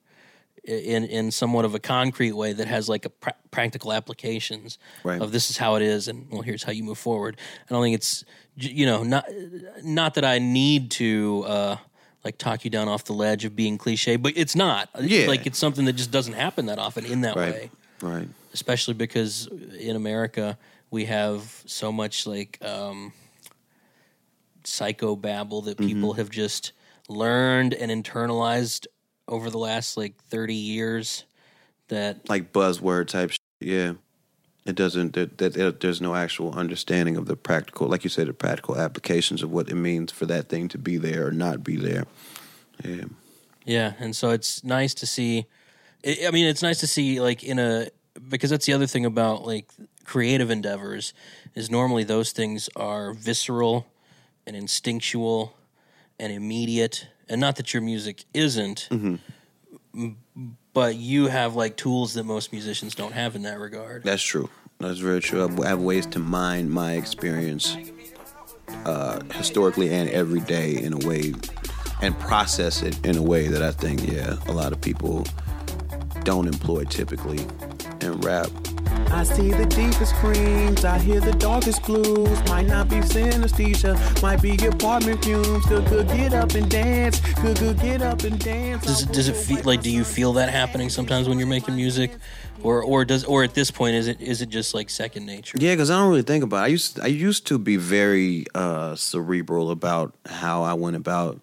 in 0.68 1.06
in 1.06 1.32
somewhat 1.32 1.66
of 1.66 1.74
a 1.74 1.80
concrete 1.80 2.34
way 2.34 2.54
that 2.54 2.68
has 2.68 2.88
like 2.90 3.06
a 3.06 3.10
pra- 3.10 3.34
practical 3.52 3.92
applications 3.94 4.78
Right. 5.04 5.22
of 5.22 5.32
this 5.32 5.50
is 5.50 5.58
how 5.58 5.76
it 5.76 5.82
is, 5.82 6.08
and 6.08 6.28
well 6.30 6.42
here's 6.42 6.64
how 6.64 6.72
you 6.72 6.84
move 6.84 6.98
forward. 6.98 7.38
I 7.70 7.74
don't 7.74 7.82
think 7.84 7.96
it's 7.96 8.24
you 8.56 8.86
know 8.86 9.04
not 9.04 9.26
not 9.84 10.14
that 10.16 10.26
I 10.26 10.40
need 10.40 10.92
to. 10.92 11.44
uh 11.48 11.76
like 12.26 12.38
talk 12.40 12.66
you 12.66 12.70
down 12.72 12.90
off 12.90 13.06
the 13.06 13.14
ledge 13.14 13.46
of 13.46 13.56
being 13.56 13.78
cliche, 13.78 14.18
but 14.18 14.34
it's 14.36 14.54
not. 14.54 14.90
Yeah. 15.00 15.28
Like 15.28 15.48
it's 15.48 15.58
something 15.58 15.86
that 15.86 15.94
just 15.94 16.12
doesn't 16.12 16.34
happen 16.34 16.66
that 16.66 16.78
often 16.78 17.06
in 17.06 17.22
that 17.22 17.38
Right. 17.38 17.54
way 17.54 17.70
Right. 18.02 18.28
especially 18.54 18.96
because 18.96 19.48
in 19.80 19.96
America 19.96 20.58
we 20.92 21.06
have 21.06 21.64
so 21.68 21.90
much 21.90 22.28
like 22.28 22.58
um, 22.62 23.14
psychobabble 24.64 25.64
that 25.66 25.78
people 25.78 26.14
have 26.14 26.30
just 26.30 26.74
learned 27.08 27.74
and 27.74 27.90
internalized 27.92 28.88
over 29.28 29.50
the 29.50 29.58
last 29.58 29.98
like 29.98 30.16
30 30.30 30.54
years 30.54 31.26
that 31.90 32.28
Like 32.30 32.52
buzzword 32.52 33.08
type. 33.08 33.32
Shit. 33.32 33.40
Yeah. 33.60 33.94
It 34.66 34.76
doesn't. 34.76 35.14
That, 35.14 35.78
there's 35.80 36.02
no 36.02 36.14
actual 36.14 36.54
understanding 36.54 37.16
of 37.16 37.26
the 37.26 37.38
practical, 37.38 37.88
like 37.88 38.04
you 38.04 38.10
said, 38.10 38.28
the 38.28 38.34
practical 38.34 38.78
applications 38.78 39.42
of 39.42 39.50
what 39.50 39.70
it 39.70 39.76
means 39.76 40.12
for 40.12 40.26
that 40.26 40.50
thing 40.50 40.68
to 40.70 40.78
be 40.78 40.98
there 40.98 41.26
or 41.28 41.32
not 41.32 41.64
be 41.64 41.78
there. 41.78 42.06
Yeah. 42.84 43.06
yeah 43.66 43.94
and 44.00 44.16
so 44.16 44.30
it's 44.30 44.64
nice 44.64 44.94
to 44.96 45.08
see 45.08 45.46
I 46.06 46.32
mean 46.32 46.46
it's 46.46 46.62
nice 46.62 46.80
to 46.82 46.88
see 46.88 47.20
like 47.20 47.44
in 47.44 47.60
a 47.60 47.88
because 48.30 48.50
that's 48.50 48.66
the 48.66 48.74
other 48.74 48.88
thing 48.88 49.06
about 49.06 49.46
like 49.46 49.70
creative 50.04 50.50
endeavors 50.50 51.14
is 51.56 51.70
normally 51.70 52.04
those 52.04 52.32
things 52.32 52.70
are 52.76 53.14
visceral 53.14 53.88
and 54.46 54.56
instinctual 54.56 55.56
and 56.20 56.32
immediate 56.32 57.08
and 57.30 57.40
not 57.42 57.56
that 57.58 57.74
your 57.74 57.82
music 57.82 58.26
isn't 58.34 58.88
m- 58.92 60.20
but 60.74 60.96
you 60.96 61.28
have 61.28 61.56
like 61.56 61.76
tools 61.76 62.14
that 62.14 62.24
most 62.24 62.52
musicians 62.52 62.94
don't 62.96 63.14
have 63.14 63.36
in 63.36 63.42
that 63.44 63.60
regard 63.60 64.04
That's 64.04 64.22
true. 64.24 64.50
That's 64.80 65.00
very 65.00 65.22
true. 65.22 65.50
I 65.64 65.70
have 65.70 65.80
ways 65.80 66.06
to 66.08 66.20
mine 66.20 66.70
my 66.70 66.94
experience 66.94 67.76
uh, 68.86 69.20
historically 69.34 69.90
and 69.90 70.08
every 70.10 70.40
day 70.42 70.76
in 70.78 70.94
a 70.94 70.98
way, 71.08 71.34
and 72.02 72.18
process 72.20 72.84
it 72.84 73.04
in 73.06 73.18
a 73.18 73.24
way 73.24 73.48
that 73.48 73.64
I 73.64 73.72
think, 73.72 74.08
yeah, 74.08 74.36
a 74.48 74.52
lot 74.52 74.72
of 74.72 74.80
people 74.80 75.26
don't 76.24 76.46
employ 76.48 76.84
typically 76.84 77.40
in 78.02 78.22
rap. 78.22 78.52
I 79.12 79.24
see 79.24 79.52
the 79.52 79.66
deepest 79.66 80.14
creams, 80.16 80.86
I 80.86 81.00
hear 81.00 81.20
the 81.20 81.34
darkest 81.34 81.84
blues. 81.84 82.50
Might 82.50 82.68
not 82.68 82.90
be 82.90 82.98
synesthesia, 82.98 84.22
might 84.22 84.42
be 84.42 84.56
apartment 84.68 85.24
fumes. 85.24 85.66
Good, 85.66 85.88
good, 85.90 86.08
get 86.08 86.34
up 86.34 86.54
and 86.54 86.70
dance. 86.70 87.20
Good, 87.42 87.60
good, 87.60 87.80
get 87.80 88.02
up 88.02 88.24
and 88.24 88.40
dance. 88.40 88.86
Does 88.86 89.04
it, 89.04 89.12
does 89.12 89.28
it 89.28 89.36
feel 89.36 89.64
like? 89.64 89.82
Do 89.82 89.92
you 89.92 90.04
feel 90.04 90.34
that 90.34 90.50
happening 90.50 90.90
sometimes 90.90 91.28
when 91.28 91.40
you're 91.40 91.48
making 91.48 91.76
music, 91.76 92.12
or 92.64 92.84
or 92.84 93.06
does 93.06 93.24
or 93.24 93.44
at 93.44 93.54
this 93.54 93.72
point 93.72 93.96
is 93.96 94.08
it 94.08 94.22
is 94.22 94.42
it 94.42 94.50
just 94.50 94.74
like 94.74 94.90
second 94.90 95.26
nature? 95.26 95.58
Yeah, 95.60 95.74
because 95.74 95.90
I 95.90 95.98
don't 95.98 96.10
really 96.10 96.22
think 96.22 96.44
about. 96.44 96.58
It. 96.58 96.64
I 96.64 96.68
used 96.68 97.00
I 97.00 97.08
used 97.08 97.48
to 97.48 97.58
be 97.58 97.78
very 97.78 98.46
uh, 98.54 98.96
cerebral 98.96 99.72
about 99.72 100.14
how 100.26 100.64
I 100.64 100.74
went 100.74 100.96
about 100.96 101.40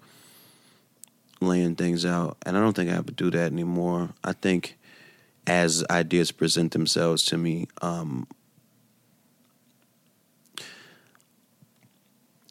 laying 1.40 1.76
things 1.76 2.04
out, 2.04 2.36
and 2.44 2.56
I 2.56 2.60
don't 2.60 2.74
think 2.74 2.90
I 2.90 2.94
have 2.94 3.06
to 3.06 3.12
do 3.12 3.30
that 3.30 3.52
anymore. 3.52 4.10
I 4.22 4.32
think 4.32 4.76
as 5.46 5.84
ideas 5.90 6.32
present 6.32 6.72
themselves 6.72 7.24
to 7.26 7.36
me, 7.38 7.66
um, 7.82 8.26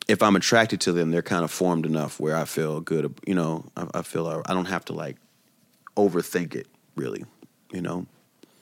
if 0.08 0.22
I'm 0.22 0.36
attracted 0.36 0.82
to 0.82 0.92
them, 0.92 1.12
they're 1.12 1.22
kind 1.22 1.44
of 1.44 1.52
formed 1.52 1.86
enough 1.86 2.20
where 2.20 2.36
I 2.36 2.46
feel 2.46 2.82
good. 2.82 3.14
You 3.26 3.36
know, 3.36 3.66
I, 3.76 3.88
I 3.96 4.02
feel 4.02 4.28
I, 4.28 4.42
I 4.50 4.54
don't 4.54 4.66
have 4.66 4.86
to 4.86 4.94
like 4.94 5.18
overthink 5.96 6.56
it 6.56 6.68
really. 6.96 7.24
You 7.72 7.82
know. 7.82 8.06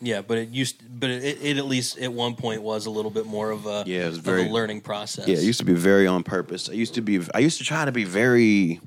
Yeah, 0.03 0.21
but 0.21 0.39
it 0.39 0.49
used, 0.49 0.81
but 0.99 1.11
it, 1.11 1.37
it 1.43 1.57
at 1.57 1.65
least 1.65 1.99
at 1.99 2.11
one 2.11 2.33
point 2.35 2.63
was 2.63 2.87
a 2.87 2.89
little 2.89 3.11
bit 3.11 3.27
more 3.27 3.51
of 3.51 3.67
a 3.67 3.83
Yeah, 3.85 4.05
it 4.05 4.09
was 4.09 4.17
very- 4.17 4.47
a 4.47 4.51
learning 4.51 4.81
process. 4.81 5.27
Yeah, 5.27 5.37
it 5.37 5.43
used 5.43 5.59
to 5.59 5.65
be 5.65 5.75
very 5.75 6.07
on 6.07 6.23
purpose. 6.23 6.69
I 6.69 6.73
used 6.73 6.95
to 6.95 7.01
be. 7.01 7.19
I 7.35 7.39
used 7.39 7.57
to 7.59 7.63
try 7.63 7.85
to 7.85 7.91
be 7.91 8.03
very. 8.03 8.79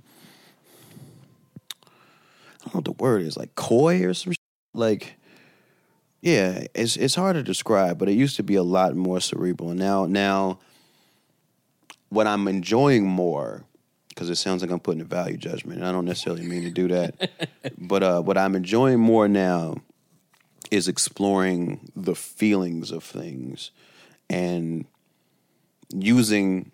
I 2.67 2.69
don't 2.71 2.75
know 2.75 2.79
what 2.79 2.85
the 2.85 2.93
word 2.93 3.23
is 3.23 3.37
like 3.37 3.55
coy 3.55 4.03
or 4.05 4.15
some 4.15 4.33
sh- 4.33 4.37
like. 4.73 5.17
Yeah, 6.25 6.69
it's 6.75 6.97
it's 6.97 7.17
hard 7.17 7.37
to 7.37 7.43
describe, 7.43 7.99
but 7.99 8.09
it 8.09 8.15
used 8.15 8.37
to 8.37 8.43
be 8.43 8.55
a 8.55 8.63
lot 8.63 8.97
more 8.97 9.21
cerebral. 9.21 9.75
Now 9.75 10.07
now, 10.07 10.59
what 12.09 12.27
I'm 12.27 12.49
enjoying 12.49 13.07
more, 13.07 13.65
because 14.09 14.31
it 14.31 14.37
sounds 14.37 14.63
like 14.63 14.71
I'm 14.71 14.81
putting 14.81 15.03
a 15.03 15.05
value 15.05 15.37
judgment, 15.37 15.81
and 15.81 15.87
I 15.87 15.93
don't 15.93 16.07
necessarily 16.07 16.47
mean 16.47 16.63
to 16.63 16.71
do 16.71 16.89
that, 16.89 17.31
but 17.79 18.03
uh, 18.03 18.23
what 18.23 18.39
I'm 18.39 18.55
enjoying 18.55 19.01
more 19.01 19.29
now 19.29 19.83
is 20.71 20.89
exploring 20.89 21.91
the 21.95 22.15
feelings 22.15 22.91
of 22.91 23.05
things 23.05 23.71
and 24.31 24.87
using 25.95 26.73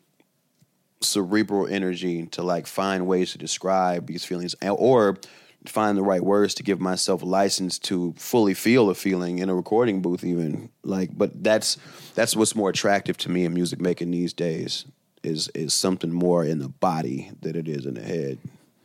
cerebral 1.00 1.66
energy 1.66 2.26
to 2.26 2.44
like 2.44 2.68
find 2.68 3.04
ways 3.04 3.32
to 3.32 3.38
describe 3.38 4.06
these 4.06 4.24
feelings 4.24 4.54
or 4.62 5.18
find 5.66 5.96
the 5.96 6.02
right 6.02 6.22
words 6.22 6.54
to 6.54 6.62
give 6.62 6.80
myself 6.80 7.22
license 7.22 7.78
to 7.78 8.14
fully 8.16 8.54
feel 8.54 8.88
a 8.88 8.94
feeling 8.94 9.38
in 9.40 9.48
a 9.48 9.54
recording 9.54 10.00
booth 10.00 10.24
even 10.24 10.70
like 10.82 11.10
but 11.16 11.42
that's 11.42 11.76
that's 12.14 12.34
what's 12.34 12.54
more 12.54 12.70
attractive 12.70 13.16
to 13.18 13.30
me 13.30 13.44
in 13.44 13.52
music 13.52 13.80
making 13.80 14.10
these 14.10 14.32
days 14.32 14.86
is 15.22 15.48
is 15.54 15.74
something 15.74 16.10
more 16.10 16.44
in 16.44 16.60
the 16.60 16.68
body 16.68 17.30
than 17.42 17.56
it 17.56 17.68
is 17.68 17.84
in 17.84 17.94
the 17.94 18.02
head 18.02 18.38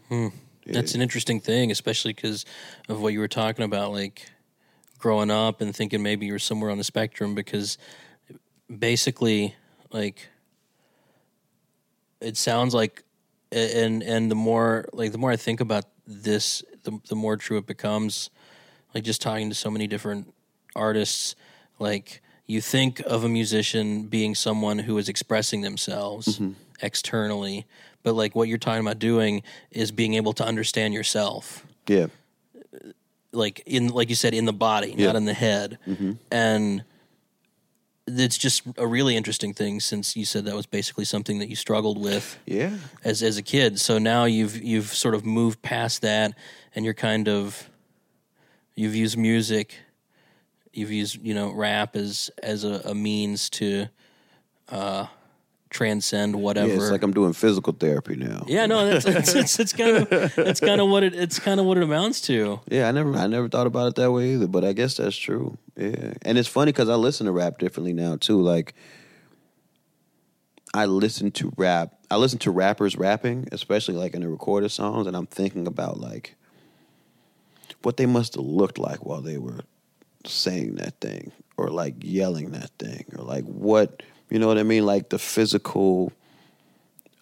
hmm. 0.09 0.27
That's 0.73 0.95
an 0.95 1.01
interesting 1.01 1.39
thing, 1.39 1.71
especially 1.71 2.13
because 2.13 2.45
of 2.89 3.01
what 3.01 3.13
you 3.13 3.19
were 3.19 3.27
talking 3.27 3.63
about, 3.63 3.91
like 3.91 4.29
growing 4.97 5.29
up 5.29 5.61
and 5.61 5.75
thinking 5.75 6.01
maybe 6.01 6.25
you're 6.25 6.39
somewhere 6.39 6.71
on 6.71 6.77
the 6.77 6.83
spectrum. 6.83 7.35
Because 7.35 7.77
basically, 8.75 9.55
like 9.91 10.27
it 12.19 12.35
sounds 12.37 12.73
like, 12.73 13.03
and 13.51 14.01
and 14.01 14.31
the 14.31 14.35
more 14.35 14.87
like 14.91 15.11
the 15.11 15.17
more 15.17 15.31
I 15.31 15.35
think 15.35 15.59
about 15.59 15.85
this, 16.07 16.63
the 16.83 16.99
the 17.09 17.15
more 17.15 17.37
true 17.37 17.57
it 17.57 17.65
becomes. 17.65 18.29
Like 18.93 19.03
just 19.03 19.21
talking 19.21 19.49
to 19.49 19.55
so 19.55 19.69
many 19.69 19.87
different 19.87 20.33
artists, 20.75 21.35
like 21.79 22.21
you 22.47 22.61
think 22.61 23.01
of 23.01 23.23
a 23.23 23.29
musician 23.29 24.03
being 24.03 24.35
someone 24.35 24.79
who 24.79 24.97
is 24.97 25.09
expressing 25.09 25.61
themselves 25.61 26.39
mm-hmm. 26.39 26.51
externally, 26.81 27.65
but 28.03 28.13
like 28.13 28.35
what 28.35 28.47
you're 28.47 28.57
talking 28.57 28.81
about 28.81 28.99
doing 28.99 29.43
is 29.71 29.91
being 29.91 30.13
able 30.13 30.31
to 30.33 30.45
understand 30.45 30.93
yourself, 30.93 31.65
yeah. 31.87 32.07
Like 33.31 33.63
in 33.65 33.89
like 33.89 34.09
you 34.09 34.15
said, 34.15 34.33
in 34.33 34.45
the 34.45 34.53
body, 34.53 34.93
Yeah. 34.95 35.07
not 35.07 35.15
in 35.17 35.25
the 35.25 35.33
head, 35.33 35.77
mm-hmm. 35.85 36.13
and 36.31 36.83
it's 38.07 38.37
just 38.37 38.63
a 38.77 38.85
really 38.85 39.15
interesting 39.15 39.53
thing 39.53 39.79
since 39.79 40.15
you 40.15 40.25
said 40.25 40.45
that 40.45 40.55
was 40.55 40.65
basically 40.65 41.05
something 41.05 41.39
that 41.39 41.49
you 41.49 41.55
struggled 41.55 41.99
with 41.99 42.37
yeah 42.45 42.75
as 43.03 43.23
as 43.23 43.37
a 43.37 43.41
kid. 43.41 43.79
So 43.79 43.97
now 43.97 44.25
you've 44.25 44.55
you've 44.55 44.93
sort 44.93 45.15
of 45.15 45.25
moved 45.25 45.61
past 45.61 46.01
that, 46.01 46.33
and 46.75 46.85
you're 46.85 46.93
kind 46.93 47.27
of 47.27 47.69
you've 48.75 48.95
used 48.95 49.17
music, 49.17 49.75
you've 50.71 50.91
used 50.91 51.15
you 51.21 51.33
know 51.33 51.51
rap 51.51 51.95
as 51.95 52.29
as 52.43 52.63
a, 52.63 52.81
a 52.85 52.95
means 52.95 53.49
to 53.51 53.87
uh, 54.69 55.07
transcend 55.75 56.33
whatever. 56.33 56.69
yeah 56.69 56.75
it's 56.75 56.89
like 56.89 57.03
i'm 57.03 57.13
doing 57.13 57.33
physical 57.33 57.73
therapy 57.73 58.15
now 58.15 58.45
Yeah, 58.47 58.65
no, 58.65 58.87
that's 58.87 59.05
it's, 59.19 59.35
it's, 59.35 59.59
it's 59.59 59.73
kind 59.73 59.97
of 59.97 60.07
it's 60.37 60.61
kind 60.61 60.79
of 60.79 60.87
what 60.89 61.03
it 61.03 61.13
it's 61.13 61.37
kind 61.37 61.59
of 61.59 61.65
what 61.65 61.77
it 61.77 61.83
amounts 61.83 62.21
to. 62.21 62.61
Yeah, 62.69 62.87
I 62.87 62.91
never 62.91 63.13
I 63.15 63.27
never 63.27 63.49
thought 63.49 63.67
about 63.67 63.87
it 63.87 63.95
that 63.95 64.11
way 64.11 64.33
either, 64.33 64.47
but 64.47 64.63
I 64.63 64.71
guess 64.73 64.95
that's 64.95 65.17
true. 65.17 65.57
Yeah. 65.75 66.13
And 66.21 66.37
it's 66.37 66.47
funny 66.47 66.71
cuz 66.71 66.87
I 66.87 66.95
listen 66.95 67.25
to 67.25 67.33
rap 67.33 67.57
differently 67.59 67.91
now 67.93 68.15
too. 68.15 68.41
Like 68.41 68.73
I 70.73 70.85
listen 70.85 71.31
to 71.31 71.51
rap. 71.57 71.95
I 72.09 72.17
listen 72.17 72.39
to 72.39 72.51
rappers 72.51 72.95
rapping, 72.97 73.47
especially 73.51 73.95
like 73.95 74.13
in 74.13 74.21
the 74.21 74.29
recorded 74.29 74.69
songs 74.71 75.07
and 75.07 75.15
I'm 75.17 75.27
thinking 75.27 75.67
about 75.67 75.99
like 75.99 76.35
what 77.81 77.97
they 77.97 78.05
must 78.05 78.35
have 78.35 78.45
looked 78.45 78.77
like 78.77 79.05
while 79.05 79.21
they 79.21 79.37
were 79.37 79.61
saying 80.25 80.75
that 80.75 80.99
thing 81.01 81.31
or 81.57 81.69
like 81.69 81.95
yelling 81.99 82.51
that 82.51 82.71
thing 82.79 83.05
or 83.17 83.23
like 83.23 83.43
what, 83.45 84.03
you 84.29 84.39
know 84.39 84.47
what 84.47 84.57
I 84.57 84.63
mean, 84.63 84.85
like 84.85 85.09
the 85.09 85.19
physical 85.19 86.11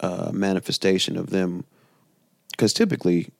uh 0.00 0.30
manifestation 0.32 1.16
of 1.16 1.30
them 1.30 1.64
cuz 2.56 2.72
typically 2.72 3.30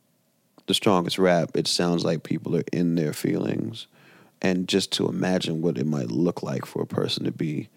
the 0.67 0.75
strongest 0.75 1.19
rap, 1.19 1.51
it 1.55 1.67
sounds 1.67 2.05
like 2.05 2.23
people 2.23 2.57
are 2.57 2.65
in 2.73 2.95
their 2.95 3.13
feelings. 3.13 3.87
And 4.41 4.69
just 4.69 4.93
to 4.93 5.09
imagine 5.09 5.63
what 5.63 5.79
it 5.79 5.87
might 5.87 6.11
look 6.11 6.43
like 6.43 6.67
for 6.67 6.83
a 6.83 6.87
person 6.87 7.25
to 7.25 7.33
be, 7.33 7.69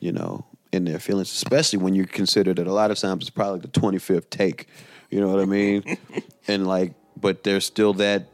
you 0.00 0.12
know, 0.12 0.44
in 0.72 0.84
their 0.84 0.98
feelings, 0.98 1.32
especially 1.32 1.78
when 1.78 1.94
you 1.94 2.06
consider 2.06 2.54
that 2.54 2.66
a 2.66 2.72
lot 2.72 2.90
of 2.90 2.98
times 2.98 3.22
it's 3.22 3.30
probably 3.30 3.60
the 3.60 3.68
25th 3.68 4.30
take, 4.30 4.68
you 5.10 5.20
know 5.20 5.28
what 5.28 5.40
I 5.40 5.46
mean? 5.46 5.98
and 6.48 6.66
like, 6.66 6.94
but 7.16 7.44
there's 7.44 7.66
still 7.66 7.94
that, 7.94 8.28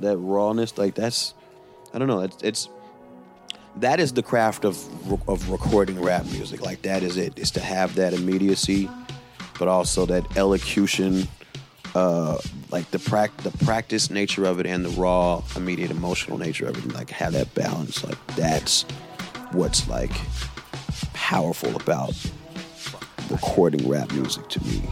that 0.00 0.16
rawness. 0.18 0.76
Like 0.78 0.94
that's, 0.94 1.34
I 1.92 1.98
don't 1.98 2.08
know. 2.08 2.20
It's, 2.20 2.42
it's, 2.42 2.68
that 3.76 4.00
is 4.00 4.12
the 4.12 4.22
craft 4.22 4.64
of, 4.64 4.78
of 5.28 5.48
recording 5.50 6.00
rap 6.00 6.24
music. 6.26 6.60
Like 6.62 6.82
that 6.82 7.02
is 7.02 7.16
it. 7.16 7.38
Is 7.38 7.50
to 7.52 7.60
have 7.60 7.94
that 7.96 8.12
immediacy, 8.12 8.88
but 9.58 9.68
also 9.68 10.06
that 10.06 10.36
elocution, 10.36 11.28
uh, 11.94 12.38
like 12.70 12.90
the 12.90 12.98
prac 12.98 13.36
the 13.38 13.50
practice 13.64 14.10
nature 14.10 14.44
of 14.44 14.60
it 14.60 14.66
and 14.66 14.84
the 14.84 14.90
raw, 14.90 15.42
immediate 15.56 15.90
emotional 15.90 16.38
nature 16.38 16.66
of 16.66 16.76
it, 16.76 16.94
like 16.94 17.10
have 17.10 17.32
that 17.32 17.54
balance. 17.54 18.04
Like 18.04 18.18
that's 18.36 18.82
what's 19.52 19.88
like 19.88 20.12
powerful 21.12 21.74
about 21.76 22.14
recording 23.30 23.88
rap 23.88 24.10
music 24.12 24.48
to 24.48 24.64
me. 24.64 24.82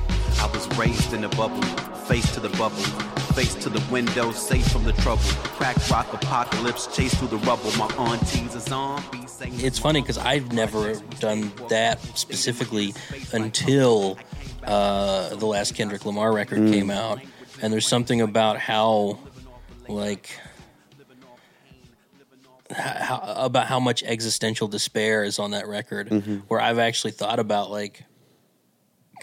I 0.79 0.83
was 0.83 0.91
raised 0.91 1.13
in 1.13 1.25
a 1.25 1.29
bubble, 1.31 1.61
face 2.07 2.33
to 2.35 2.41
the 2.41 2.51
bubble, 2.51 2.77
face 3.35 3.55
to 3.57 3.69
the 3.69 3.85
window, 3.91 4.31
safe 4.31 4.67
from 4.69 4.85
the 4.85 4.93
trouble. 4.93 5.23
Crack 5.23 5.77
rock 5.91 6.13
apocalypse, 6.13 6.87
chase 6.95 7.13
through 7.15 7.29
the 7.29 7.37
rubble. 7.39 7.73
My 7.77 7.87
auntie's 7.97 8.55
a 8.55 8.61
zombie. 8.61 9.27
It's 9.65 9.79
funny 9.79 10.01
because 10.01 10.19
I've 10.19 10.53
never 10.53 10.95
done 11.19 11.51
that 11.69 12.01
specifically 12.17 12.95
until 13.33 14.19
uh, 14.63 15.35
the 15.35 15.47
last 15.47 15.75
Kendrick 15.75 16.05
Lamar 16.07 16.33
record 16.33 16.71
came 16.71 16.91
out, 16.91 17.21
and 17.61 17.73
there's 17.73 17.87
something 17.87 18.21
about 18.21 18.59
how, 18.59 19.19
like, 19.89 20.39
how, 22.71 23.21
about 23.37 23.67
how 23.67 23.81
much 23.81 24.05
existential 24.05 24.69
despair 24.69 25.25
is 25.25 25.41
on 25.41 25.51
that 25.53 25.67
record, 25.67 26.09
where 26.49 26.61
I've 26.61 26.79
actually 26.79 27.13
thought 27.13 27.41
about 27.41 27.71
like, 27.71 28.05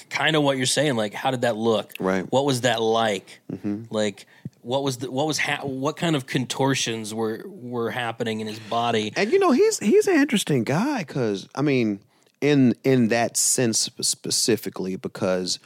kind 0.09 0.35
of 0.35 0.43
what 0.43 0.57
you're 0.57 0.65
saying, 0.65 0.95
like, 0.95 1.13
how 1.13 1.31
did 1.31 1.41
that 1.41 1.55
look? 1.55 1.93
Right. 1.99 2.25
What 2.31 2.45
was 2.45 2.61
that 2.61 2.81
like? 2.81 3.39
Mm-hmm. 3.51 3.83
Like. 3.89 4.25
What 4.61 4.81
was 4.81 4.97
the, 4.97 5.11
what 5.11 5.27
was 5.27 5.37
ha- 5.37 5.61
what 5.61 5.95
kind 5.95 6.15
of 6.15 6.25
contortions 6.25 7.13
were 7.13 7.43
were 7.45 7.91
happening 7.91 8.39
in 8.39 8.47
his 8.47 8.57
body? 8.57 9.13
And 9.15 9.31
you 9.31 9.37
know, 9.37 9.51
he's 9.51 9.77
he's 9.77 10.07
an 10.07 10.15
interesting 10.15 10.63
guy 10.63 11.03
because 11.03 11.47
I 11.53 11.61
mean, 11.61 11.99
in 12.41 12.73
in 12.83 13.09
that 13.09 13.37
sense 13.37 13.91
specifically, 14.01 14.95
because 14.95 15.59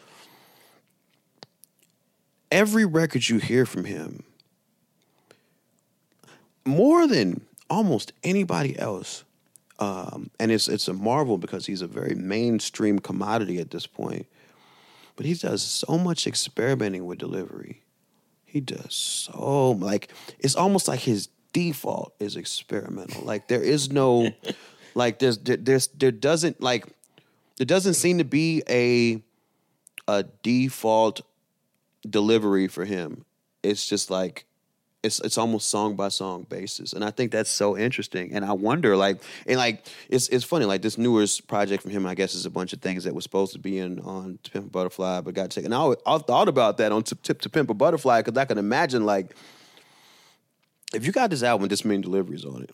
every 2.51 2.83
record 2.83 3.29
you 3.29 3.37
hear 3.37 3.65
from 3.65 3.85
him, 3.85 4.23
more 6.65 7.07
than 7.07 7.39
almost 7.69 8.11
anybody 8.21 8.77
else, 8.77 9.23
um, 9.79 10.29
and 10.39 10.51
it's 10.51 10.67
it's 10.67 10.87
a 10.87 10.93
marvel 10.93 11.37
because 11.37 11.65
he's 11.65 11.81
a 11.81 11.87
very 11.87 12.13
mainstream 12.13 12.99
commodity 12.99 13.59
at 13.59 13.71
this 13.71 13.87
point. 13.87 14.27
But 15.15 15.25
he 15.25 15.33
does 15.33 15.61
so 15.61 15.97
much 15.97 16.27
experimenting 16.27 17.05
with 17.05 17.17
delivery. 17.17 17.81
He 18.45 18.61
does 18.61 18.93
so 18.93 19.71
like 19.71 20.11
it's 20.39 20.55
almost 20.55 20.87
like 20.87 21.01
his 21.01 21.29
default 21.53 22.13
is 22.19 22.35
experimental. 22.35 23.23
Like 23.23 23.47
there 23.47 23.61
is 23.61 23.91
no, 23.91 24.31
like 24.95 25.19
there's 25.19 25.37
there, 25.39 25.57
there's 25.57 25.87
there 25.87 26.11
doesn't 26.11 26.61
like 26.61 26.85
there 27.57 27.65
doesn't 27.65 27.95
seem 27.95 28.17
to 28.17 28.23
be 28.23 28.63
a 28.69 29.21
a 30.07 30.23
default 30.43 31.21
delivery 32.07 32.67
for 32.67 32.85
him. 32.85 33.25
It's 33.63 33.85
just 33.87 34.09
like 34.09 34.45
it's 35.01 35.19
it's 35.21 35.37
almost 35.37 35.69
song 35.69 35.95
by 35.95 36.09
song 36.09 36.45
basis, 36.49 36.93
and 36.93 37.05
I 37.05 37.11
think 37.11 37.31
that's 37.31 37.49
so 37.49 37.77
interesting. 37.77 38.33
And 38.33 38.43
I 38.43 38.51
wonder, 38.51 38.97
like, 38.97 39.21
and 39.47 39.57
like, 39.57 39.85
it's 40.09 40.27
it's 40.27 40.43
funny, 40.43 40.65
like 40.65 40.81
this 40.81 40.97
newest 40.97 41.47
project 41.47 41.83
from 41.83 41.91
him. 41.91 42.05
I 42.05 42.15
guess 42.15 42.35
is 42.35 42.45
a 42.45 42.49
bunch 42.49 42.73
of 42.73 42.81
things 42.81 43.05
that 43.05 43.15
was 43.15 43.23
supposed 43.23 43.53
to 43.53 43.59
be 43.59 43.79
in 43.79 43.99
on 44.01 44.39
To 44.43 44.51
Pimp 44.51 44.67
a 44.67 44.69
Butterfly, 44.69 45.21
but 45.21 45.33
got 45.33 45.51
taken. 45.51 45.71
I 45.71 45.93
I 46.05 46.17
thought 46.17 46.49
about 46.49 46.77
that 46.77 46.91
on 46.91 47.03
Tip 47.03 47.21
Tip 47.21 47.39
to 47.41 47.49
Pimp 47.49 47.69
a 47.69 47.73
Butterfly 47.73 48.21
because 48.21 48.37
I 48.37 48.45
can 48.45 48.57
imagine 48.57 49.05
like 49.05 49.35
if 50.93 51.05
you 51.05 51.11
got 51.11 51.29
this 51.29 51.43
album 51.43 51.69
this 51.69 51.85
many 51.85 52.01
deliveries 52.01 52.43
on 52.43 52.63
it, 52.63 52.71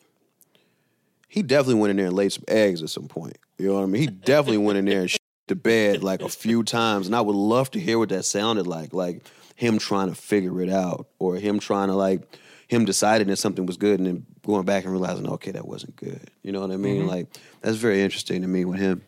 he 1.28 1.43
definitely 1.43 1.80
went 1.82 1.91
in 1.91 1.97
there 1.97 2.07
and 2.07 2.15
laid 2.15 2.34
some 2.34 2.45
eggs 2.47 2.82
at 2.82 2.89
some 2.89 3.07
point. 3.07 3.38
You 3.59 3.67
know 3.67 3.76
what 3.76 3.84
I 3.84 3.88
mean? 3.88 4.01
He 4.01 4.07
definitely 4.07 4.57
went 4.57 4.80
in 4.80 4.86
there 4.86 5.01
and 5.01 5.11
shit 5.11 5.21
the 5.47 5.55
bed 5.55 6.01
like 6.01 6.23
a 6.23 6.30
few 6.30 6.63
times, 6.63 7.05
and 7.05 7.15
I 7.15 7.21
would 7.21 7.36
love 7.36 7.69
to 7.71 7.80
hear 7.80 7.99
what 7.99 8.09
that 8.09 8.26
sounded 8.26 8.65
like. 8.65 8.93
Like 8.93 9.21
him 9.56 9.78
trying 9.78 10.10
to 10.10 10.16
figure 10.16 10.62
it 10.62 10.70
out, 10.70 11.08
or 11.18 11.36
him 11.38 11.60
trying 11.60 11.88
to 11.88 11.95
like 11.95 12.38
him 12.68 12.86
deciding 12.86 13.28
that 13.28 13.38
something 13.38 13.66
was 13.66 13.78
good, 13.78 13.99
and 13.99 14.08
then 14.08 14.26
going 14.45 14.66
back 14.66 14.84
and 14.84 14.91
realizing, 14.91 15.28
okay, 15.30 15.51
that 15.51 15.68
wasn't 15.68 15.95
good. 15.95 16.30
You 16.43 16.51
know 16.51 16.62
what 16.62 16.72
I 16.72 16.78
mean? 16.78 17.01
Mm-hmm. 17.01 17.10
Like 17.10 17.28
that's 17.62 17.78
very 17.78 18.01
interesting 18.01 18.41
to 18.41 18.47
me 18.47 18.66
with 18.66 18.80
him. 18.80 19.01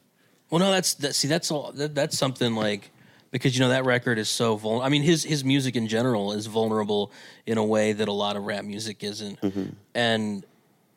Well, 0.49 0.59
no, 0.59 0.71
that's 0.71 0.93
that. 0.95 1.15
See, 1.15 1.27
that's 1.27 1.51
all. 1.51 1.71
That, 1.73 1.93
that's 1.93 2.17
something 2.17 2.55
like 2.55 2.91
because 3.31 3.57
you 3.57 3.63
know 3.63 3.69
that 3.69 3.85
record 3.85 4.17
is 4.17 4.29
so 4.29 4.55
vulnerable. 4.55 4.85
I 4.85 4.89
mean, 4.89 5.03
his 5.03 5.23
his 5.23 5.43
music 5.43 5.75
in 5.75 5.87
general 5.87 6.31
is 6.31 6.45
vulnerable 6.45 7.11
in 7.45 7.57
a 7.57 7.65
way 7.65 7.93
that 7.93 8.07
a 8.07 8.13
lot 8.13 8.35
of 8.37 8.43
rap 8.43 8.63
music 8.63 9.03
isn't. 9.03 9.41
Mm-hmm. 9.41 9.69
And 9.93 10.45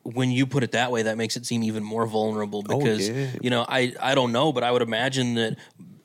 when 0.03 0.31
you 0.31 0.45
put 0.47 0.63
it 0.63 0.71
that 0.71 0.91
way, 0.91 1.03
that 1.03 1.17
makes 1.17 1.35
it 1.35 1.45
seem 1.45 1.63
even 1.63 1.83
more 1.83 2.05
vulnerable 2.07 2.63
Oh, 2.69 2.79
because 2.79 3.09
yeah. 3.09 3.27
you 3.41 3.49
know 3.49 3.65
I 3.67 3.93
I 3.99 4.15
don't 4.15 4.31
know, 4.31 4.53
but 4.53 4.63
I 4.63 4.71
would 4.71 4.81
imagine 4.81 5.35
that 5.35 5.57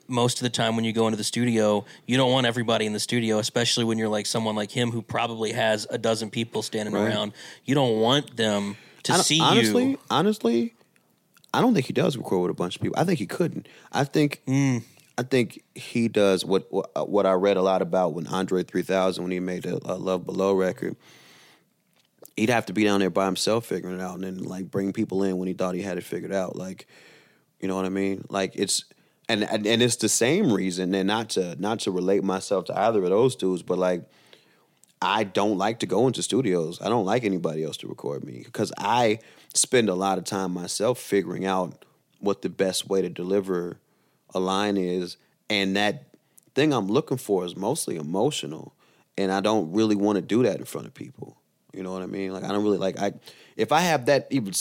most 0.07 0.37
of 0.39 0.43
the 0.43 0.49
time 0.49 0.75
when 0.75 0.85
you 0.85 0.93
go 0.93 1.07
into 1.07 1.17
the 1.17 1.23
studio, 1.23 1.85
you 2.05 2.17
don't 2.17 2.31
want 2.31 2.45
everybody 2.47 2.85
in 2.85 2.93
the 2.93 2.99
studio, 2.99 3.39
especially 3.39 3.83
when 3.85 3.97
you're 3.97 4.07
like 4.09 4.25
someone 4.25 4.55
like 4.55 4.71
him 4.71 4.91
who 4.91 5.01
probably 5.01 5.51
has 5.51 5.85
a 5.89 5.97
dozen 5.97 6.29
people 6.29 6.61
standing 6.61 6.93
Right. 6.93 7.07
around. 7.07 7.33
You 7.65 7.75
don't 7.75 7.99
want 7.99 8.37
them 8.37 8.77
to 9.03 9.13
see 9.23 9.41
honestly, 9.41 9.91
you. 9.91 9.99
honestly, 10.09 10.73
I 11.53 11.61
don't 11.61 11.73
think 11.73 11.85
he 11.87 11.93
does 11.93 12.17
record 12.17 12.41
with 12.41 12.51
a 12.51 12.53
bunch 12.53 12.75
of 12.75 12.81
people. 12.81 12.97
I 12.99 13.03
think 13.03 13.19
he 13.19 13.25
couldn't. 13.25 13.67
I 13.91 14.03
think 14.03 14.41
Mm. 14.47 14.83
I 15.19 15.23
think 15.23 15.63
he 15.73 16.07
does 16.09 16.45
what 16.45 16.71
what, 16.71 17.09
what 17.09 17.25
I 17.25 17.31
read 17.33 17.57
a 17.57 17.61
lot 17.63 17.81
about 17.81 18.13
when 18.13 18.27
Andre 18.27 18.61
3000 18.63 19.23
when 19.23 19.31
he 19.31 19.39
made 19.39 19.63
the 19.63 19.79
uh, 19.83 19.97
Love 19.97 20.25
Below 20.25 20.53
record. 20.53 20.95
He'd 22.35 22.49
have 22.49 22.67
to 22.67 22.73
be 22.73 22.83
down 22.83 22.99
there 22.99 23.09
by 23.09 23.25
himself 23.25 23.65
figuring 23.65 23.95
it 23.97 24.01
out 24.01 24.13
and 24.15 24.23
then 24.23 24.37
like 24.43 24.69
bring 24.69 24.93
people 24.93 25.23
in 25.23 25.37
when 25.37 25.47
he 25.47 25.55
thought 25.55 25.73
he 25.73 25.81
had 25.81 25.97
it 25.97 26.03
figured 26.03 26.31
out. 26.31 26.55
Like, 26.55 26.85
you 27.59 27.67
know 27.67 27.75
what 27.75 27.85
I 27.85 27.89
mean? 27.89 28.25
Like 28.29 28.51
it's 28.55 28.85
and 29.29 29.43
and, 29.43 29.65
and 29.65 29.81
it's 29.81 29.97
the 29.97 30.09
same 30.09 30.51
reason 30.51 30.93
and 30.95 31.07
not 31.07 31.29
to 31.31 31.55
not 31.59 31.79
to 31.81 31.91
relate 31.91 32.23
myself 32.23 32.65
to 32.65 32.79
either 32.79 33.03
of 33.03 33.09
those 33.09 33.35
dudes, 33.35 33.63
but 33.63 33.77
like 33.77 34.03
I 35.01 35.23
don't 35.23 35.57
like 35.57 35.79
to 35.79 35.85
go 35.85 36.07
into 36.07 36.23
studios. 36.23 36.81
I 36.81 36.89
don't 36.89 37.05
like 37.05 37.23
anybody 37.23 37.63
else 37.63 37.77
to 37.77 37.87
record 37.87 38.23
me 38.23 38.41
because 38.43 38.71
I 38.77 39.19
spend 39.53 39.89
a 39.89 39.95
lot 39.95 40.17
of 40.17 40.23
time 40.23 40.51
myself 40.51 40.99
figuring 40.99 41.45
out 41.45 41.85
what 42.19 42.41
the 42.41 42.49
best 42.49 42.89
way 42.89 43.01
to 43.01 43.09
deliver 43.09 43.79
a 44.33 44.39
line 44.39 44.77
is. 44.77 45.17
And 45.49 45.75
that 45.75 46.05
thing 46.55 46.73
I'm 46.73 46.87
looking 46.87 47.17
for 47.17 47.45
is 47.45 47.55
mostly 47.55 47.95
emotional. 47.95 48.73
And 49.17 49.31
I 49.31 49.39
don't 49.39 49.71
really 49.71 49.95
want 49.95 50.15
to 50.17 50.21
do 50.21 50.43
that 50.43 50.57
in 50.57 50.65
front 50.65 50.87
of 50.87 50.93
people. 50.93 51.37
You 51.73 51.83
know 51.83 51.91
what 51.91 52.01
I 52.01 52.07
mean? 52.07 52.33
Like 52.33 52.43
I 52.43 52.47
don't 52.47 52.63
really 52.63 52.77
like 52.77 52.99
I 52.99 53.13
if 53.55 53.71
I 53.71 53.81
have 53.81 54.07
that 54.07 54.27
even 54.31 54.53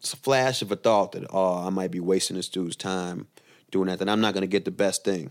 flash 0.00 0.62
of 0.62 0.70
a 0.70 0.76
thought 0.76 1.12
that 1.12 1.24
oh 1.30 1.66
I 1.66 1.70
might 1.70 1.90
be 1.90 2.00
wasting 2.00 2.36
this 2.36 2.48
dude's 2.48 2.76
time 2.76 3.26
doing 3.74 3.88
that, 3.88 3.98
then 3.98 4.08
I'm 4.08 4.20
not 4.20 4.32
gonna 4.32 4.46
get 4.46 4.64
the 4.64 4.70
best 4.70 5.04
thing. 5.04 5.30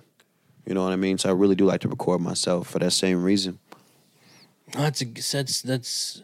You 0.66 0.74
know 0.74 0.84
what 0.84 0.94
I 0.94 0.98
mean? 0.98 1.18
So 1.18 1.30
I 1.30 1.32
really 1.32 1.56
do 1.56 1.66
like 1.66 1.82
to 1.82 1.88
record 1.88 2.22
myself 2.22 2.68
for 2.68 2.80
that 2.80 2.92
same 2.92 3.24
reason. 3.24 3.58
That's 4.74 5.02
a, 5.02 5.06
that's 5.06 5.62
that's 5.62 6.24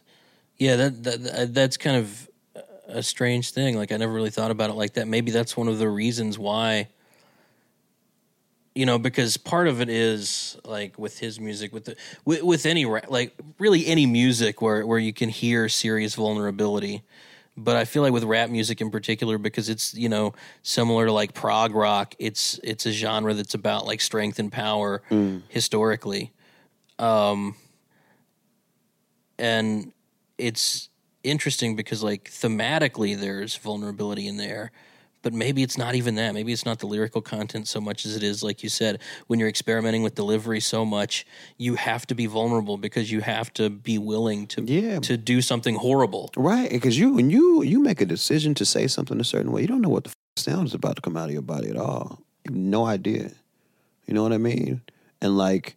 yeah 0.57 0.75
that, 0.75 1.03
that 1.03 1.53
that's 1.53 1.77
kind 1.77 1.97
of 1.97 2.29
a 2.87 3.01
strange 3.01 3.51
thing. 3.51 3.77
Like 3.77 3.91
I 3.91 3.97
never 3.97 4.11
really 4.13 4.29
thought 4.29 4.51
about 4.51 4.69
it 4.69 4.73
like 4.73 4.93
that. 4.93 5.07
Maybe 5.07 5.31
that's 5.31 5.55
one 5.55 5.67
of 5.67 5.79
the 5.79 5.89
reasons 5.89 6.37
why. 6.37 6.89
You 8.75 8.85
know, 8.85 8.99
because 8.99 9.35
part 9.35 9.67
of 9.67 9.81
it 9.81 9.89
is 9.89 10.57
like 10.63 10.97
with 10.97 11.19
his 11.19 11.39
music, 11.39 11.73
with 11.73 11.85
the 11.85 11.95
with, 12.25 12.43
with 12.43 12.65
any 12.65 12.85
like 12.85 13.33
really 13.57 13.87
any 13.87 14.05
music 14.05 14.61
where 14.61 14.85
where 14.85 14.99
you 14.99 15.13
can 15.13 15.29
hear 15.29 15.69
serious 15.69 16.15
vulnerability. 16.15 17.03
But 17.61 17.75
I 17.75 17.85
feel 17.85 18.03
like 18.03 18.13
with 18.13 18.23
rap 18.23 18.49
music 18.49 18.79
in 18.79 18.89
particular, 18.89 19.37
because 19.37 19.69
it's 19.69 19.93
you 19.93 20.09
know 20.09 20.33
similar 20.63 21.05
to 21.05 21.11
like 21.11 21.33
prog 21.33 21.75
rock, 21.75 22.15
it's 22.19 22.59
it's 22.63 22.85
a 22.85 22.91
genre 22.91 23.33
that's 23.33 23.53
about 23.53 23.85
like 23.85 24.01
strength 24.01 24.39
and 24.39 24.51
power 24.51 25.01
mm. 25.09 25.41
historically. 25.49 26.31
Um, 26.97 27.55
and 29.37 29.91
it's 30.37 30.89
interesting 31.23 31.75
because 31.75 32.01
like 32.03 32.29
thematically 32.29 33.19
there's 33.19 33.55
vulnerability 33.55 34.27
in 34.27 34.37
there 34.37 34.71
but 35.21 35.33
maybe 35.33 35.63
it's 35.63 35.77
not 35.77 35.95
even 35.95 36.15
that 36.15 36.33
maybe 36.33 36.51
it's 36.53 36.65
not 36.65 36.79
the 36.79 36.87
lyrical 36.87 37.21
content 37.21 37.67
so 37.67 37.81
much 37.81 38.05
as 38.05 38.15
it 38.15 38.23
is 38.23 38.41
like 38.43 38.63
you 38.63 38.69
said 38.69 38.99
when 39.27 39.39
you're 39.39 39.49
experimenting 39.49 40.01
with 40.03 40.15
delivery 40.15 40.59
so 40.59 40.85
much 40.85 41.25
you 41.57 41.75
have 41.75 42.05
to 42.07 42.15
be 42.15 42.25
vulnerable 42.25 42.77
because 42.77 43.11
you 43.11 43.21
have 43.21 43.51
to 43.53 43.69
be 43.69 43.97
willing 43.97 44.47
to 44.47 44.63
Yeah. 44.63 44.99
to 44.99 45.17
do 45.17 45.41
something 45.41 45.75
horrible 45.75 46.29
Right, 46.37 46.69
because 46.69 46.97
you 46.97 47.13
when 47.13 47.29
you 47.29 47.63
you 47.63 47.79
make 47.79 48.01
a 48.01 48.05
decision 48.05 48.53
to 48.55 48.65
say 48.65 48.87
something 48.87 49.19
a 49.19 49.23
certain 49.23 49.51
way, 49.51 49.61
you 49.61 49.67
don't 49.67 49.81
know 49.81 49.89
what 49.89 50.03
the 50.05 50.09
f- 50.09 50.15
sound 50.43 50.67
is 50.67 50.73
about 50.73 50.95
to 50.95 51.01
come 51.01 51.17
out 51.17 51.25
of 51.27 51.33
your 51.33 51.41
body 51.41 51.69
at 51.69 51.75
all. 51.77 52.19
You 52.45 52.51
have 52.53 52.55
no 52.57 52.85
idea. 52.85 53.31
You 54.07 54.13
know 54.13 54.23
what 54.23 54.33
I 54.33 54.37
mean? 54.37 54.81
And 55.21 55.37
like, 55.37 55.75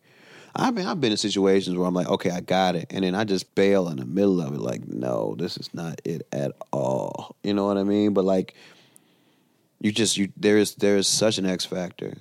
I've 0.55 0.75
been 0.75 0.87
I've 0.87 1.01
been 1.01 1.11
in 1.13 1.17
situations 1.19 1.77
where 1.77 1.87
I'm 1.87 1.95
like, 1.95 2.09
okay, 2.09 2.31
I 2.31 2.41
got 2.41 2.77
it, 2.77 2.87
and 2.91 3.05
then 3.05 3.15
I 3.15 3.25
just 3.25 3.55
bail 3.55 3.89
in 3.89 3.97
the 3.99 4.05
middle 4.05 4.41
of 4.41 4.55
it. 4.55 4.61
Like, 4.61 4.87
no, 4.87 5.35
this 5.39 5.57
is 5.57 5.73
not 5.75 6.01
it 6.05 6.27
at 6.33 6.53
all. 6.73 7.37
You 7.43 7.55
know 7.55 7.67
what 7.67 7.77
I 7.79 7.85
mean? 7.85 8.13
But 8.15 8.25
like, 8.25 8.55
you 9.83 9.91
just 9.91 10.17
you 10.17 10.33
there 10.37 10.59
is 10.59 10.77
there 10.77 10.97
is 10.97 11.09
such 11.09 11.39
an 11.39 11.45
X 11.45 11.65
factor. 11.65 12.17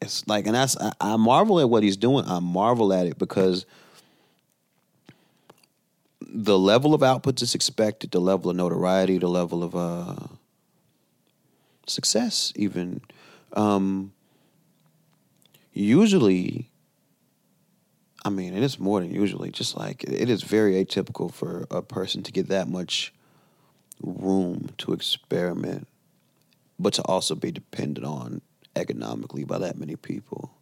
It's 0.00 0.26
like, 0.26 0.46
and 0.46 0.56
I, 0.56 0.66
I 1.00 1.16
marvel 1.16 1.60
at 1.60 1.68
what 1.68 1.84
he's 1.84 1.96
doing. 1.96 2.24
I 2.26 2.40
marvel 2.40 2.92
at 2.92 3.06
it 3.06 3.18
because 3.18 3.66
the 6.20 6.58
level 6.58 6.94
of 6.94 7.02
output 7.02 7.38
that's 7.38 7.54
expected, 7.54 8.10
the 8.10 8.18
level 8.18 8.50
of 8.50 8.56
notoriety, 8.56 9.18
the 9.18 9.28
level 9.28 9.62
of 9.62 9.76
uh, 9.76 10.26
success, 11.86 12.52
even. 12.56 13.02
Um, 13.52 14.12
usually, 15.74 16.70
I 18.24 18.30
mean, 18.30 18.54
and 18.54 18.64
it's 18.64 18.78
more 18.78 19.00
than 19.00 19.12
usually, 19.12 19.50
just 19.50 19.76
like 19.76 20.02
it 20.02 20.30
is 20.30 20.42
very 20.42 20.82
atypical 20.82 21.30
for 21.30 21.66
a 21.70 21.82
person 21.82 22.22
to 22.22 22.32
get 22.32 22.48
that 22.48 22.68
much 22.68 23.12
room 24.00 24.70
to 24.78 24.94
experiment, 24.94 25.86
but 26.82 26.94
to 26.94 27.02
also 27.02 27.34
be 27.34 27.52
dependent 27.52 28.06
on 28.06 28.42
economically 28.76 29.44
by 29.44 29.58
that 29.58 29.78
many 29.78 29.96
people. 29.96 30.52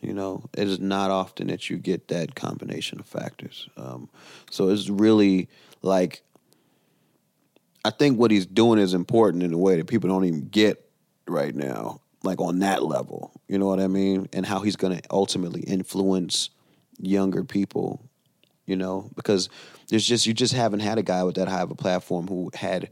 You 0.00 0.14
know, 0.14 0.48
it 0.56 0.66
is 0.66 0.80
not 0.80 1.10
often 1.10 1.46
that 1.46 1.70
you 1.70 1.78
get 1.78 2.08
that 2.08 2.34
combination 2.34 2.98
of 2.98 3.06
factors. 3.06 3.68
Um, 3.76 4.08
so 4.50 4.68
it's 4.68 4.88
really 4.88 5.48
like, 5.80 6.22
I 7.84 7.90
think 7.90 8.18
what 8.18 8.30
he's 8.30 8.46
doing 8.46 8.80
is 8.80 8.94
important 8.94 9.42
in 9.44 9.52
a 9.52 9.58
way 9.58 9.76
that 9.76 9.86
people 9.86 10.08
don't 10.08 10.24
even 10.24 10.48
get 10.48 10.88
right 11.28 11.54
now, 11.54 12.00
like 12.24 12.40
on 12.40 12.58
that 12.60 12.82
level. 12.82 13.32
You 13.46 13.58
know 13.58 13.66
what 13.66 13.78
I 13.80 13.86
mean? 13.86 14.28
And 14.32 14.44
how 14.44 14.60
he's 14.60 14.76
going 14.76 14.96
to 14.96 15.02
ultimately 15.10 15.62
influence 15.62 16.50
younger 16.98 17.44
people. 17.44 18.04
You 18.66 18.76
know, 18.76 19.10
because 19.16 19.48
there's 19.88 20.06
just 20.06 20.24
you 20.24 20.32
just 20.32 20.54
haven't 20.54 20.80
had 20.80 20.98
a 20.98 21.02
guy 21.02 21.24
with 21.24 21.34
that 21.34 21.48
high 21.48 21.62
of 21.62 21.70
a 21.70 21.74
platform 21.74 22.28
who 22.28 22.50
had 22.54 22.90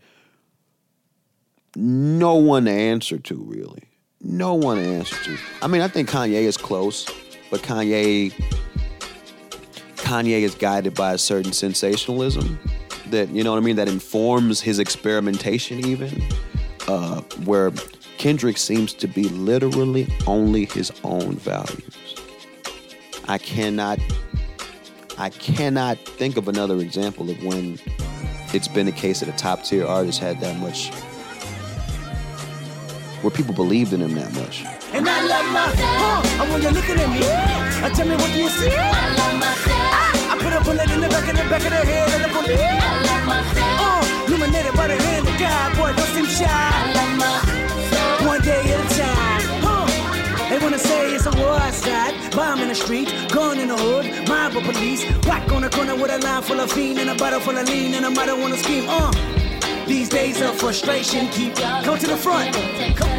no 1.76 2.34
one 2.34 2.64
to 2.64 2.70
answer 2.70 3.18
to 3.18 3.34
really. 3.36 3.84
No 4.20 4.54
one 4.54 4.76
to 4.76 4.84
answer 4.84 5.16
to. 5.24 5.38
I 5.62 5.66
mean 5.66 5.80
i 5.80 5.88
think 5.88 6.08
kanye 6.08 6.42
is 6.42 6.56
close 6.56 7.06
but 7.50 7.62
kanye 7.62 8.32
kanye 9.96 10.40
is 10.40 10.54
guided 10.54 10.94
by 10.94 11.12
a 11.12 11.18
certain 11.18 11.52
sensationalism 11.52 12.58
that 13.06 13.28
you 13.30 13.44
know 13.44 13.52
what 13.52 13.58
i 13.58 13.60
mean 13.60 13.76
that 13.76 13.88
informs 13.88 14.60
his 14.60 14.78
experimentation 14.78 15.84
even 15.86 16.22
uh, 16.88 17.20
where 17.44 17.70
kendrick 18.18 18.58
seems 18.58 18.92
to 18.92 19.06
be 19.06 19.24
literally 19.24 20.08
only 20.26 20.64
his 20.66 20.92
own 21.04 21.36
values. 21.36 22.16
I 23.28 23.38
cannot 23.38 23.98
i 25.18 25.30
cannot 25.30 25.98
think 25.98 26.36
of 26.36 26.48
another 26.48 26.78
example 26.78 27.30
of 27.30 27.42
when 27.44 27.78
it's 28.52 28.68
been 28.68 28.86
the 28.86 28.92
case 28.92 29.20
that 29.20 29.28
a 29.28 29.36
top 29.36 29.62
tier 29.62 29.86
artist 29.86 30.18
had 30.18 30.40
that 30.40 30.58
much 30.58 30.90
where 33.22 33.30
people 33.30 33.54
believed 33.54 33.92
in 33.92 34.00
him 34.00 34.14
that 34.14 34.32
much. 34.34 34.64
And 34.92 35.08
I 35.08 35.18
love 35.26 35.46
myself. 35.52 36.40
And 36.40 36.52
when 36.52 36.62
you're 36.62 36.72
looking 36.72 36.98
at 36.98 37.10
me, 37.10 37.20
uh, 37.26 37.90
tell 37.90 38.06
me 38.06 38.16
what 38.16 38.32
do 38.32 38.38
you 38.38 38.48
see? 38.48 38.70
I 38.70 39.14
love 39.18 39.36
myself. 39.40 40.30
I 40.30 40.38
put 40.38 40.52
a 40.52 40.60
a 40.60 40.64
bullet 40.64 40.90
in 40.90 41.00
the 41.00 41.08
back 41.08 41.26
of 41.28 41.36
the 41.36 41.44
back 41.48 41.64
of 41.64 41.70
the 41.70 41.82
head 41.90 42.08
of 42.16 42.20
the 42.22 42.28
bullet. 42.28 42.60
I 42.60 43.02
love 43.08 43.24
myself. 43.26 43.80
Uh, 43.80 44.26
illuminated 44.26 44.74
by 44.74 44.86
the 44.88 44.96
hand 44.96 45.26
of 45.26 45.36
God, 45.38 45.68
boy, 45.76 45.92
don't 45.96 46.12
seem 46.14 46.26
shy. 46.26 46.46
I 46.46 46.92
love 46.96 47.12
myself. 47.24 48.26
One 48.26 48.40
day 48.42 48.62
at 48.72 48.80
a 48.84 48.88
time. 49.00 49.42
Huh. 49.64 50.48
They 50.50 50.58
wanna 50.58 50.78
say 50.78 51.14
it's 51.14 51.26
a 51.26 51.32
war 51.40 51.56
outside, 51.66 52.12
bomb 52.32 52.60
in 52.60 52.68
the 52.68 52.74
street, 52.74 53.08
gun 53.30 53.58
in 53.58 53.68
the 53.68 53.76
hood, 53.76 54.04
mob 54.28 54.56
of 54.56 54.64
police, 54.64 55.02
whack 55.26 55.50
on 55.52 55.62
the 55.62 55.70
corner 55.70 55.94
with 55.94 56.10
a 56.10 56.18
line 56.18 56.42
full 56.42 56.60
of 56.60 56.70
fiend 56.72 56.98
and 56.98 57.08
a 57.08 57.14
bottle 57.14 57.40
full 57.40 57.56
of 57.56 57.68
lean, 57.68 57.94
and 57.94 58.04
a 58.04 58.10
mother 58.10 58.36
wanna 58.36 58.56
scheme. 58.56 58.84
Uh, 58.88 59.12
these 59.90 60.08
days 60.08 60.40
of 60.40 60.54
frustration 60.56 61.26
keep 61.30 61.52
come 61.56 61.98
to 61.98 62.06
the 62.06 62.16
front. 62.16 62.56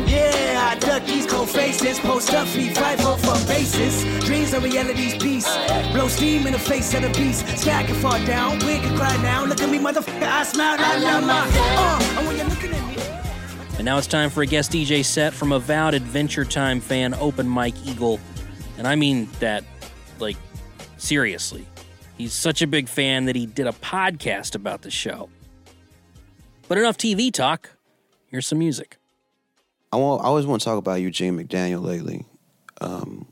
Yeah, 0.07 0.72
I 0.72 0.80
duck 0.80 1.03
these 1.03 1.28
cold 1.28 1.49
faces, 1.49 1.99
post 1.99 2.34
up 2.34 2.47
feet, 2.47 2.78
fight 2.78 2.97
for 3.01 3.17
for 3.17 3.45
basis. 3.45 4.03
Dreams 4.26 4.53
of 4.53 4.63
reality's 4.63 5.15
peace. 5.22 5.45
Blow 5.91 6.07
steam 6.07 6.47
in 6.47 6.53
the 6.53 6.59
face 6.59 6.93
of 6.93 7.01
the 7.01 7.09
beast. 7.09 7.45
Sky 7.57 7.84
can 7.84 7.95
fall 7.95 8.26
down, 8.26 8.53
we 8.59 8.80
can 8.80 8.95
cry 8.95 9.22
now. 9.22 9.43
Look 9.43 9.61
at 9.61 9.69
me, 9.69 9.80
motherfucker, 9.80 10.24
I 10.24 10.43
smile, 10.43 10.78
I 10.80 10.97
love 10.97 11.24
my. 11.26 11.45
Uh, 11.53 12.19
and 12.19 12.28
when 12.28 12.38
you're 12.38 12.47
looking 12.47 12.72
at 12.72 12.88
me. 12.88 12.95
And 13.76 13.84
now 13.84 13.97
it's 13.97 14.07
time 14.07 14.30
for 14.30 14.41
a 14.41 14.45
guest 14.45 14.72
DJ 14.72 15.03
set 15.03 15.34
from 15.34 15.51
avowed 15.51 15.93
Adventure 15.93 16.45
Time 16.45 16.80
fan 16.80 17.13
Open 17.15 17.49
Mike 17.49 17.76
Eagle. 17.86 18.17
And 18.78 18.88
I 18.88 18.95
mean 18.95 19.28
that, 19.41 19.65
like, 20.19 20.38
seriously. 20.97 21.67
He's 22.17 22.32
such 22.32 22.61
a 22.61 22.67
big 22.67 22.88
fan 22.88 23.26
that 23.26 23.36
he 23.36 23.45
did 23.45 23.67
a 23.67 23.74
podcast 23.74 24.55
about 24.55 24.84
the 24.84 24.91
show. 24.91 25.28
But 26.72 26.78
enough 26.78 26.95
TV 26.95 27.34
talk. 27.34 27.72
Here's 28.28 28.47
some 28.47 28.59
music. 28.59 28.95
I 29.91 29.97
want. 29.97 30.24
I 30.24 30.28
always 30.28 30.45
want 30.45 30.61
to 30.61 30.65
talk 30.65 30.78
about 30.78 31.01
Eugene 31.01 31.38
McDaniel 31.38 31.84
lately. 31.84 32.24
Um, 32.80 33.26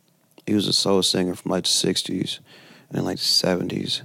he 0.45 0.53
was 0.53 0.67
a 0.67 0.73
soul 0.73 1.01
singer 1.03 1.35
from 1.35 1.51
like 1.51 1.63
the 1.63 1.69
'60s 1.69 2.39
and 2.91 3.05
like 3.05 3.15
the 3.15 3.23
'70s. 3.23 4.01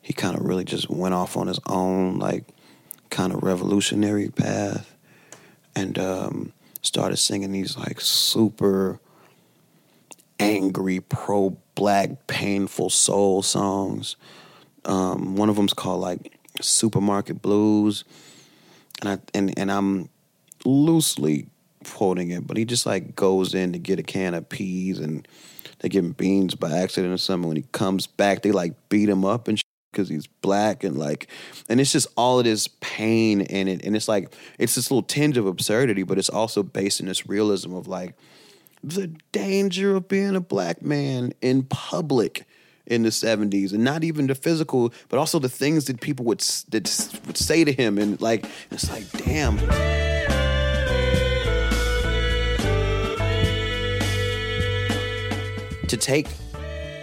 He 0.00 0.14
kind 0.14 0.34
of 0.34 0.46
really 0.46 0.64
just 0.64 0.88
went 0.88 1.12
off 1.12 1.36
on 1.36 1.48
his 1.48 1.60
own, 1.66 2.18
like 2.18 2.44
kind 3.10 3.34
of 3.34 3.42
revolutionary 3.42 4.30
path, 4.30 4.96
and 5.76 5.98
um, 5.98 6.54
started 6.80 7.18
singing 7.18 7.52
these 7.52 7.76
like 7.76 8.00
super 8.00 8.98
angry, 10.38 11.00
pro-black, 11.00 12.26
painful 12.28 12.88
soul 12.88 13.42
songs. 13.42 14.16
Um, 14.86 15.36
one 15.36 15.50
of 15.50 15.56
them's 15.56 15.74
called 15.74 16.00
like 16.00 16.38
Supermarket 16.62 17.42
Blues, 17.42 18.04
and 19.00 19.08
I 19.08 19.18
and 19.34 19.58
and 19.58 19.70
I'm 19.70 20.08
loosely 20.64 21.48
quoting 21.84 22.30
it, 22.30 22.46
but 22.46 22.56
he 22.56 22.64
just 22.64 22.86
like 22.86 23.16
goes 23.16 23.54
in 23.54 23.72
to 23.72 23.78
get 23.78 23.98
a 23.98 24.02
can 24.02 24.34
of 24.34 24.48
peas 24.48 24.98
and 24.98 25.26
they 25.80 25.88
give 25.88 26.04
him 26.04 26.12
beans 26.12 26.54
by 26.54 26.70
accident 26.78 27.12
or 27.12 27.18
something. 27.18 27.48
When 27.48 27.56
he 27.56 27.64
comes 27.72 28.06
back, 28.06 28.42
they 28.42 28.52
like 28.52 28.74
beat 28.88 29.08
him 29.08 29.24
up 29.24 29.48
and 29.48 29.60
because 29.90 30.08
he's 30.08 30.26
black 30.26 30.84
and 30.84 30.96
like, 30.96 31.28
and 31.68 31.80
it's 31.80 31.92
just 31.92 32.06
all 32.16 32.38
of 32.38 32.44
this 32.44 32.68
pain 32.80 33.40
in 33.40 33.68
it, 33.68 33.84
and 33.84 33.96
it's 33.96 34.08
like 34.08 34.34
it's 34.58 34.74
this 34.74 34.90
little 34.90 35.02
tinge 35.02 35.36
of 35.36 35.46
absurdity, 35.46 36.02
but 36.02 36.18
it's 36.18 36.28
also 36.28 36.62
based 36.62 37.00
in 37.00 37.06
this 37.06 37.28
realism 37.28 37.74
of 37.74 37.88
like 37.88 38.14
the 38.82 39.08
danger 39.32 39.96
of 39.96 40.08
being 40.08 40.36
a 40.36 40.40
black 40.40 40.82
man 40.82 41.32
in 41.40 41.62
public 41.64 42.46
in 42.86 43.02
the 43.02 43.10
70s 43.10 43.72
and 43.72 43.84
not 43.84 44.04
even 44.04 44.26
the 44.26 44.34
physical 44.34 44.92
but 45.08 45.18
also 45.18 45.38
the 45.38 45.48
things 45.48 45.84
that 45.86 46.00
people 46.00 46.24
would 46.24 46.40
that 46.70 47.20
would 47.26 47.36
say 47.36 47.64
to 47.64 47.72
him 47.72 47.98
and 47.98 48.20
like 48.20 48.44
it's 48.70 48.90
like 48.90 49.08
damn. 49.12 49.58
To 55.88 55.96
take 55.96 56.28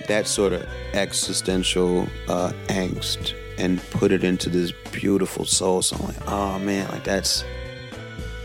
that 0.08 0.28
sort 0.28 0.54
of 0.54 0.66
existential 0.94 2.08
uh, 2.30 2.54
angst 2.68 3.34
and 3.58 3.82
put 3.92 4.12
it 4.12 4.24
into 4.24 4.50
this 4.50 4.72
beautiful 4.92 5.46
soul 5.46 5.82
song 5.82 6.06
like 6.06 6.28
oh 6.28 6.58
man 6.60 6.88
like 6.90 7.04
that's 7.04 7.44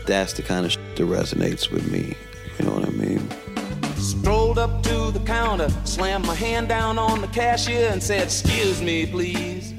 that's 0.05 0.33
the 0.33 0.41
kind 0.41 0.65
of 0.65 0.73
that 0.95 1.03
resonates 1.03 1.71
with 1.71 1.89
me 1.89 2.15
you 2.59 2.65
know 2.65 2.82
up 4.63 4.81
to 4.81 5.11
the 5.11 5.19
counter, 5.25 5.67
slammed 5.83 6.25
my 6.25 6.33
hand 6.33 6.69
down 6.69 6.97
on 6.97 7.19
the 7.19 7.27
cashier 7.27 7.89
and 7.89 8.01
said, 8.01 8.23
Excuse 8.23 8.81
me, 8.81 9.05
please. 9.05 9.73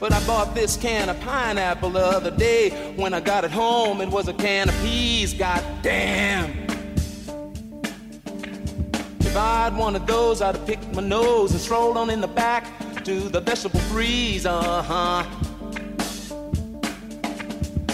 But 0.00 0.14
I 0.14 0.26
bought 0.26 0.54
this 0.54 0.78
can 0.78 1.10
of 1.10 1.20
pineapple 1.20 1.90
the 1.90 2.00
other 2.00 2.30
day. 2.30 2.70
When 2.96 3.12
I 3.12 3.20
got 3.20 3.44
it 3.44 3.50
home, 3.50 4.00
it 4.00 4.08
was 4.08 4.26
a 4.26 4.32
can 4.32 4.70
of 4.70 4.74
peas. 4.80 5.34
God 5.34 5.62
damn. 5.82 6.50
If 9.20 9.36
I'd 9.36 9.76
wanted 9.76 10.06
those, 10.06 10.40
I'd 10.40 10.56
have 10.56 10.66
picked 10.66 10.94
my 10.94 11.02
nose 11.02 11.52
and 11.52 11.60
strolled 11.60 11.98
on 11.98 12.08
in 12.08 12.22
the 12.22 12.28
back 12.28 12.64
to 13.04 13.20
the 13.20 13.40
vegetable 13.40 13.80
freeze. 13.80 14.46
Uh 14.46 14.82
huh. 14.82 15.24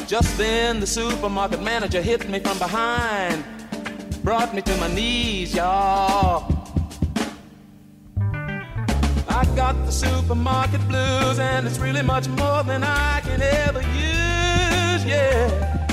Just 0.06 0.38
then, 0.38 0.78
the 0.78 0.86
supermarket 0.86 1.62
manager 1.62 2.00
hit 2.02 2.28
me 2.28 2.38
from 2.38 2.58
behind, 2.58 3.42
brought 4.22 4.54
me 4.54 4.62
to 4.62 4.76
my 4.76 4.92
knees, 4.94 5.54
y'all. 5.54 6.46
I 9.28 9.44
got 9.56 9.74
the 9.84 9.90
supermarket 9.90 10.86
blues, 10.86 11.38
and 11.38 11.66
it's 11.66 11.78
really 11.78 12.02
much 12.02 12.28
more 12.28 12.62
than 12.62 12.84
I 12.84 13.20
can 13.20 13.42
ever 13.42 13.80
use, 13.80 15.04
yeah. 15.04 15.88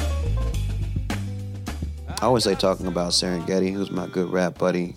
I 2.08 2.26
always 2.26 2.44
say 2.44 2.54
talking 2.54 2.86
about 2.86 3.14
Serengeti, 3.14 3.74
who's 3.74 3.90
my 3.90 4.08
good 4.08 4.30
rap 4.30 4.58
buddy. 4.58 4.96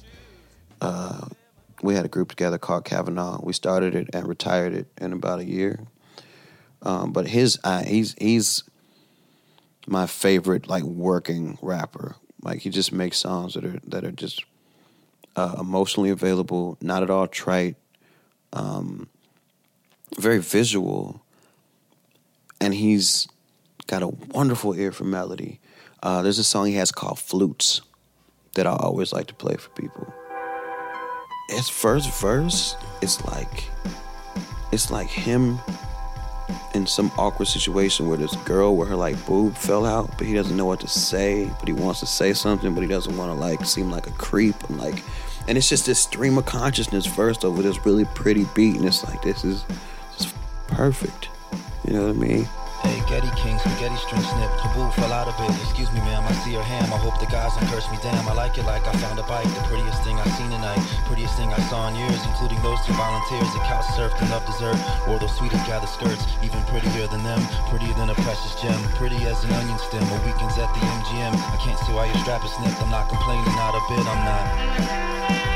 Uh, 0.81 1.29
we 1.83 1.95
had 1.95 2.05
a 2.05 2.09
group 2.09 2.29
together 2.29 2.59
called 2.59 2.85
Cavanaugh. 2.85 3.41
We 3.43 3.53
started 3.53 3.95
it 3.95 4.11
and 4.13 4.29
retired 4.29 4.75
it 4.75 4.89
in 5.01 5.13
about 5.13 5.39
a 5.41 5.45
year. 5.45 5.81
Um, 6.83 7.13
but 7.13 7.29
his, 7.29 7.59
uh, 7.65 7.85
he's 7.85 8.15
he's 8.19 8.65
my 9.87 10.07
favorite 10.07 10.69
like 10.69 10.83
working 10.83 11.59
rapper. 11.63 12.17
Like 12.43 12.61
he 12.61 12.71
just 12.71 12.93
makes 12.93 13.19
songs 13.19 13.55
that 13.55 13.65
are 13.65 13.81
that 13.87 14.05
are 14.05 14.13
just 14.13 14.45
uh, 15.37 15.57
emotionally 15.61 16.11
available, 16.11 16.77
not 16.81 17.03
at 17.03 17.11
all 17.11 17.27
trite, 17.27 17.77
um, 18.53 19.09
very 20.19 20.39
visual, 20.39 21.23
and 22.61 22.75
he's 22.75 23.29
got 23.87 24.03
a 24.03 24.09
wonderful 24.09 24.75
ear 24.75 24.93
for 24.93 25.05
melody. 25.05 25.61
Uh, 26.03 26.23
there's 26.23 26.39
a 26.39 26.45
song 26.45 26.67
he 26.67 26.75
has 26.75 26.91
called 26.91 27.19
Flutes 27.19 27.81
that 28.55 28.67
I 28.67 28.73
always 28.73 29.13
like 29.13 29.29
to 29.29 29.35
play 29.35 29.57
for 29.57 29.71
people. 29.71 30.13
His 31.49 31.69
first 31.69 32.11
verse 32.21 32.77
is 33.01 33.25
like 33.25 33.65
it's 34.73 34.91
like 34.91 35.09
him 35.09 35.59
in 36.75 36.87
some 36.87 37.11
awkward 37.19 37.47
situation 37.47 38.09
where 38.09 38.19
this 38.19 38.35
girl 38.37 38.77
where 38.77 38.87
her 38.89 38.97
like 38.97 39.25
boob 39.27 39.55
fell 39.57 39.85
out, 39.85 40.11
but 40.19 40.27
he 40.27 40.35
doesn't 40.35 40.57
know 40.57 40.67
what 40.67 40.81
to 40.81 40.89
say, 40.89 41.51
but 41.59 41.69
he 41.69 41.75
wants 41.75 42.01
to 42.01 42.07
say 42.07 42.33
something, 42.33 42.75
but 42.75 42.83
he 42.83 42.89
doesn't 42.89 43.17
want 43.17 43.31
to 43.31 43.35
like 43.35 43.65
seem 43.65 43.91
like 43.91 44.07
a 44.07 44.13
creep 44.13 44.69
and 44.69 44.79
like 44.79 45.03
and 45.49 45.59
it's 45.59 45.69
just 45.69 45.87
this 45.87 45.99
stream 45.99 46.39
of 46.39 46.47
consciousness 46.47 47.05
first 47.05 47.45
over 47.45 47.63
this 47.63 47.85
really 47.85 48.05
pretty 48.07 48.45
beat 48.55 48.77
and 48.77 48.85
it's 48.85 49.05
like 49.05 49.23
this 49.23 49.45
is 49.45 49.65
just 50.17 50.35
perfect. 50.69 51.29
You 51.87 51.95
know 51.95 52.07
what 52.07 52.17
I 52.17 52.19
mean? 52.19 52.49
Hey, 52.83 52.99
Getty 53.07 53.31
King, 53.39 53.59
spaghetti 53.59 53.95
string 53.97 54.23
snip. 54.23 54.51
Taboo 54.59 54.91
fell 54.99 55.13
out 55.13 55.31
of 55.31 55.39
it. 55.39 55.55
Excuse 55.63 55.91
me, 55.93 56.01
ma'am, 56.03 56.27
I 56.27 56.33
see 56.43 56.53
your 56.53 56.67
ham. 56.67 56.93
I 56.93 56.99
hope 56.99 57.19
the 57.21 57.31
guys 57.31 57.55
don't 57.55 57.71
curse 57.71 57.87
me. 57.91 57.99
Damn, 58.03 58.27
I 58.27 58.35
like 58.35 58.59
it 58.59 58.67
like 58.67 58.83
I 58.87 58.93
found 58.99 59.19
a 59.19 59.23
bike. 59.23 59.47
The 59.55 59.63
prettiest 59.71 60.03
thing 60.03 60.19
I've 60.19 60.35
seen 60.35 60.51
tonight. 60.51 60.83
Prettiest 61.07 61.37
thing 61.39 61.53
I 61.53 61.61
saw 61.71 61.89
in 61.89 61.95
years, 61.95 62.19
including 62.27 62.61
those 62.63 62.83
two 62.83 62.93
volunteers 62.99 63.47
that 63.55 63.65
couch 63.71 63.87
surfed 63.95 64.19
and 64.21 64.31
loved 64.31 64.47
dessert. 64.47 64.77
Wore 65.07 65.19
those 65.19 65.35
sweetest 65.39 65.65
gathered 65.67 65.89
skirts, 65.89 66.27
even 66.43 66.59
prettier 66.67 67.07
than 67.07 67.23
them. 67.23 67.41
Prettier 67.71 67.95
than 67.95 68.11
a 68.11 68.17
precious 68.27 68.59
gem. 68.61 68.77
Pretty 68.99 69.19
as 69.31 69.39
an 69.45 69.53
onion 69.55 69.79
stem. 69.79 70.03
Or 70.11 70.19
weekends 70.27 70.59
at 70.59 70.69
the 70.75 70.83
MGM. 70.83 71.39
I 71.39 71.57
can't 71.63 71.79
see 71.87 71.95
why 71.95 72.11
your 72.11 72.19
strap 72.27 72.45
is 72.45 72.51
snipped. 72.59 72.83
I'm 72.83 72.91
not 72.91 73.09
complaining, 73.09 73.47
not 73.55 73.79
a 73.79 73.83
bit, 73.87 74.03
I'm 74.03 74.23
not. 74.27 75.52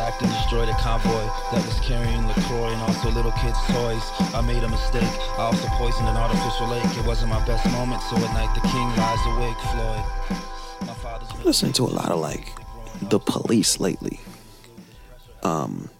Attacked 0.00 0.22
and 0.22 0.32
destroyed 0.32 0.68
a 0.70 0.72
convoy 0.80 1.26
that 1.52 1.62
was 1.66 1.78
carrying 1.80 2.26
LaCroix 2.26 2.72
and 2.72 2.80
also 2.80 3.10
little 3.10 3.32
kids' 3.32 3.58
toys. 3.68 4.02
I 4.34 4.40
made 4.40 4.62
a 4.64 4.68
mistake. 4.68 5.02
I 5.36 5.42
also 5.42 5.68
poisoned 5.76 6.08
an 6.08 6.16
artificial 6.16 6.68
lake. 6.68 6.84
It 6.96 7.04
wasn't 7.06 7.30
my 7.30 7.44
best 7.44 7.70
moment, 7.70 8.00
so 8.04 8.16
at 8.16 8.32
night 8.32 8.48
the 8.54 8.62
king 8.66 8.96
lies 8.96 9.26
awake, 9.26 9.58
Floyd. 9.68 10.04
I'm 11.38 11.44
listening 11.44 11.74
to 11.74 11.82
a 11.82 11.92
lot 11.92 12.08
of 12.10 12.18
like 12.18 12.48
the 13.02 13.18
police 13.18 13.78
lately. 13.78 14.20
Um 15.42 15.90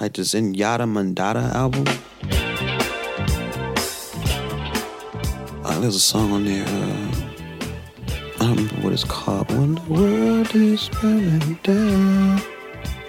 like 0.00 0.14
the 0.14 0.22
Zenyatta 0.22 0.86
Mondatta 0.88 1.52
album. 1.54 1.84
Uh, 5.64 5.80
there's 5.80 5.96
a 5.96 6.00
song 6.00 6.32
on 6.32 6.44
there, 6.46 6.64
uh, 6.66 7.12
I 8.40 8.46
don't 8.46 8.56
remember 8.56 8.74
what 8.76 8.92
it's 8.94 9.04
called. 9.04 9.50
When 9.50 9.74
the 9.74 9.82
world 9.82 10.54
is 10.54 10.88
burning 10.88 11.58
down, 11.62 12.40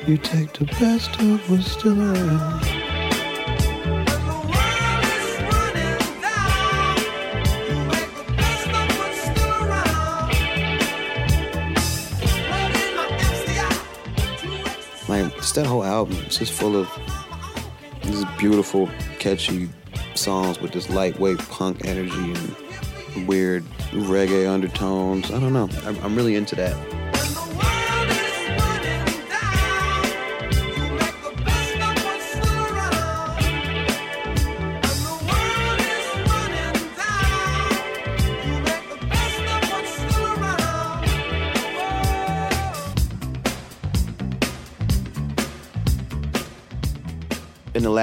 you 0.06 0.18
take 0.18 0.51
the 0.51 0.66
best 0.66 1.18
of 1.22 1.49
what's 1.49 1.72
still 1.72 1.97
around. 1.97 2.62
Like, 15.08 15.34
just 15.36 15.56
that 15.56 15.66
whole 15.66 15.86
album, 15.86 16.18
it's 16.26 16.38
just 16.38 16.51
full 16.51 16.76
of 16.76 16.89
these 18.04 18.26
beautiful, 18.38 18.89
catchy 19.20 19.70
songs 20.16 20.60
with 20.60 20.74
this 20.74 20.89
lightweight 20.89 21.39
punk 21.47 21.86
energy 21.86 22.34
and 22.34 23.26
weird 23.26 23.64
reggae 23.91 24.49
undertones. 24.49 25.32
I 25.32 25.39
don't 25.39 25.54
know. 25.54 25.70
I'm, 25.86 25.97
I'm 26.04 26.14
really 26.14 26.36
into 26.36 26.56
that. 26.56 26.93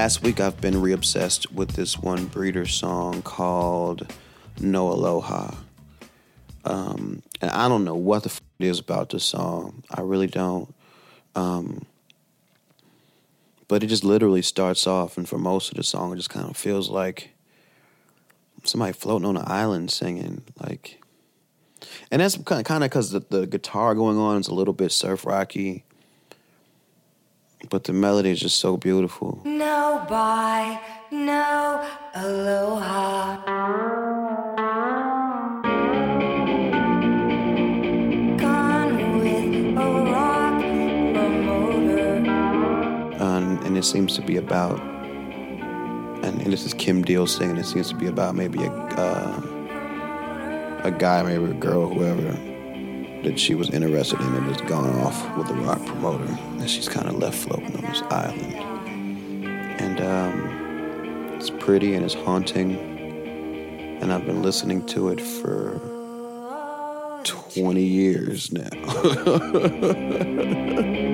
Last 0.00 0.22
week, 0.22 0.40
I've 0.40 0.58
been 0.62 0.80
re-obsessed 0.80 1.52
with 1.52 1.72
this 1.72 1.98
one 1.98 2.24
breeder 2.24 2.64
song 2.64 3.20
called 3.20 4.10
"No 4.58 4.88
Aloha," 4.90 5.54
um, 6.64 7.22
and 7.42 7.50
I 7.50 7.68
don't 7.68 7.84
know 7.84 7.96
what 7.96 8.22
the 8.22 8.30
f- 8.30 8.40
it 8.58 8.64
is 8.64 8.78
about 8.78 9.10
this 9.10 9.24
song. 9.24 9.84
I 9.90 10.00
really 10.00 10.26
don't. 10.26 10.74
Um, 11.34 11.84
but 13.68 13.82
it 13.82 13.88
just 13.88 14.02
literally 14.02 14.40
starts 14.40 14.86
off, 14.86 15.18
and 15.18 15.28
for 15.28 15.36
most 15.36 15.70
of 15.70 15.76
the 15.76 15.82
song, 15.82 16.14
it 16.14 16.16
just 16.16 16.30
kind 16.30 16.48
of 16.48 16.56
feels 16.56 16.88
like 16.88 17.32
somebody 18.64 18.94
floating 18.94 19.28
on 19.28 19.36
an 19.36 19.44
island 19.46 19.90
singing, 19.90 20.44
like. 20.58 21.02
And 22.10 22.22
that's 22.22 22.38
kind 22.38 22.60
of 22.60 22.64
kind 22.64 22.84
of 22.84 22.88
because 22.88 23.10
the, 23.10 23.20
the 23.20 23.46
guitar 23.46 23.94
going 23.94 24.16
on 24.16 24.40
is 24.40 24.48
a 24.48 24.54
little 24.54 24.72
bit 24.72 24.92
surf 24.92 25.26
rocky, 25.26 25.84
but 27.68 27.84
the 27.84 27.92
melody 27.92 28.30
is 28.30 28.40
just 28.40 28.58
so 28.58 28.76
beautiful. 28.76 29.40
No 29.44 30.04
bye, 30.08 30.80
no 31.10 31.86
aloha. 32.14 33.36
Gone 38.36 39.18
with 39.20 39.76
a 39.76 39.90
rock 40.12 40.60
promoter. 41.14 42.16
um, 43.22 43.60
and 43.64 43.76
it 43.76 43.84
seems 43.84 44.14
to 44.16 44.22
be 44.22 44.36
about, 44.36 44.80
and, 46.24 46.40
and 46.40 46.52
this 46.52 46.64
is 46.64 46.72
Kim 46.74 47.02
Deal 47.02 47.26
singing. 47.26 47.56
It 47.58 47.66
seems 47.66 47.88
to 47.90 47.94
be 47.94 48.06
about 48.06 48.34
maybe 48.34 48.62
a 48.64 48.70
uh, 48.70 49.40
a 50.84 50.90
guy, 50.90 51.22
maybe 51.22 51.44
a 51.44 51.54
girl, 51.54 51.86
whoever 51.88 52.49
that 53.22 53.38
she 53.38 53.54
was 53.54 53.70
interested 53.70 54.20
in, 54.20 54.34
and 54.34 54.46
has 54.46 54.60
gone 54.62 54.88
off 55.00 55.36
with 55.36 55.48
the 55.48 55.54
rock 55.54 55.84
promoter, 55.86 56.24
and 56.24 56.68
she's 56.68 56.88
kind 56.88 57.08
of 57.08 57.16
left 57.16 57.36
floating 57.36 57.76
on 57.76 57.82
this 57.82 58.02
island. 58.02 58.54
And 59.80 60.00
um, 60.00 61.34
it's 61.36 61.50
pretty 61.50 61.94
and 61.94 62.04
it's 62.04 62.14
haunting, 62.14 62.76
and 64.00 64.12
I've 64.12 64.26
been 64.26 64.42
listening 64.42 64.86
to 64.86 65.08
it 65.08 65.20
for 65.20 65.80
20 67.24 67.82
years 67.82 68.52
now. 68.52 68.68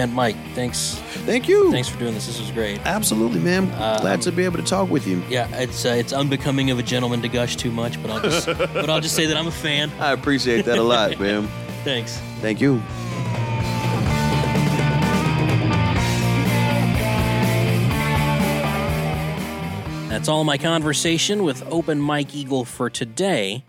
Man, 0.00 0.14
Mike, 0.14 0.36
thanks. 0.54 0.94
Thank 1.26 1.46
you. 1.46 1.70
Thanks 1.70 1.86
for 1.86 1.98
doing 1.98 2.14
this. 2.14 2.26
This 2.26 2.40
was 2.40 2.50
great. 2.52 2.80
Absolutely, 2.86 3.38
man. 3.38 3.68
Glad 4.00 4.22
to 4.22 4.32
be 4.32 4.46
able 4.46 4.56
to 4.56 4.62
talk 4.62 4.88
with 4.88 5.06
you. 5.06 5.22
Yeah, 5.28 5.46
it's 5.58 5.84
uh, 5.84 5.90
it's 5.90 6.14
unbecoming 6.14 6.70
of 6.70 6.78
a 6.78 6.82
gentleman 6.82 7.20
to 7.20 7.28
gush 7.28 7.54
too 7.56 7.70
much, 7.70 8.00
but 8.00 8.10
I'll 8.10 8.22
just 8.22 8.46
but 8.46 8.88
I'll 8.88 9.02
just 9.02 9.14
say 9.14 9.26
that 9.26 9.36
I'm 9.36 9.46
a 9.46 9.50
fan. 9.50 9.90
I 10.00 10.12
appreciate 10.12 10.64
that 10.64 10.78
a 10.78 10.82
lot, 10.82 11.20
man. 11.20 11.48
Thanks. 11.84 12.16
Thank 12.40 12.62
you. 12.62 12.80
That's 20.08 20.28
all 20.30 20.44
my 20.44 20.56
conversation 20.56 21.42
with 21.44 21.62
Open 21.70 22.00
Mike 22.00 22.34
Eagle 22.34 22.64
for 22.64 22.88
today. 22.88 23.66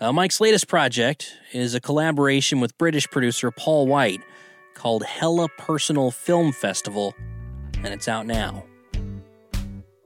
Uh, 0.00 0.12
Mike's 0.12 0.40
latest 0.40 0.66
project 0.66 1.36
is 1.52 1.76
a 1.76 1.80
collaboration 1.80 2.58
with 2.58 2.76
British 2.78 3.08
producer 3.08 3.52
Paul 3.52 3.86
White 3.86 4.22
called 4.78 5.02
Hella 5.02 5.48
Personal 5.58 6.12
Film 6.12 6.52
Festival, 6.52 7.14
and 7.82 7.88
it's 7.88 8.06
out 8.06 8.26
now. 8.26 8.64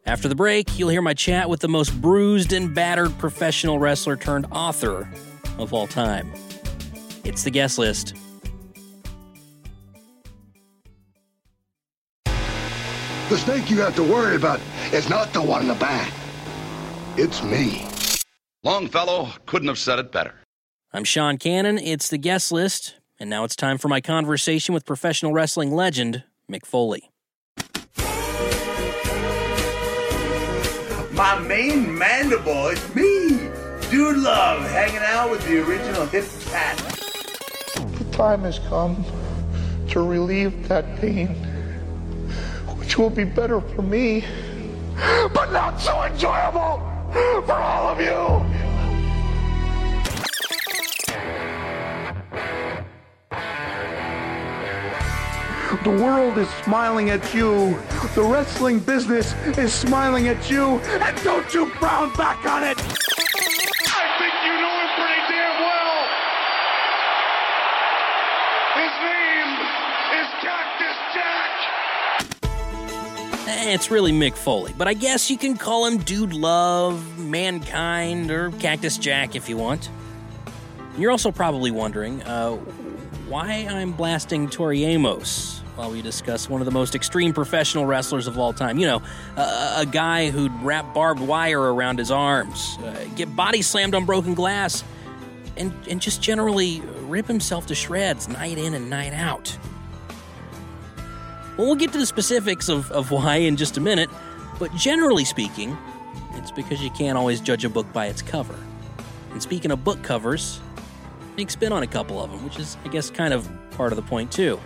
After 0.06 0.28
the 0.28 0.34
break, 0.34 0.78
you'll 0.78 0.88
hear 0.88 1.02
my 1.02 1.14
chat 1.14 1.48
with 1.48 1.60
the 1.60 1.68
most 1.68 1.90
bruised 2.00 2.52
and 2.52 2.74
battered 2.74 3.16
professional 3.18 3.78
wrestler 3.78 4.16
turned 4.16 4.46
author 4.50 5.08
of 5.58 5.74
all 5.74 5.86
time. 5.86 6.32
It's 7.22 7.44
the 7.44 7.50
guest 7.50 7.78
list. 7.78 8.14
The 12.24 13.38
snake 13.38 13.70
you 13.70 13.80
have 13.80 13.94
to 13.96 14.02
worry 14.02 14.36
about 14.36 14.60
is 14.92 15.08
not 15.08 15.32
the 15.32 15.40
one 15.40 15.62
in 15.62 15.68
the 15.68 15.74
back. 15.74 16.12
It's 17.16 17.42
me. 17.42 17.86
Longfellow 18.64 19.32
couldn't 19.46 19.68
have 19.68 19.78
said 19.78 19.98
it 19.98 20.12
better. 20.12 20.34
I'm 20.92 21.04
Sean 21.04 21.38
Cannon. 21.38 21.78
It's 21.78 22.08
the 22.08 22.18
guest 22.18 22.52
list, 22.52 22.96
and 23.22 23.30
now 23.30 23.44
it's 23.44 23.54
time 23.54 23.78
for 23.78 23.86
my 23.86 24.00
conversation 24.00 24.74
with 24.74 24.84
professional 24.84 25.32
wrestling 25.32 25.70
legend 25.70 26.24
Mick 26.50 26.66
Foley. 26.66 27.08
My 31.12 31.38
main 31.38 31.96
mandible, 31.96 32.66
it's 32.66 32.94
me, 32.96 33.48
Dude 33.92 34.16
Love, 34.16 34.68
hanging 34.70 35.02
out 35.02 35.30
with 35.30 35.46
the 35.46 35.64
original 35.64 36.04
hip 36.06 36.24
cat. 36.46 36.76
The 37.76 38.08
time 38.10 38.40
has 38.40 38.58
come 38.58 39.04
to 39.90 40.02
relieve 40.02 40.66
that 40.66 40.84
pain, 40.96 41.28
which 42.76 42.98
will 42.98 43.10
be 43.10 43.22
better 43.22 43.60
for 43.60 43.82
me, 43.82 44.24
but 45.32 45.52
not 45.52 45.80
so 45.80 46.02
enjoyable 46.02 46.82
for 47.46 47.52
all 47.52 47.86
of 47.86 48.00
you. 48.00 48.62
The 55.80 55.90
world 55.90 56.36
is 56.36 56.48
smiling 56.64 57.08
at 57.10 57.34
you. 57.34 57.76
The 58.14 58.22
wrestling 58.22 58.78
business 58.78 59.32
is 59.56 59.72
smiling 59.72 60.28
at 60.28 60.48
you. 60.50 60.78
And 60.78 61.16
don't 61.24 61.52
you 61.54 61.66
frown 61.70 62.12
back 62.14 62.44
on 62.44 62.62
it. 62.62 62.78
I 62.78 64.04
think 64.18 64.34
you 64.44 64.52
know 64.60 64.74
him 64.78 64.90
pretty 65.00 65.22
damn 65.32 65.58
well. 65.64 65.98
His 68.76 68.94
name 69.02 69.50
is 70.20 70.28
Cactus 70.44 70.98
Jack. 71.14 71.50
Eh, 73.48 73.72
It's 73.74 73.90
really 73.90 74.12
Mick 74.12 74.36
Foley, 74.36 74.74
but 74.76 74.86
I 74.86 74.94
guess 74.94 75.30
you 75.30 75.38
can 75.38 75.56
call 75.56 75.86
him 75.86 75.98
Dude 75.98 76.34
Love, 76.34 77.18
Mankind, 77.18 78.30
or 78.30 78.50
Cactus 78.60 78.98
Jack 78.98 79.34
if 79.34 79.48
you 79.48 79.56
want. 79.56 79.88
You're 80.98 81.10
also 81.10 81.32
probably 81.32 81.70
wondering 81.70 82.22
uh, 82.24 82.52
why 83.26 83.66
I'm 83.68 83.92
blasting 83.92 84.50
Tori 84.50 84.84
Amos 84.84 85.61
while 85.76 85.90
we 85.90 86.02
discuss 86.02 86.48
one 86.48 86.60
of 86.60 86.64
the 86.64 86.70
most 86.70 86.94
extreme 86.94 87.32
professional 87.32 87.86
wrestlers 87.86 88.26
of 88.26 88.38
all 88.38 88.52
time. 88.52 88.78
You 88.78 88.86
know, 88.86 89.02
a, 89.36 89.86
guy 89.90 90.30
who'd 90.30 90.52
wrap 90.62 90.94
barbed 90.94 91.20
wire 91.20 91.60
around 91.60 91.98
his 91.98 92.10
arms, 92.10 92.76
uh, 92.82 93.04
get 93.16 93.34
body 93.34 93.62
slammed 93.62 93.94
on 93.94 94.04
broken 94.04 94.34
glass, 94.34 94.84
and, 95.56 95.72
and 95.88 96.00
just 96.00 96.22
generally 96.22 96.80
rip 97.02 97.26
himself 97.26 97.66
to 97.66 97.74
shreds 97.74 98.28
night 98.28 98.58
in 98.58 98.74
and 98.74 98.88
night 98.88 99.12
out. 99.12 99.56
Well, 101.56 101.66
we'll 101.66 101.76
get 101.76 101.92
to 101.92 101.98
the 101.98 102.06
specifics 102.06 102.68
of, 102.68 102.90
of 102.90 103.10
why 103.10 103.36
in 103.36 103.56
just 103.56 103.76
a 103.76 103.80
minute, 103.80 104.08
but 104.58 104.74
generally 104.74 105.24
speaking, 105.24 105.76
it's 106.34 106.50
because 106.50 106.82
you 106.82 106.90
can't 106.90 107.18
always 107.18 107.40
judge 107.40 107.64
a 107.64 107.68
book 107.68 107.90
by 107.92 108.06
its 108.06 108.22
cover. 108.22 108.58
And 109.32 109.42
speaking 109.42 109.70
of 109.70 109.84
book 109.84 110.02
covers, 110.02 110.60
Mick's 111.36 111.56
been 111.56 111.72
on 111.72 111.82
a 111.82 111.86
couple 111.86 112.22
of 112.22 112.30
them, 112.30 112.44
which 112.44 112.58
is, 112.58 112.76
I 112.84 112.88
guess, 112.88 113.10
kind 113.10 113.32
of 113.32 113.48
part 113.72 113.92
of 113.92 113.96
the 113.96 114.02
point, 114.02 114.32
too. 114.32 114.60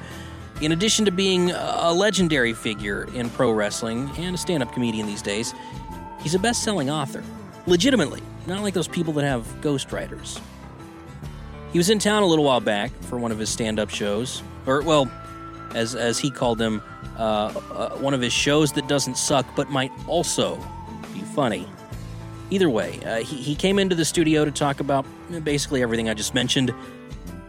In 0.62 0.72
addition 0.72 1.04
to 1.04 1.11
being 1.11 1.50
a 1.50 1.92
legendary 1.92 2.54
figure 2.54 3.09
in 3.14 3.28
pro 3.28 3.52
wrestling 3.52 4.11
and 4.16 4.34
a 4.34 4.38
stand 4.38 4.62
up 4.62 4.72
comedian 4.72 5.07
these 5.07 5.20
days, 5.20 5.54
he's 6.22 6.34
a 6.34 6.38
best 6.38 6.62
selling 6.62 6.88
author. 6.88 7.22
Legitimately, 7.66 8.22
not 8.46 8.62
like 8.62 8.72
those 8.72 8.88
people 8.88 9.12
that 9.14 9.24
have 9.24 9.44
ghostwriters. 9.61 10.40
He 11.72 11.78
was 11.78 11.90
in 11.90 11.98
town 11.98 12.22
a 12.22 12.26
little 12.26 12.44
while 12.44 12.61
back 12.61 12.90
for 13.02 13.18
one 13.18 13.32
of 13.32 13.38
his 13.38 13.50
stand-up 13.50 13.90
shows, 13.90 14.42
or 14.64 14.80
well, 14.80 15.11
as 15.74 15.94
as 15.94 16.18
he 16.18 16.30
called 16.30 16.57
them, 16.57 16.82
uh, 17.18 17.52
uh, 17.72 17.90
one 17.98 18.14
of 18.14 18.22
his 18.22 18.32
shows 18.32 18.72
that 18.72 18.88
doesn't 18.88 19.18
suck 19.18 19.44
but 19.57 19.68
might 19.68 19.92
also 20.07 20.57
be 21.12 21.20
funny. 21.20 21.68
Either 22.48 22.70
way, 22.70 22.98
uh, 23.04 23.16
he, 23.16 23.36
he 23.36 23.54
came 23.54 23.78
into 23.78 23.94
the 23.94 24.04
studio 24.07 24.44
to 24.44 24.50
talk 24.50 24.80
about 24.80 25.04
basically 25.44 25.82
everything 25.82 26.09
I 26.09 26.14
just 26.14 26.32
mentioned, 26.32 26.72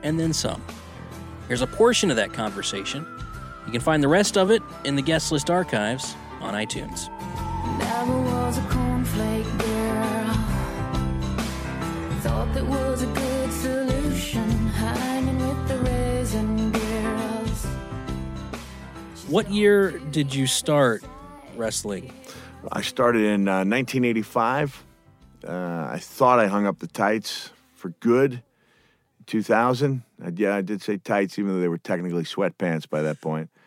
and 0.03 0.19
then 0.19 0.33
some. 0.33 0.61
Here's 1.47 1.61
a 1.61 1.67
portion 1.67 2.09
of 2.11 2.17
that 2.17 2.33
conversation. 2.33 3.07
You 3.65 3.71
can 3.71 3.81
find 3.81 4.03
the 4.03 4.07
rest 4.07 4.37
of 4.37 4.51
it 4.51 4.61
in 4.83 4.95
the 4.95 5.01
guest 5.01 5.31
list 5.31 5.49
archives 5.49 6.15
on 6.41 6.53
iTunes. 6.53 7.09
Never 7.79 8.21
was 8.21 8.57
a 8.57 8.61
cornflake 8.61 9.57
girl. 9.59 10.33
Thought 12.21 12.53
that 12.53 12.65
was 12.65 13.03
a 13.03 13.07
good 13.07 13.51
solution. 13.53 14.49
Hanging 14.67 15.47
with 15.47 15.67
the 15.69 15.77
raisin 15.79 16.71
girls. 16.71 17.65
What 19.27 19.49
year 19.49 19.99
did 19.99 20.35
you 20.35 20.47
start 20.47 21.03
wrestling? 21.55 22.11
I 22.71 22.81
started 22.81 23.23
in 23.23 23.47
uh, 23.47 23.63
1985. 23.63 24.83
Uh, 25.47 25.89
I 25.91 25.99
thought 25.99 26.39
I 26.39 26.47
hung 26.47 26.65
up 26.65 26.79
the 26.79 26.87
tights 26.87 27.51
for 27.75 27.89
good. 28.01 28.43
2000. 29.27 30.03
Uh, 30.23 30.31
yeah, 30.35 30.55
I 30.55 30.61
did 30.61 30.81
say 30.81 30.97
tights, 30.97 31.37
even 31.37 31.53
though 31.53 31.61
they 31.61 31.67
were 31.67 31.77
technically 31.77 32.23
sweatpants 32.23 32.89
by 32.89 33.01
that 33.03 33.21
point. 33.21 33.49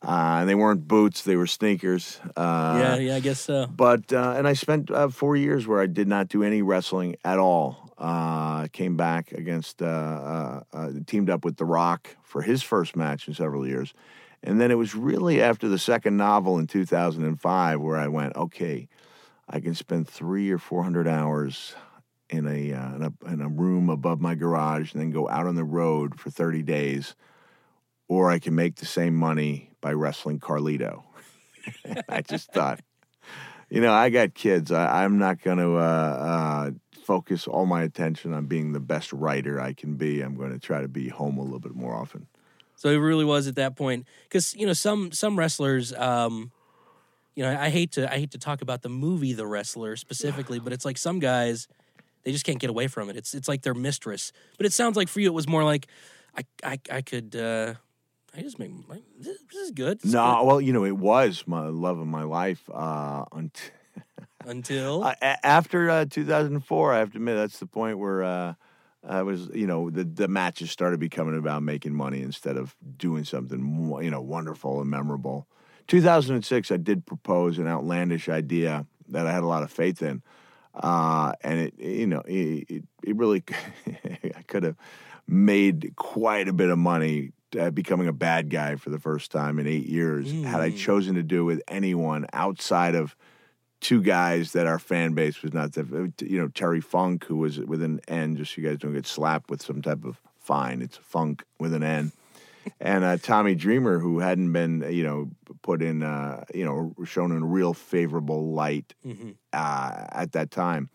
Uh, 0.00 0.38
and 0.40 0.48
they 0.48 0.54
weren't 0.54 0.88
boots; 0.88 1.20
they 1.20 1.36
were 1.36 1.46
sneakers. 1.46 2.18
Uh, 2.34 2.78
yeah, 2.80 2.96
yeah, 2.96 3.16
I 3.16 3.20
guess 3.20 3.40
so. 3.40 3.66
But 3.66 4.10
uh, 4.10 4.32
and 4.34 4.48
I 4.48 4.54
spent 4.54 4.90
uh, 4.90 5.08
four 5.08 5.36
years 5.36 5.66
where 5.66 5.82
I 5.82 5.86
did 5.86 6.08
not 6.08 6.28
do 6.28 6.42
any 6.42 6.62
wrestling 6.62 7.16
at 7.26 7.38
all. 7.38 7.90
Uh, 7.98 8.68
came 8.68 8.96
back 8.96 9.32
against, 9.32 9.82
uh, 9.82 9.86
uh, 9.86 10.60
uh, 10.72 10.90
teamed 11.06 11.28
up 11.28 11.44
with 11.44 11.56
The 11.58 11.66
Rock 11.66 12.16
for 12.22 12.40
his 12.40 12.62
first 12.62 12.96
match 12.96 13.28
in 13.28 13.34
several 13.34 13.66
years, 13.66 13.92
and 14.42 14.58
then 14.58 14.70
it 14.70 14.76
was 14.76 14.94
really 14.94 15.42
after 15.42 15.68
the 15.68 15.78
second 15.78 16.16
novel 16.16 16.58
in 16.58 16.66
2005 16.66 17.80
where 17.80 17.98
I 17.98 18.08
went, 18.08 18.34
okay, 18.34 18.88
I 19.48 19.60
can 19.60 19.74
spend 19.74 20.08
three 20.08 20.50
or 20.50 20.58
four 20.58 20.84
hundred 20.84 21.06
hours 21.06 21.74
in 22.30 22.46
a, 22.46 22.72
uh, 22.72 22.94
in 22.96 23.02
a 23.02 23.32
in 23.32 23.40
a 23.40 23.48
room 23.48 23.88
above 23.88 24.20
my 24.20 24.34
garage 24.34 24.92
and 24.92 25.00
then 25.00 25.10
go 25.10 25.28
out 25.28 25.46
on 25.46 25.54
the 25.54 25.64
road 25.64 26.18
for 26.18 26.30
30 26.30 26.62
days, 26.62 27.14
or 28.08 28.30
I 28.30 28.38
can 28.38 28.54
make 28.54 28.76
the 28.76 28.86
same 28.86 29.14
money 29.14 29.70
by 29.80 29.92
wrestling 29.92 30.40
Carlito. 30.40 31.04
I 32.08 32.22
just 32.22 32.52
thought, 32.52 32.80
you 33.68 33.80
know, 33.80 33.92
I 33.92 34.10
got 34.10 34.34
kids. 34.34 34.70
I, 34.72 35.04
I'm 35.04 35.18
not 35.18 35.42
going 35.42 35.58
to 35.58 35.76
uh, 35.76 35.80
uh, 35.80 36.70
focus 37.04 37.46
all 37.46 37.66
my 37.66 37.82
attention 37.82 38.32
on 38.32 38.46
being 38.46 38.72
the 38.72 38.80
best 38.80 39.12
writer 39.12 39.60
I 39.60 39.72
can 39.72 39.96
be. 39.96 40.20
I'm 40.20 40.36
going 40.36 40.52
to 40.52 40.58
try 40.58 40.80
to 40.80 40.88
be 40.88 41.08
home 41.08 41.38
a 41.38 41.42
little 41.42 41.60
bit 41.60 41.74
more 41.74 41.94
often. 41.94 42.26
So 42.76 42.90
it 42.90 42.96
really 42.96 43.24
was 43.24 43.46
at 43.46 43.56
that 43.56 43.74
point 43.74 44.06
because 44.24 44.54
you 44.54 44.66
know 44.66 44.74
some 44.74 45.12
some 45.12 45.38
wrestlers. 45.38 45.92
Um, 45.94 46.52
you 47.34 47.42
know, 47.44 47.56
I 47.58 47.70
hate 47.70 47.92
to 47.92 48.12
I 48.12 48.18
hate 48.18 48.32
to 48.32 48.38
talk 48.38 48.62
about 48.62 48.82
the 48.82 48.88
movie 48.88 49.32
The 49.32 49.46
Wrestler 49.46 49.96
specifically, 49.96 50.58
but 50.64 50.72
it's 50.72 50.84
like 50.84 50.98
some 50.98 51.18
guys 51.18 51.68
they 52.26 52.32
just 52.32 52.44
can't 52.44 52.58
get 52.58 52.70
away 52.70 52.88
from 52.88 53.08
it. 53.08 53.16
It's 53.16 53.34
it's 53.34 53.46
like 53.46 53.62
their 53.62 53.72
mistress. 53.72 54.32
But 54.56 54.66
it 54.66 54.72
sounds 54.72 54.96
like 54.96 55.08
for 55.08 55.20
you 55.20 55.28
it 55.28 55.34
was 55.34 55.48
more 55.48 55.62
like 55.62 55.86
I 56.36 56.44
I, 56.64 56.80
I 56.90 57.00
could 57.00 57.36
uh, 57.36 57.74
I 58.36 58.42
just 58.42 58.58
make 58.58 58.72
like, 58.88 59.04
this, 59.16 59.38
this 59.52 59.62
is 59.62 59.70
good. 59.70 60.00
This 60.00 60.12
no, 60.12 60.38
good. 60.40 60.46
well, 60.46 60.60
you 60.60 60.72
know, 60.72 60.84
it 60.84 60.96
was 60.96 61.44
my 61.46 61.68
love 61.68 62.00
of 62.00 62.08
my 62.08 62.24
life 62.24 62.68
uh, 62.74 63.24
until. 63.32 63.70
until 64.44 65.04
Uh, 65.04 65.14
after 65.22 65.88
uh, 65.88 66.04
2004, 66.04 66.92
I 66.92 66.98
have 66.98 67.12
to 67.12 67.16
admit 67.16 67.36
that's 67.36 67.60
the 67.60 67.66
point 67.66 67.98
where 67.98 68.24
uh, 68.24 68.54
I 69.08 69.22
was, 69.22 69.48
you 69.54 69.68
know, 69.68 69.88
the 69.88 70.02
the 70.02 70.26
matches 70.26 70.72
started 70.72 70.98
becoming 70.98 71.38
about 71.38 71.62
making 71.62 71.94
money 71.94 72.22
instead 72.22 72.56
of 72.56 72.74
doing 72.96 73.22
something, 73.22 73.62
mo- 73.62 74.00
you 74.00 74.10
know, 74.10 74.20
wonderful 74.20 74.80
and 74.80 74.90
memorable. 74.90 75.46
2006, 75.86 76.72
I 76.72 76.76
did 76.76 77.06
propose 77.06 77.58
an 77.58 77.68
outlandish 77.68 78.28
idea 78.28 78.84
that 79.08 79.28
I 79.28 79.32
had 79.32 79.44
a 79.44 79.46
lot 79.46 79.62
of 79.62 79.70
faith 79.70 80.02
in, 80.02 80.24
uh, 80.76 81.32
and 81.42 81.58
it, 81.60 81.74
you 81.78 82.06
know, 82.06 82.22
it, 82.26 82.84
it, 83.02 83.16
really, 83.16 83.42
I 84.36 84.42
could 84.46 84.62
have 84.62 84.76
made 85.26 85.94
quite 85.96 86.48
a 86.48 86.52
bit 86.52 86.70
of 86.70 86.78
money. 86.78 87.32
Uh, 87.58 87.70
becoming 87.70 88.08
a 88.08 88.12
bad 88.12 88.50
guy 88.50 88.74
for 88.76 88.90
the 88.90 88.98
first 88.98 89.30
time 89.30 89.58
in 89.58 89.66
eight 89.66 89.86
years, 89.86 90.30
had 90.44 90.60
I 90.60 90.70
Mm. 90.70 90.76
chosen 90.76 91.14
to 91.14 91.22
do 91.22 91.44
with 91.44 91.62
anyone 91.68 92.26
outside 92.32 92.94
of 92.96 93.16
two 93.80 94.02
guys 94.02 94.52
that 94.52 94.66
our 94.66 94.78
fan 94.80 95.14
base 95.14 95.42
was 95.42 95.54
not 95.54 95.72
that 95.74 96.12
you 96.20 96.38
know 96.38 96.48
Terry 96.48 96.80
Funk 96.80 97.24
who 97.24 97.36
was 97.36 97.58
with 97.60 97.82
an 97.82 98.00
N 98.08 98.36
just 98.36 98.54
so 98.54 98.60
you 98.60 98.68
guys 98.68 98.78
don't 98.78 98.92
get 98.94 99.06
slapped 99.06 99.48
with 99.48 99.62
some 99.62 99.80
type 99.80 100.04
of 100.04 100.20
fine 100.40 100.82
it's 100.82 100.96
Funk 100.96 101.44
with 101.60 101.72
an 101.72 101.82
N 101.84 102.12
and 102.80 103.04
uh, 103.04 103.16
Tommy 103.16 103.54
Dreamer 103.54 103.98
who 103.98 104.18
hadn't 104.20 104.52
been 104.52 104.84
you 104.90 105.04
know 105.04 105.30
put 105.62 105.82
in 105.82 106.02
uh, 106.02 106.44
you 106.54 106.64
know 106.64 106.94
shown 107.04 107.32
in 107.32 107.42
a 107.42 107.46
real 107.46 107.74
favorable 107.74 108.52
light 108.52 108.94
Mm-hmm. 109.06 109.30
uh, 109.52 110.04
at 110.12 110.32
that 110.32 110.50
time. 110.50 110.90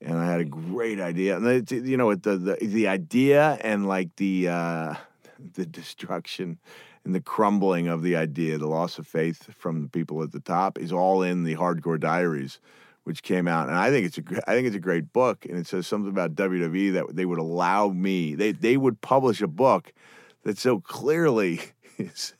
And 0.00 0.18
I 0.18 0.26
had 0.30 0.40
a 0.40 0.44
great 0.44 1.00
idea. 1.00 1.36
And 1.36 1.46
it's, 1.46 1.72
you 1.72 1.96
know 1.96 2.14
the 2.14 2.36
the 2.36 2.56
the 2.60 2.88
idea 2.88 3.58
and 3.62 3.86
like 3.86 4.16
the 4.16 4.48
uh, 4.48 4.94
the 5.54 5.66
destruction 5.66 6.58
and 7.04 7.14
the 7.14 7.20
crumbling 7.20 7.86
of 7.88 8.02
the 8.02 8.16
idea, 8.16 8.56
the 8.56 8.66
loss 8.66 8.98
of 8.98 9.06
faith 9.06 9.52
from 9.54 9.82
the 9.82 9.88
people 9.88 10.22
at 10.22 10.32
the 10.32 10.40
top, 10.40 10.78
is 10.78 10.90
all 10.92 11.22
in 11.22 11.44
the 11.44 11.54
Hardcore 11.54 12.00
Diaries, 12.00 12.60
which 13.04 13.22
came 13.22 13.46
out, 13.46 13.68
and 13.68 13.76
I 13.76 13.90
think 13.90 14.06
it's 14.06 14.16
a 14.18 14.22
I 14.50 14.54
think 14.54 14.66
it's 14.66 14.76
a 14.76 14.80
great 14.80 15.12
book, 15.12 15.44
and 15.46 15.58
it 15.58 15.66
says 15.66 15.86
something 15.86 16.10
about 16.10 16.34
WWE 16.34 16.92
that 16.94 17.14
they 17.14 17.26
would 17.26 17.38
allow 17.38 17.88
me 17.88 18.34
they 18.34 18.52
they 18.52 18.76
would 18.76 19.00
publish 19.00 19.40
a 19.42 19.46
book 19.46 19.92
that 20.44 20.58
so 20.58 20.80
clearly 20.80 21.60
is 21.98 22.34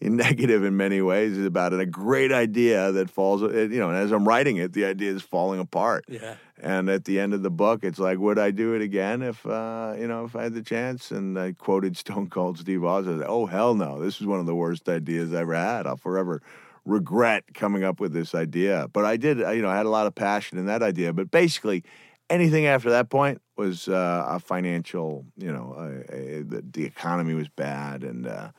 in 0.00 0.16
negative 0.28 0.64
in 0.64 0.76
many 0.76 1.00
ways 1.00 1.38
is 1.38 1.46
about 1.46 1.72
a 1.72 1.86
great 1.86 2.32
idea 2.32 2.92
that 2.92 3.08
falls 3.08 3.40
you 3.42 3.78
know 3.78 3.88
and 3.88 3.98
as 3.98 4.12
i'm 4.12 4.26
writing 4.26 4.56
it 4.56 4.72
the 4.72 4.84
idea 4.84 5.10
is 5.10 5.22
falling 5.22 5.60
apart. 5.60 6.04
Yeah. 6.08 6.36
and 6.60 6.90
at 6.90 7.04
the 7.04 7.18
end 7.20 7.34
of 7.34 7.42
the 7.42 7.50
book 7.50 7.84
it's 7.84 7.98
like 7.98 8.18
would 8.18 8.38
i 8.38 8.50
do 8.50 8.74
it 8.74 8.82
again 8.82 9.22
if 9.22 9.44
uh, 9.46 9.94
you 9.98 10.06
know 10.06 10.24
if 10.24 10.36
i 10.36 10.44
had 10.44 10.54
the 10.54 10.62
chance? 10.62 11.10
And 11.10 11.38
i 11.38 11.52
quoted 11.52 11.96
stone 11.96 12.28
cold 12.28 12.58
steve 12.58 12.84
austin. 12.84 13.20
Said, 13.20 13.26
oh 13.28 13.46
hell 13.46 13.74
no. 13.74 14.00
This 14.00 14.20
is 14.20 14.26
one 14.26 14.40
of 14.40 14.46
the 14.46 14.54
worst 14.54 14.88
ideas 14.88 15.32
i 15.32 15.40
ever 15.40 15.54
had. 15.54 15.86
I'll 15.86 15.96
forever 15.96 16.42
regret 16.84 17.54
coming 17.54 17.84
up 17.84 18.00
with 18.00 18.12
this 18.12 18.34
idea. 18.34 18.88
But 18.92 19.04
i 19.04 19.16
did 19.16 19.38
you 19.38 19.62
know 19.62 19.70
i 19.70 19.76
had 19.76 19.86
a 19.86 19.90
lot 19.90 20.06
of 20.06 20.14
passion 20.14 20.58
in 20.58 20.66
that 20.66 20.82
idea. 20.82 21.12
But 21.12 21.30
basically 21.30 21.84
anything 22.28 22.66
after 22.66 22.90
that 22.90 23.08
point 23.10 23.40
was 23.56 23.88
uh, 23.88 24.26
a 24.28 24.38
financial 24.38 25.24
you 25.36 25.52
know 25.52 25.74
uh, 25.76 26.12
uh, 26.12 26.42
the, 26.46 26.64
the 26.72 26.84
economy 26.84 27.34
was 27.34 27.48
bad 27.48 28.02
and 28.02 28.26
uh, 28.26 28.50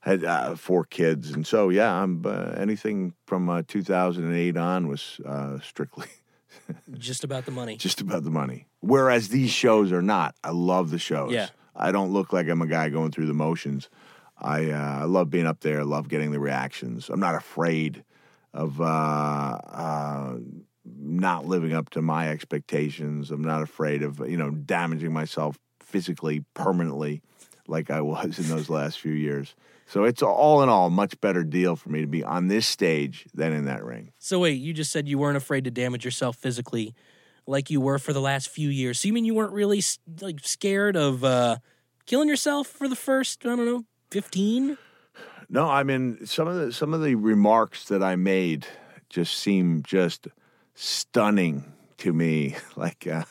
had 0.00 0.24
uh, 0.24 0.54
four 0.56 0.84
kids, 0.84 1.30
and 1.30 1.46
so 1.46 1.68
yeah, 1.68 2.02
I'm 2.02 2.24
uh, 2.24 2.52
anything 2.56 3.14
from 3.26 3.48
uh, 3.48 3.62
2008 3.68 4.56
on 4.56 4.88
was 4.88 5.20
uh, 5.26 5.58
strictly 5.60 6.08
just 6.98 7.22
about 7.22 7.44
the 7.44 7.50
money. 7.50 7.76
just 7.76 8.00
about 8.00 8.24
the 8.24 8.30
money. 8.30 8.66
Whereas 8.80 9.28
these 9.28 9.50
shows 9.50 9.92
are 9.92 10.02
not. 10.02 10.34
I 10.42 10.50
love 10.50 10.90
the 10.90 10.98
shows. 10.98 11.32
Yeah. 11.32 11.48
I 11.76 11.92
don't 11.92 12.12
look 12.12 12.32
like 12.32 12.48
I'm 12.48 12.62
a 12.62 12.66
guy 12.66 12.88
going 12.88 13.10
through 13.10 13.26
the 13.26 13.34
motions. 13.34 13.88
I 14.38 14.70
uh, 14.70 15.00
I 15.00 15.04
love 15.04 15.30
being 15.30 15.46
up 15.46 15.60
there. 15.60 15.80
I 15.80 15.84
love 15.84 16.08
getting 16.08 16.30
the 16.32 16.40
reactions. 16.40 17.10
I'm 17.10 17.20
not 17.20 17.34
afraid 17.34 18.04
of 18.52 18.80
uh, 18.80 18.84
uh, 18.84 20.36
not 20.84 21.46
living 21.46 21.72
up 21.72 21.90
to 21.90 22.02
my 22.02 22.28
expectations. 22.28 23.30
I'm 23.30 23.42
not 23.42 23.62
afraid 23.62 24.02
of 24.02 24.20
you 24.20 24.36
know 24.36 24.50
damaging 24.50 25.12
myself 25.12 25.58
physically 25.80 26.44
permanently, 26.54 27.22
like 27.66 27.90
I 27.90 28.00
was 28.00 28.38
in 28.38 28.48
those 28.48 28.70
last 28.70 29.00
few 29.00 29.12
years. 29.12 29.54
So 29.86 30.04
it's 30.04 30.22
all 30.22 30.62
in 30.62 30.68
all 30.68 30.86
a 30.86 30.90
much 30.90 31.20
better 31.20 31.42
deal 31.42 31.74
for 31.74 31.88
me 31.88 32.00
to 32.00 32.06
be 32.06 32.22
on 32.22 32.46
this 32.46 32.66
stage 32.66 33.26
than 33.34 33.52
in 33.52 33.64
that 33.64 33.84
ring. 33.84 34.12
So 34.18 34.38
wait, 34.38 34.60
you 34.60 34.72
just 34.72 34.92
said 34.92 35.08
you 35.08 35.18
weren't 35.18 35.36
afraid 35.36 35.64
to 35.64 35.70
damage 35.70 36.04
yourself 36.04 36.36
physically, 36.36 36.94
like 37.46 37.70
you 37.70 37.80
were 37.80 37.98
for 37.98 38.12
the 38.12 38.20
last 38.20 38.50
few 38.50 38.68
years. 38.68 39.00
So 39.00 39.08
you 39.08 39.12
mean 39.12 39.24
you 39.24 39.34
weren't 39.34 39.52
really 39.52 39.82
like 40.20 40.40
scared 40.46 40.96
of 40.96 41.24
uh, 41.24 41.56
killing 42.06 42.28
yourself 42.28 42.68
for 42.68 42.88
the 42.88 42.96
first 42.96 43.44
I 43.44 43.56
don't 43.56 43.66
know 43.66 43.84
fifteen? 44.10 44.78
No, 45.48 45.68
I 45.68 45.82
mean 45.82 46.24
some 46.24 46.46
of 46.46 46.54
the 46.54 46.72
some 46.72 46.94
of 46.94 47.02
the 47.02 47.16
remarks 47.16 47.86
that 47.86 48.02
I 48.02 48.14
made 48.14 48.66
just 49.08 49.36
seem 49.36 49.82
just 49.82 50.28
stunning 50.80 51.64
to 51.98 52.12
me, 52.12 52.56
like 52.76 53.06
uh, 53.06 53.24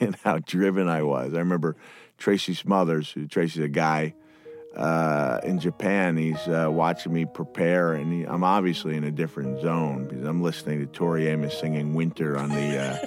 and 0.00 0.16
how 0.22 0.38
driven 0.38 0.88
I 0.88 1.02
was. 1.02 1.34
I 1.34 1.38
remember 1.38 1.76
Tracy 2.18 2.54
Smothers, 2.54 3.10
who 3.10 3.26
Tracy's 3.26 3.64
a 3.64 3.68
guy 3.68 4.14
uh, 4.76 5.40
in 5.42 5.58
Japan. 5.58 6.16
He's 6.16 6.46
uh, 6.46 6.68
watching 6.70 7.12
me 7.12 7.24
prepare, 7.24 7.94
and 7.94 8.12
he, 8.12 8.22
I'm 8.24 8.44
obviously 8.44 8.96
in 8.96 9.04
a 9.04 9.10
different 9.10 9.60
zone 9.60 10.06
because 10.06 10.24
I'm 10.24 10.42
listening 10.42 10.80
to 10.80 10.86
Tori 10.86 11.26
Amos 11.28 11.58
singing 11.58 11.94
"Winter" 11.94 12.36
on 12.36 12.50
the 12.50 12.78
uh, 12.78 12.98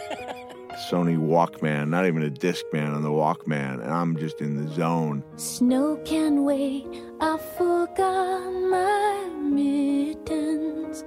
Sony 0.90 1.18
Walkman, 1.18 1.90
not 1.90 2.06
even 2.06 2.24
a 2.24 2.30
Discman 2.30 2.94
on 2.94 3.04
the 3.04 3.10
Walkman, 3.10 3.82
and 3.82 3.92
I'm 3.92 4.18
just 4.18 4.42
in 4.42 4.66
the 4.66 4.74
zone. 4.74 5.24
Snow 5.38 5.98
can 6.04 6.44
wait, 6.44 6.88
I 7.22 7.38
forgot 7.38 8.52
my 8.70 9.30
mittens. 9.40 11.06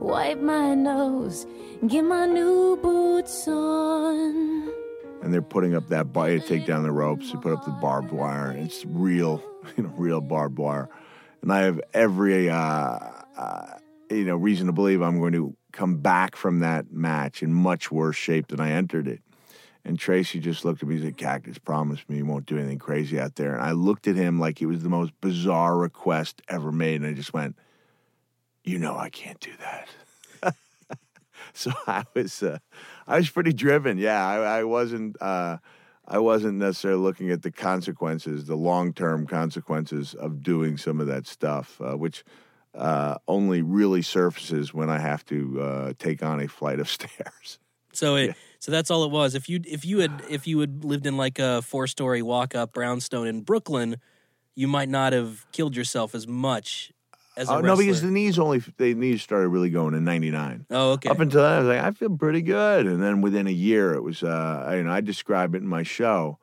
Wipe 0.00 0.40
my 0.40 0.74
nose, 0.74 1.46
get 1.86 2.02
my 2.02 2.26
new 2.26 2.76
boots 2.82 3.46
on. 3.46 4.68
and 5.22 5.32
they're 5.32 5.42
putting 5.42 5.74
up 5.74 5.88
that 5.88 6.12
bar. 6.12 6.30
You 6.30 6.40
take 6.40 6.66
down 6.66 6.82
the 6.82 6.92
ropes, 6.92 7.32
you 7.32 7.38
put 7.38 7.52
up 7.52 7.64
the 7.64 7.70
barbed 7.70 8.10
wire. 8.10 8.52
It's 8.52 8.84
real, 8.84 9.42
you 9.76 9.84
know, 9.84 9.90
real 9.96 10.20
barbed 10.20 10.58
wire. 10.58 10.88
And 11.42 11.52
I 11.52 11.60
have 11.60 11.80
every, 11.94 12.50
uh, 12.50 12.98
uh, 13.36 13.78
you 14.10 14.24
know, 14.24 14.36
reason 14.36 14.66
to 14.66 14.72
believe 14.72 15.02
I'm 15.02 15.20
going 15.20 15.34
to 15.34 15.56
come 15.72 15.98
back 15.98 16.34
from 16.34 16.60
that 16.60 16.90
match 16.90 17.42
in 17.42 17.52
much 17.54 17.92
worse 17.92 18.16
shape 18.16 18.48
than 18.48 18.58
I 18.58 18.70
entered 18.70 19.06
it. 19.06 19.22
And 19.84 19.98
Tracy 19.98 20.40
just 20.40 20.64
looked 20.64 20.82
at 20.82 20.88
me 20.88 20.96
and 20.96 21.04
said, 21.04 21.16
Cactus, 21.16 21.58
promise 21.58 22.00
me 22.08 22.16
you 22.18 22.26
won't 22.26 22.46
do 22.46 22.58
anything 22.58 22.78
crazy 22.78 23.20
out 23.20 23.36
there. 23.36 23.54
And 23.54 23.62
I 23.62 23.72
looked 23.72 24.08
at 24.08 24.16
him 24.16 24.40
like 24.40 24.60
it 24.60 24.66
was 24.66 24.82
the 24.82 24.88
most 24.88 25.12
bizarre 25.20 25.78
request 25.78 26.42
ever 26.48 26.72
made. 26.72 27.00
And 27.00 27.06
I 27.06 27.12
just 27.12 27.32
went, 27.32 27.56
You 28.64 28.78
know, 28.78 28.96
I 28.96 29.08
can't 29.10 29.40
do 29.40 29.52
that. 29.60 29.88
so 31.54 31.72
I 31.86 32.04
was, 32.14 32.42
uh, 32.42 32.58
I 33.06 33.16
was 33.18 33.30
pretty 33.30 33.52
driven. 33.52 33.98
Yeah, 33.98 34.26
I, 34.26 34.58
I 34.58 34.64
wasn't, 34.64 35.16
uh, 35.20 35.58
I 36.06 36.18
wasn't 36.18 36.58
necessarily 36.58 37.00
looking 37.00 37.30
at 37.30 37.42
the 37.42 37.50
consequences, 37.50 38.46
the 38.46 38.56
long 38.56 38.92
term 38.92 39.26
consequences 39.26 40.14
of 40.14 40.42
doing 40.42 40.78
some 40.78 41.00
of 41.00 41.06
that 41.06 41.26
stuff, 41.26 41.80
uh, 41.80 41.96
which 41.96 42.24
uh, 42.74 43.16
only 43.26 43.60
really 43.60 44.02
surfaces 44.02 44.72
when 44.72 44.88
I 44.88 44.98
have 44.98 45.24
to 45.26 45.60
uh, 45.60 45.92
take 45.98 46.22
on 46.22 46.40
a 46.40 46.48
flight 46.48 46.80
of 46.80 46.88
stairs. 46.88 47.58
So 47.92 48.16
it 48.16 48.36
so 48.60 48.72
that's 48.72 48.90
all 48.90 49.04
it 49.04 49.10
was. 49.10 49.34
If 49.34 49.48
you 49.48 49.60
if 49.66 49.84
you 49.84 49.98
had 49.98 50.22
if 50.30 50.46
you 50.46 50.60
had 50.60 50.84
lived 50.84 51.06
in 51.06 51.16
like 51.16 51.38
a 51.38 51.62
four 51.62 51.86
story 51.86 52.22
walk 52.22 52.54
up 52.54 52.72
brownstone 52.72 53.26
in 53.26 53.42
Brooklyn, 53.42 53.96
you 54.54 54.68
might 54.68 54.88
not 54.88 55.12
have 55.12 55.46
killed 55.52 55.76
yourself 55.76 56.14
as 56.14 56.26
much 56.26 56.92
as 57.38 57.48
Oh, 57.48 57.60
no, 57.60 57.76
because 57.76 58.02
the 58.02 58.10
knees 58.10 58.38
only 58.38 58.58
the 58.76 58.94
knees 58.94 59.22
started 59.22 59.48
really 59.48 59.70
going 59.70 59.94
in 59.94 60.04
'99. 60.04 60.66
Oh, 60.70 60.92
okay. 60.92 61.08
Up 61.08 61.20
until 61.20 61.42
then, 61.42 61.52
I 61.52 61.58
was 61.60 61.68
like, 61.68 61.80
I 61.82 61.90
feel 61.92 62.10
pretty 62.16 62.42
good, 62.42 62.86
and 62.86 63.02
then 63.02 63.20
within 63.20 63.46
a 63.46 63.50
year, 63.52 63.94
it 63.94 64.02
was. 64.02 64.22
Uh, 64.22 64.64
I- 64.66 64.76
you 64.76 64.82
know, 64.82 64.90
I 64.92 65.00
describe 65.00 65.54
it 65.54 65.58
in 65.58 65.68
my 65.68 65.82
show 65.84 66.38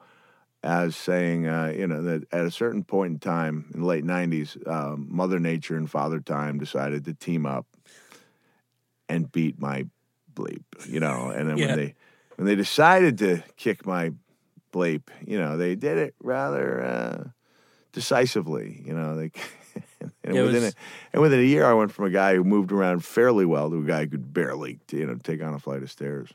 as 0.64 0.96
saying, 0.96 1.48
uh, 1.48 1.72
you 1.78 1.86
know, 1.86 2.02
that 2.02 2.24
at 2.32 2.46
a 2.46 2.50
certain 2.50 2.84
point 2.84 3.14
in 3.14 3.20
time 3.20 3.66
in 3.74 3.82
the 3.82 3.86
late 3.86 4.06
'90s, 4.06 4.58
um, 4.68 5.08
Mother 5.12 5.40
Nature 5.40 5.76
and 5.76 5.90
Father 5.92 6.20
Time 6.22 6.58
decided 6.58 7.04
to 7.06 7.14
team 7.14 7.46
up 7.46 7.68
and 9.10 9.32
beat 9.32 9.60
my 9.60 9.86
bleep. 10.34 10.64
You 10.88 11.00
know, 11.02 11.30
and 11.36 11.50
then 11.50 11.58
Yeah. 11.58 11.68
when 11.68 11.76
they 11.78 11.96
when 12.38 12.48
they 12.48 12.56
decided 12.56 13.18
to 13.20 13.44
kick 13.58 13.86
my 13.86 14.12
bleep, 14.74 15.04
you 15.26 15.38
know, 15.38 15.56
they 15.58 15.76
did 15.76 15.98
it 15.98 16.16
rather 16.22 16.84
uh, 16.84 17.24
decisively. 17.92 18.82
You 18.86 18.94
know, 18.94 19.16
they. 19.18 19.32
And 20.24 20.36
it 20.36 20.42
within 20.42 20.64
was- 20.64 20.74
a, 20.74 21.14
and 21.14 21.22
within 21.22 21.40
a 21.40 21.44
year, 21.44 21.66
I 21.66 21.74
went 21.74 21.92
from 21.92 22.06
a 22.06 22.10
guy 22.10 22.36
who 22.36 22.44
moved 22.44 22.72
around 22.72 23.04
fairly 23.04 23.46
well 23.46 23.70
to 23.70 23.78
a 23.78 23.86
guy 23.86 24.02
who 24.04 24.10
could 24.10 24.34
barely, 24.34 24.80
you 24.92 25.06
know, 25.06 25.16
take 25.16 25.42
on 25.44 25.54
a 25.54 25.60
flight 25.60 25.84
of 25.84 25.92
stairs. 25.92 26.30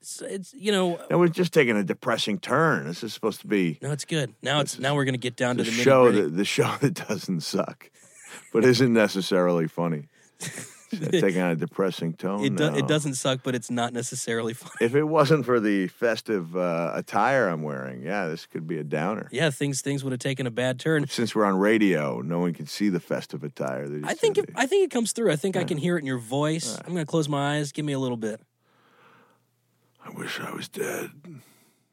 It's, 0.00 0.20
it's 0.20 0.52
you 0.54 0.70
know 0.70 0.98
And 1.08 1.18
we're 1.18 1.28
just 1.28 1.54
taking 1.54 1.76
a 1.78 1.82
depressing 1.82 2.38
turn. 2.38 2.86
This 2.86 3.02
is 3.02 3.14
supposed 3.14 3.40
to 3.40 3.46
be 3.46 3.78
no, 3.80 3.90
it's 3.90 4.04
good. 4.04 4.34
Now 4.42 4.60
it's 4.60 4.78
now 4.78 4.94
we're 4.94 5.06
gonna 5.06 5.16
get 5.16 5.34
down 5.34 5.56
to 5.56 5.62
the 5.62 5.70
show 5.70 6.12
that 6.12 6.36
the 6.36 6.44
show 6.44 6.70
that 6.82 6.92
doesn't 7.08 7.40
suck, 7.40 7.90
but 8.52 8.64
isn't 8.64 8.92
necessarily 8.92 9.66
funny. 9.66 10.08
It's 11.02 11.20
taking 11.20 11.40
on 11.42 11.50
a 11.50 11.56
depressing 11.56 12.12
tone. 12.14 12.44
It, 12.44 12.56
do, 12.56 12.64
it 12.74 12.86
doesn't 12.88 13.14
suck, 13.14 13.40
but 13.42 13.54
it's 13.54 13.70
not 13.70 13.92
necessarily 13.92 14.52
fun. 14.54 14.70
If 14.80 14.94
it 14.94 15.04
wasn't 15.04 15.44
for 15.44 15.60
the 15.60 15.88
festive 15.88 16.56
uh, 16.56 16.92
attire 16.94 17.48
I'm 17.48 17.62
wearing, 17.62 18.02
yeah, 18.02 18.28
this 18.28 18.46
could 18.46 18.66
be 18.66 18.78
a 18.78 18.84
downer. 18.84 19.28
Yeah, 19.32 19.50
things 19.50 19.80
things 19.82 20.02
would 20.04 20.12
have 20.12 20.20
taken 20.20 20.46
a 20.46 20.50
bad 20.50 20.78
turn. 20.80 21.06
Since 21.08 21.34
we're 21.34 21.44
on 21.44 21.58
radio, 21.58 22.20
no 22.20 22.38
one 22.40 22.52
can 22.54 22.66
see 22.66 22.88
the 22.88 23.00
festive 23.00 23.42
attire. 23.44 23.88
That 23.88 24.04
I 24.04 24.14
think 24.14 24.38
it, 24.38 24.50
I 24.54 24.66
think 24.66 24.84
it 24.84 24.90
comes 24.90 25.12
through. 25.12 25.30
I 25.32 25.36
think 25.36 25.56
I 25.56 25.64
can 25.64 25.78
hear 25.78 25.96
it 25.96 26.00
in 26.00 26.06
your 26.06 26.18
voice. 26.18 26.76
I'm 26.84 26.92
gonna 26.92 27.06
close 27.06 27.28
my 27.28 27.56
eyes. 27.56 27.72
Give 27.72 27.84
me 27.84 27.92
a 27.92 27.98
little 27.98 28.16
bit. 28.16 28.40
I 30.04 30.10
wish 30.10 30.38
I 30.40 30.50
was 30.54 30.68
dead. 30.68 31.10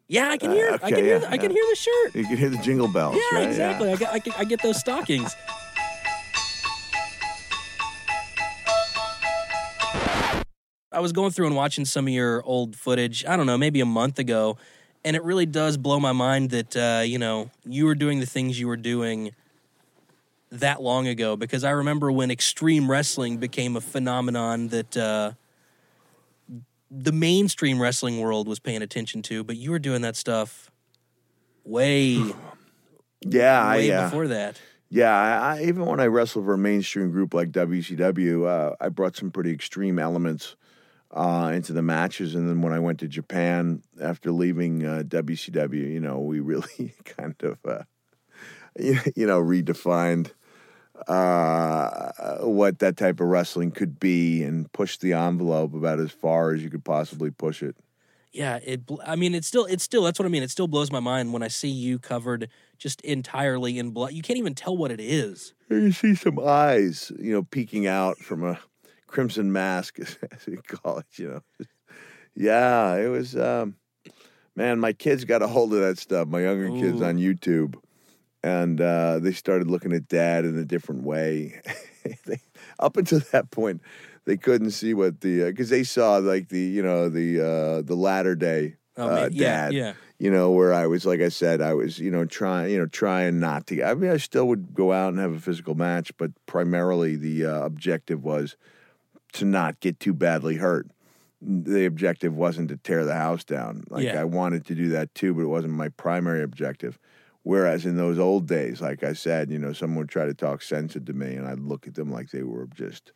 Yeah, 0.08 0.30
I 0.30 0.38
can 0.38 0.50
Uh, 0.50 0.54
hear. 0.56 0.70
I 0.72 0.74
okay, 0.76 0.90
can 0.90 0.96
hear. 0.98 1.06
yeah, 1.14 1.20
the, 1.20 1.32
I 1.32 1.38
can 1.38 1.52
hear 1.52 1.64
the 1.70 1.76
shirt. 1.78 2.16
You 2.16 2.26
can 2.26 2.36
hear 2.38 2.50
the 2.50 2.58
jingle 2.58 2.90
bells, 2.90 3.16
Yeah, 3.16 3.38
right? 3.40 3.48
exactly. 3.48 3.90
I 3.90 3.96
get, 3.96 4.12
I 4.14 4.20
get 4.20 4.40
I 4.40 4.44
get 4.44 4.62
those 4.62 4.78
stockings. 4.78 5.34
I 10.92 11.00
was 11.00 11.12
going 11.12 11.32
through 11.32 11.48
and 11.48 11.56
watching 11.56 11.86
some 11.86 12.08
of 12.08 12.14
your 12.14 12.44
old 12.44 12.76
footage. 12.76 13.26
I 13.26 13.38
don't 13.38 13.46
know, 13.46 13.58
maybe 13.58 13.80
a 13.82 13.86
month 13.86 14.20
ago, 14.20 14.58
and 15.06 15.16
it 15.16 15.24
really 15.24 15.46
does 15.46 15.78
blow 15.78 16.00
my 16.00 16.12
mind 16.12 16.50
that 16.50 16.76
uh, 16.76 17.04
you 17.04 17.18
know 17.18 17.50
you 17.66 17.86
were 17.86 17.96
doing 17.96 18.20
the 18.20 18.26
things 18.26 18.60
you 18.60 18.68
were 18.68 18.78
doing 18.78 19.32
that 20.52 20.82
long 20.82 21.08
ago. 21.08 21.36
Because 21.36 21.64
I 21.64 21.72
remember 21.72 22.12
when 22.12 22.30
extreme 22.30 22.92
wrestling 22.92 23.38
became 23.38 23.76
a 23.76 23.82
phenomenon 23.82 24.68
that 24.70 24.98
uh, 24.98 25.32
the 26.90 27.12
mainstream 27.12 27.82
wrestling 27.82 28.20
world 28.20 28.48
was 28.48 28.60
paying 28.60 28.82
attention 28.82 29.22
to, 29.24 29.44
but 29.44 29.56
you 29.56 29.72
were 29.72 29.80
doing 29.80 30.02
that 30.02 30.16
stuff 30.16 30.70
way 31.64 32.20
Yeah, 33.22 33.64
I, 33.64 33.78
way 33.78 33.92
uh, 33.92 34.04
before 34.06 34.28
that. 34.30 34.60
Yeah, 34.90 35.16
I, 35.16 35.58
I, 35.58 35.64
even 35.64 35.86
when 35.86 36.00
I 36.00 36.08
wrestled 36.08 36.46
for 36.46 36.54
a 36.54 36.58
mainstream 36.58 37.12
group 37.12 37.34
like 37.34 37.52
WCW, 37.52 38.48
uh, 38.48 38.76
I 38.82 38.90
brought 38.90 39.16
some 39.16 39.32
pretty 39.32 39.52
extreme 39.52 40.00
elements 40.00 40.56
uh, 41.14 41.52
into 41.54 41.74
the 41.74 41.82
matches. 41.82 42.36
And 42.36 42.48
then 42.48 42.62
when 42.62 42.74
I 42.74 42.80
went 42.80 43.00
to 43.00 43.08
Japan 43.08 43.82
after 44.02 44.32
leaving 44.32 44.86
uh, 44.86 45.04
WCW, 45.06 45.92
you 45.92 46.00
know, 46.00 46.20
we 46.20 46.40
really 46.40 46.94
kind 47.06 47.36
of, 47.44 47.58
uh, 47.66 47.84
you, 48.80 49.00
you 49.16 49.28
know, 49.28 49.42
redefined 49.42 50.32
uh, 51.08 52.38
what 52.42 52.80
that 52.80 52.98
type 52.98 53.20
of 53.20 53.28
wrestling 53.28 53.72
could 53.72 54.00
be 54.00 54.44
and 54.44 54.72
pushed 54.72 55.02
the 55.02 55.14
envelope 55.14 55.74
about 55.74 56.00
as 56.00 56.12
far 56.12 56.54
as 56.54 56.64
you 56.64 56.70
could 56.70 56.86
possibly 56.86 57.32
push 57.32 57.64
it. 57.64 57.76
Yeah, 58.32 58.60
it. 58.64 58.84
I 59.06 59.18
mean, 59.18 59.36
it's 59.36 59.48
still. 59.48 59.66
It's 59.66 59.84
still. 59.84 60.04
That's 60.04 60.18
what 60.18 60.26
I 60.26 60.30
mean. 60.30 60.42
It 60.42 60.52
still 60.52 60.70
blows 60.70 60.90
my 60.90 61.02
mind 61.02 61.34
when 61.34 61.44
I 61.44 61.50
see 61.50 61.68
you 61.68 62.00
covered 62.00 62.48
just 62.78 63.02
entirely 63.02 63.78
in 63.78 63.92
blood. 63.92 64.14
You 64.14 64.22
can't 64.22 64.40
even 64.40 64.56
tell 64.56 64.78
what 64.78 64.90
it 64.90 65.02
is. 65.02 65.54
You 65.70 65.92
see 65.92 66.16
some 66.16 66.40
eyes, 66.40 67.12
you 67.20 67.34
know, 67.34 67.44
peeking 67.44 67.88
out 67.88 68.20
from 68.20 68.46
a 68.46 68.58
crimson 69.12 69.52
mask, 69.52 70.00
as 70.00 70.46
we 70.48 70.58
call 70.58 71.00
it, 71.00 71.06
you 71.16 71.30
know. 71.30 71.66
Yeah, 72.36 72.96
it 72.96 73.10
was, 73.10 73.36
um, 73.36 73.76
man, 74.56 74.80
my 74.80 74.94
kids 74.94 75.26
got 75.26 75.42
a 75.42 75.48
hold 75.48 75.74
of 75.74 75.82
that 75.82 75.98
stuff, 75.98 76.28
my 76.28 76.42
younger 76.42 76.70
kids 76.70 77.02
on 77.02 77.18
YouTube, 77.18 77.76
and 78.42 78.80
uh, 78.80 79.20
they 79.20 79.34
started 79.34 79.70
looking 79.70 79.94
at 79.94 80.08
dad 80.08 80.46
in 80.46 80.58
a 80.58 80.66
different 80.66 81.04
way. 81.04 81.62
they, 82.26 82.40
up 82.80 82.96
until 82.98 83.20
that 83.32 83.52
point, 83.52 83.82
they 84.26 84.38
couldn't 84.38 84.72
see 84.72 84.94
what 84.94 85.22
the, 85.22 85.44
because 85.44 85.70
they 85.70 85.84
saw 85.84 86.18
like 86.18 86.50
the, 86.50 86.60
you 86.60 86.82
know, 86.82 87.10
the, 87.10 87.42
uh, 87.42 87.82
the 87.82 87.96
latter 87.96 88.36
day 88.36 88.78
Oh, 88.98 89.08
uh, 89.08 89.16
man, 89.16 89.30
yeah, 89.34 89.46
dad 89.46 89.74
yeah. 89.74 89.94
you 90.20 90.30
know, 90.30 90.52
where 90.52 90.74
I 90.74 90.86
was, 90.86 91.06
like 91.06 91.22
I 91.22 91.30
said, 91.30 91.62
I 91.62 91.74
was, 91.74 91.98
you 91.98 92.12
know, 92.12 92.26
trying, 92.26 92.72
you 92.72 92.78
know, 92.78 92.88
trying 92.88 93.40
not 93.40 93.68
to. 93.68 93.84
I 93.84 93.94
mean, 93.94 94.12
I 94.12 94.18
still 94.18 94.48
would 94.50 94.74
go 94.74 94.92
out 94.92 95.10
and 95.10 95.20
have 95.20 95.34
a 95.34 95.40
physical 95.40 95.76
match, 95.76 96.12
but 96.18 96.32
primarily 96.46 97.16
the 97.16 97.46
uh, 97.46 97.62
objective 97.62 98.24
was 98.24 98.58
to 99.34 99.46
not 99.46 99.80
get 99.80 100.00
too 100.00 100.14
badly 100.14 100.56
hurt. 100.56 100.88
The 101.42 101.86
objective 101.86 102.36
wasn't 102.36 102.70
to 102.70 102.78
tear 102.78 103.04
the 103.06 103.16
house 103.16 103.44
down. 103.44 103.84
Like 103.90 104.04
Yeah. 104.06 104.22
I 104.22 104.26
wanted 104.26 104.66
to 104.68 104.76
do 104.76 104.90
that 104.90 105.14
too, 105.16 105.34
but 105.34 105.42
it 105.42 105.48
wasn't 105.48 105.74
my 105.74 105.90
primary 105.90 106.44
objective. 106.44 107.00
Whereas 107.44 107.86
in 107.86 107.98
those 107.98 108.20
old 108.20 108.48
days, 108.48 108.82
like 108.82 109.04
I 109.04 109.14
said, 109.14 109.50
you 109.50 109.58
know, 109.58 109.74
someone 109.74 109.98
would 110.00 110.10
try 110.10 110.26
to 110.26 110.34
talk 110.34 110.62
sense 110.62 110.96
into 110.96 111.14
me, 111.14 111.34
and 111.34 111.48
I'd 111.48 111.60
look 111.60 111.88
at 111.88 111.96
them 111.96 112.12
like 112.12 112.30
they 112.30 112.44
were 112.44 112.68
just 112.68 113.14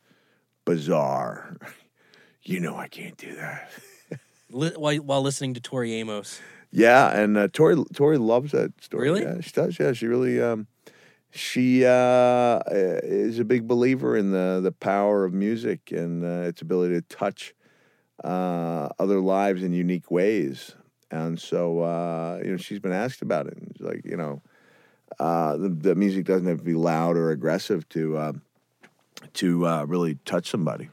bizarre. 0.64 1.56
you 2.42 2.58
know, 2.58 2.76
I 2.76 2.88
can't 2.88 3.16
do 3.16 3.36
that. 3.36 3.70
While, 4.50 4.96
while 4.98 5.22
listening 5.22 5.54
to 5.54 5.60
Tori 5.60 5.94
Amos. 5.94 6.40
Yeah, 6.70 7.08
and 7.08 7.36
uh, 7.36 7.48
Tori 7.52 7.82
Tori 7.94 8.16
loves 8.16 8.52
that 8.52 8.72
story. 8.80 9.10
Really? 9.10 9.22
Yeah, 9.22 9.40
she 9.40 9.50
does. 9.50 9.78
Yeah, 9.78 9.92
she 9.92 10.06
really. 10.06 10.40
Um, 10.40 10.68
she 11.36 11.84
uh, 11.84 12.60
is 12.66 13.38
a 13.38 13.44
big 13.44 13.66
believer 13.66 14.16
in 14.16 14.32
the 14.32 14.60
the 14.62 14.72
power 14.72 15.24
of 15.24 15.32
music 15.32 15.92
and 15.92 16.24
uh, 16.24 16.48
its 16.48 16.62
ability 16.62 16.94
to 16.94 17.02
touch 17.02 17.54
uh, 18.24 18.88
other 18.98 19.20
lives 19.20 19.62
in 19.62 19.72
unique 19.72 20.10
ways. 20.10 20.74
And 21.10 21.40
so, 21.40 21.80
uh, 21.80 22.40
you 22.44 22.50
know, 22.50 22.56
she's 22.56 22.80
been 22.80 22.92
asked 22.92 23.22
about 23.22 23.46
it. 23.46 23.56
It's 23.70 23.80
like, 23.80 24.04
you 24.04 24.16
know, 24.16 24.42
uh, 25.20 25.56
the, 25.56 25.68
the 25.68 25.94
music 25.94 26.24
doesn't 26.24 26.46
have 26.48 26.58
to 26.58 26.64
be 26.64 26.74
loud 26.74 27.16
or 27.16 27.30
aggressive 27.30 27.88
to 27.90 28.16
uh, 28.16 28.32
to 29.34 29.66
uh, 29.66 29.84
really 29.84 30.18
touch 30.24 30.50
somebody. 30.50 30.88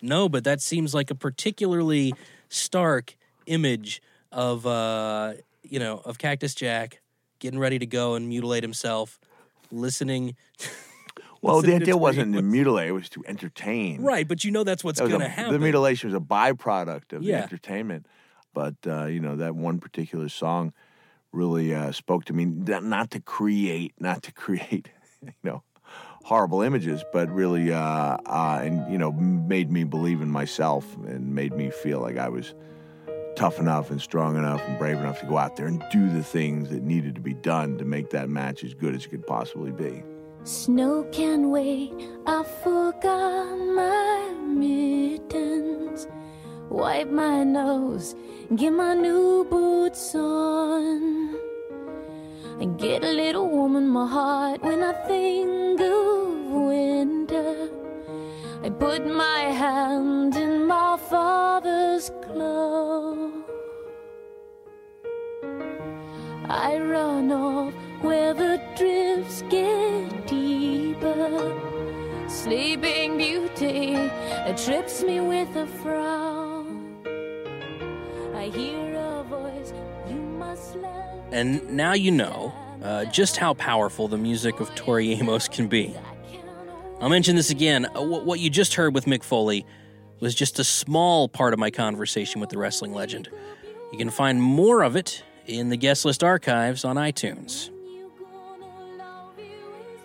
No, 0.00 0.28
but 0.28 0.44
that 0.44 0.60
seems 0.60 0.94
like 0.94 1.10
a 1.10 1.14
particularly 1.14 2.14
stark 2.48 3.16
image 3.46 4.02
of 4.30 4.66
uh, 4.66 5.34
you 5.62 5.78
know 5.78 6.00
of 6.04 6.18
Cactus 6.18 6.54
Jack 6.54 7.00
getting 7.38 7.58
ready 7.58 7.78
to 7.78 7.86
go 7.86 8.14
and 8.14 8.28
mutilate 8.28 8.62
himself, 8.62 9.18
listening. 9.70 10.36
Well, 11.42 11.60
the 11.60 11.74
idea 11.74 11.96
wasn't 11.96 12.34
to 12.34 12.42
mutilate; 12.42 12.88
it 12.88 12.92
was 12.92 13.08
to 13.10 13.22
entertain. 13.26 14.02
right, 14.02 14.26
but 14.26 14.42
you 14.42 14.50
know 14.50 14.64
that's 14.64 14.82
what's 14.82 14.98
That 14.98 15.08
going 15.08 15.20
to 15.20 15.28
happen. 15.28 15.52
The 15.52 15.58
mutilation 15.60 16.10
was 16.10 16.16
a 16.16 16.20
byproduct 16.20 17.12
of 17.12 17.22
Yeah. 17.22 17.36
the 17.36 17.42
entertainment. 17.44 18.06
But, 18.52 18.74
uh, 18.86 19.04
you 19.04 19.20
know, 19.20 19.36
that 19.36 19.54
one 19.54 19.78
particular 19.78 20.28
song 20.28 20.72
really 21.30 21.74
uh, 21.74 21.92
spoke 21.92 22.24
to 22.24 22.32
me. 22.32 22.46
Not 22.46 23.10
to 23.12 23.20
create, 23.20 23.92
not 24.00 24.22
to 24.24 24.32
create, 24.44 24.88
you 25.22 25.32
know, 25.44 25.62
horrible 26.24 26.62
images, 26.62 27.04
but 27.12 27.30
really, 27.30 27.70
uh, 27.72 28.16
uh, 28.26 28.60
and, 28.64 28.90
you 28.90 28.98
know, 28.98 29.12
made 29.12 29.70
me 29.70 29.84
believe 29.84 30.20
in 30.22 30.30
myself 30.30 30.96
and 31.06 31.34
made 31.34 31.54
me 31.54 31.70
feel 31.70 32.00
like 32.00 32.16
I 32.16 32.28
was 32.30 32.54
tough 33.36 33.58
enough 33.58 33.90
and 33.90 34.00
strong 34.00 34.36
enough 34.36 34.62
and 34.66 34.78
brave 34.78 34.98
enough 34.98 35.20
to 35.20 35.26
go 35.26 35.36
out 35.36 35.56
there 35.56 35.66
and 35.66 35.84
do 35.92 36.08
the 36.08 36.24
things 36.24 36.70
that 36.70 36.82
needed 36.82 37.14
to 37.14 37.20
be 37.20 37.34
done 37.34 37.76
to 37.78 37.84
make 37.84 38.10
that 38.10 38.28
match 38.30 38.64
as 38.64 38.72
good 38.74 38.94
as 38.94 39.04
it 39.04 39.08
could 39.10 39.26
possibly 39.26 39.70
be. 39.70 40.02
Snow 40.44 41.04
can 41.12 41.50
wait, 41.50 41.92
I 42.26 42.42
forgot 42.64 43.56
my 43.74 44.32
mittens. 44.46 46.08
Wipe 46.70 47.10
my 47.10 47.44
nose, 47.44 48.14
get 48.54 48.70
my 48.72 48.94
new 48.94 49.46
boots 49.50 50.14
on. 50.14 51.36
I 52.58 52.64
get 52.78 53.04
a 53.04 53.12
little 53.12 53.48
warm 53.48 53.76
in 53.76 53.88
my 53.88 54.06
heart 54.06 54.62
when 54.62 54.82
I 54.82 54.92
think 55.06 55.80
of 55.80 56.50
winter. 56.50 57.68
I 58.64 58.70
put 58.70 59.06
my 59.06 59.40
hand 59.40 60.34
in 60.36 60.66
my 60.66 60.96
father's 60.96 62.10
glove. 62.22 63.05
I 66.48 66.78
run 66.78 67.32
off 67.32 67.74
where 68.02 68.32
the 68.32 68.62
drifts 68.76 69.42
get 69.50 70.26
deeper. 70.26 71.52
Sleeping 72.28 73.18
Beauty 73.18 73.94
it 73.94 74.56
trips 74.56 75.02
me 75.02 75.20
with 75.20 75.54
a 75.56 75.66
frown. 75.66 76.96
I 78.34 78.44
hear 78.48 78.94
a 78.94 79.24
voice, 79.24 79.72
you 80.08 80.16
must 80.16 80.76
let. 80.76 81.24
And 81.32 81.68
now 81.70 81.94
you 81.94 82.12
know 82.12 82.54
uh, 82.82 83.06
just 83.06 83.36
how 83.36 83.54
powerful 83.54 84.06
the 84.06 84.18
music 84.18 84.60
of 84.60 84.72
Tori 84.76 85.12
Amos 85.12 85.48
can 85.48 85.66
be. 85.66 85.96
I'll 87.00 87.08
mention 87.08 87.34
this 87.34 87.50
again. 87.50 87.86
Uh, 87.86 88.02
What 88.02 88.38
you 88.38 88.50
just 88.50 88.74
heard 88.74 88.94
with 88.94 89.06
Mick 89.06 89.24
Foley 89.24 89.66
was 90.20 90.34
just 90.34 90.58
a 90.58 90.64
small 90.64 91.28
part 91.28 91.52
of 91.52 91.58
my 91.58 91.70
conversation 91.70 92.40
with 92.40 92.50
the 92.50 92.58
wrestling 92.58 92.94
legend. 92.94 93.28
You 93.90 93.98
can 93.98 94.10
find 94.10 94.40
more 94.40 94.82
of 94.82 94.94
it 94.96 95.22
in 95.46 95.68
the 95.68 95.76
guest 95.76 96.04
list 96.04 96.22
archives 96.22 96.84
on 96.84 96.96
iTunes. 96.96 97.70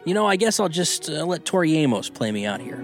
You 0.05 0.13
know, 0.13 0.25
I 0.25 0.35
guess 0.35 0.59
I'll 0.59 0.69
just 0.69 1.09
uh, 1.09 1.25
let 1.25 1.45
Tori 1.45 1.77
Amos 1.77 2.09
play 2.09 2.31
me 2.31 2.45
out 2.45 2.59
here. 2.59 2.83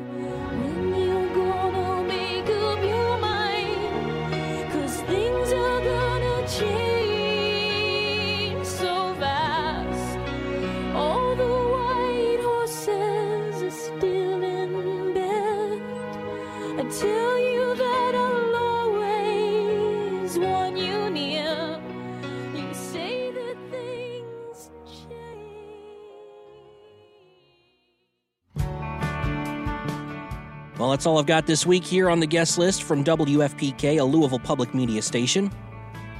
Well, 30.78 30.92
that's 30.92 31.08
all 31.08 31.18
I've 31.18 31.26
got 31.26 31.48
this 31.48 31.66
week 31.66 31.84
here 31.84 32.08
on 32.08 32.20
the 32.20 32.28
guest 32.28 32.60
list 32.60 32.84
from 32.84 33.04
WFPK, 33.04 34.00
a 34.00 34.04
Louisville 34.04 34.38
public 34.38 34.76
media 34.76 35.02
station. 35.02 35.52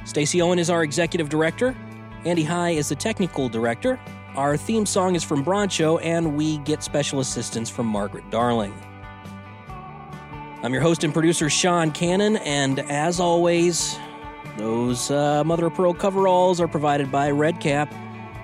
Stacey 0.04 0.42
Owen 0.42 0.58
is 0.58 0.68
our 0.68 0.82
executive 0.82 1.28
director. 1.28 1.76
Andy 2.24 2.42
High 2.42 2.70
is 2.70 2.88
the 2.88 2.96
technical 2.96 3.48
director. 3.48 4.00
Our 4.34 4.56
theme 4.56 4.84
song 4.84 5.14
is 5.14 5.22
from 5.22 5.44
Broncho, 5.44 5.98
and 5.98 6.36
we 6.36 6.58
get 6.58 6.82
special 6.82 7.20
assistance 7.20 7.70
from 7.70 7.86
Margaret 7.86 8.28
Darling. 8.30 8.74
I'm 10.64 10.72
your 10.72 10.82
host 10.82 11.04
and 11.04 11.12
producer, 11.12 11.48
Sean 11.48 11.92
Cannon, 11.92 12.38
and 12.38 12.80
as 12.80 13.20
always, 13.20 13.96
those 14.56 15.08
uh, 15.12 15.44
Mother 15.44 15.66
of 15.66 15.74
Pearl 15.74 15.94
coveralls 15.94 16.60
are 16.60 16.66
provided 16.66 17.12
by 17.12 17.30
Red 17.30 17.60
Cap. 17.60 17.94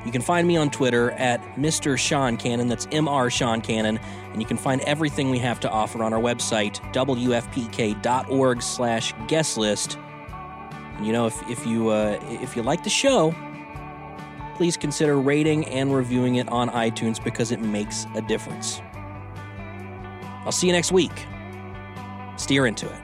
You 0.05 0.13
can 0.13 0.23
find 0.23 0.47
me 0.47 0.57
on 0.57 0.71
Twitter 0.71 1.13
at 1.13 1.41
Mr. 1.57 1.99
Sean 1.99 2.37
Cannon. 2.37 2.69
That's 2.69 2.87
Mr. 2.87 3.33
Sean 3.33 3.61
Cannon. 3.61 3.99
And 4.33 4.43
you 4.43 4.47
can 4.47 4.57
find 4.57 4.81
everything 4.83 5.31
we 5.31 5.39
have 5.39 5.61
to 5.61 5.71
offer 5.71 6.03
on 6.03 6.13
our 6.13 6.21
website, 6.21 6.81
wfpk.org 6.93 8.63
slash 8.63 9.15
guest 9.29 9.57
list. 9.57 9.99
You 11.01 11.13
know, 11.13 11.27
if, 11.27 11.51
if 11.51 11.67
you 11.67 11.89
uh, 11.89 12.19
if 12.23 12.55
you 12.55 12.63
like 12.63 12.85
the 12.85 12.91
show, 12.91 13.35
please 14.57 14.77
consider 14.77 15.19
rating 15.19 15.67
and 15.67 15.95
reviewing 15.95 16.37
it 16.37 16.49
on 16.49 16.69
iTunes 16.71 17.23
because 17.23 17.51
it 17.51 17.61
makes 17.61 18.07
a 18.15 18.23
difference. 18.23 18.81
I'll 20.45 20.53
see 20.53 20.67
you 20.67 20.73
next 20.73 20.93
week. 20.93 21.13
Steer 22.37 22.67
into 22.67 22.87
it. 22.87 23.04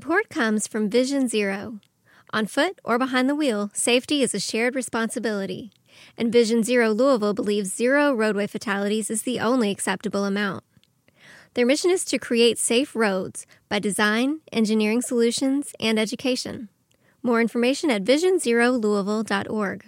Support 0.00 0.30
comes 0.30 0.66
from 0.66 0.88
Vision 0.88 1.28
Zero. 1.28 1.78
On 2.30 2.46
foot 2.46 2.80
or 2.82 2.98
behind 2.98 3.28
the 3.28 3.34
wheel, 3.34 3.70
safety 3.74 4.22
is 4.22 4.34
a 4.34 4.40
shared 4.40 4.74
responsibility, 4.74 5.72
and 6.16 6.32
Vision 6.32 6.62
Zero 6.62 6.88
Louisville 6.88 7.34
believes 7.34 7.74
zero 7.74 8.14
roadway 8.14 8.46
fatalities 8.46 9.10
is 9.10 9.24
the 9.24 9.38
only 9.40 9.70
acceptable 9.70 10.24
amount. 10.24 10.64
Their 11.52 11.66
mission 11.66 11.90
is 11.90 12.06
to 12.06 12.18
create 12.18 12.58
safe 12.58 12.96
roads 12.96 13.46
by 13.68 13.78
design, 13.78 14.40
engineering 14.50 15.02
solutions, 15.02 15.74
and 15.78 15.98
education. 15.98 16.70
More 17.22 17.42
information 17.42 17.90
at 17.90 18.02
visionzerolouisville.org. 18.02 19.84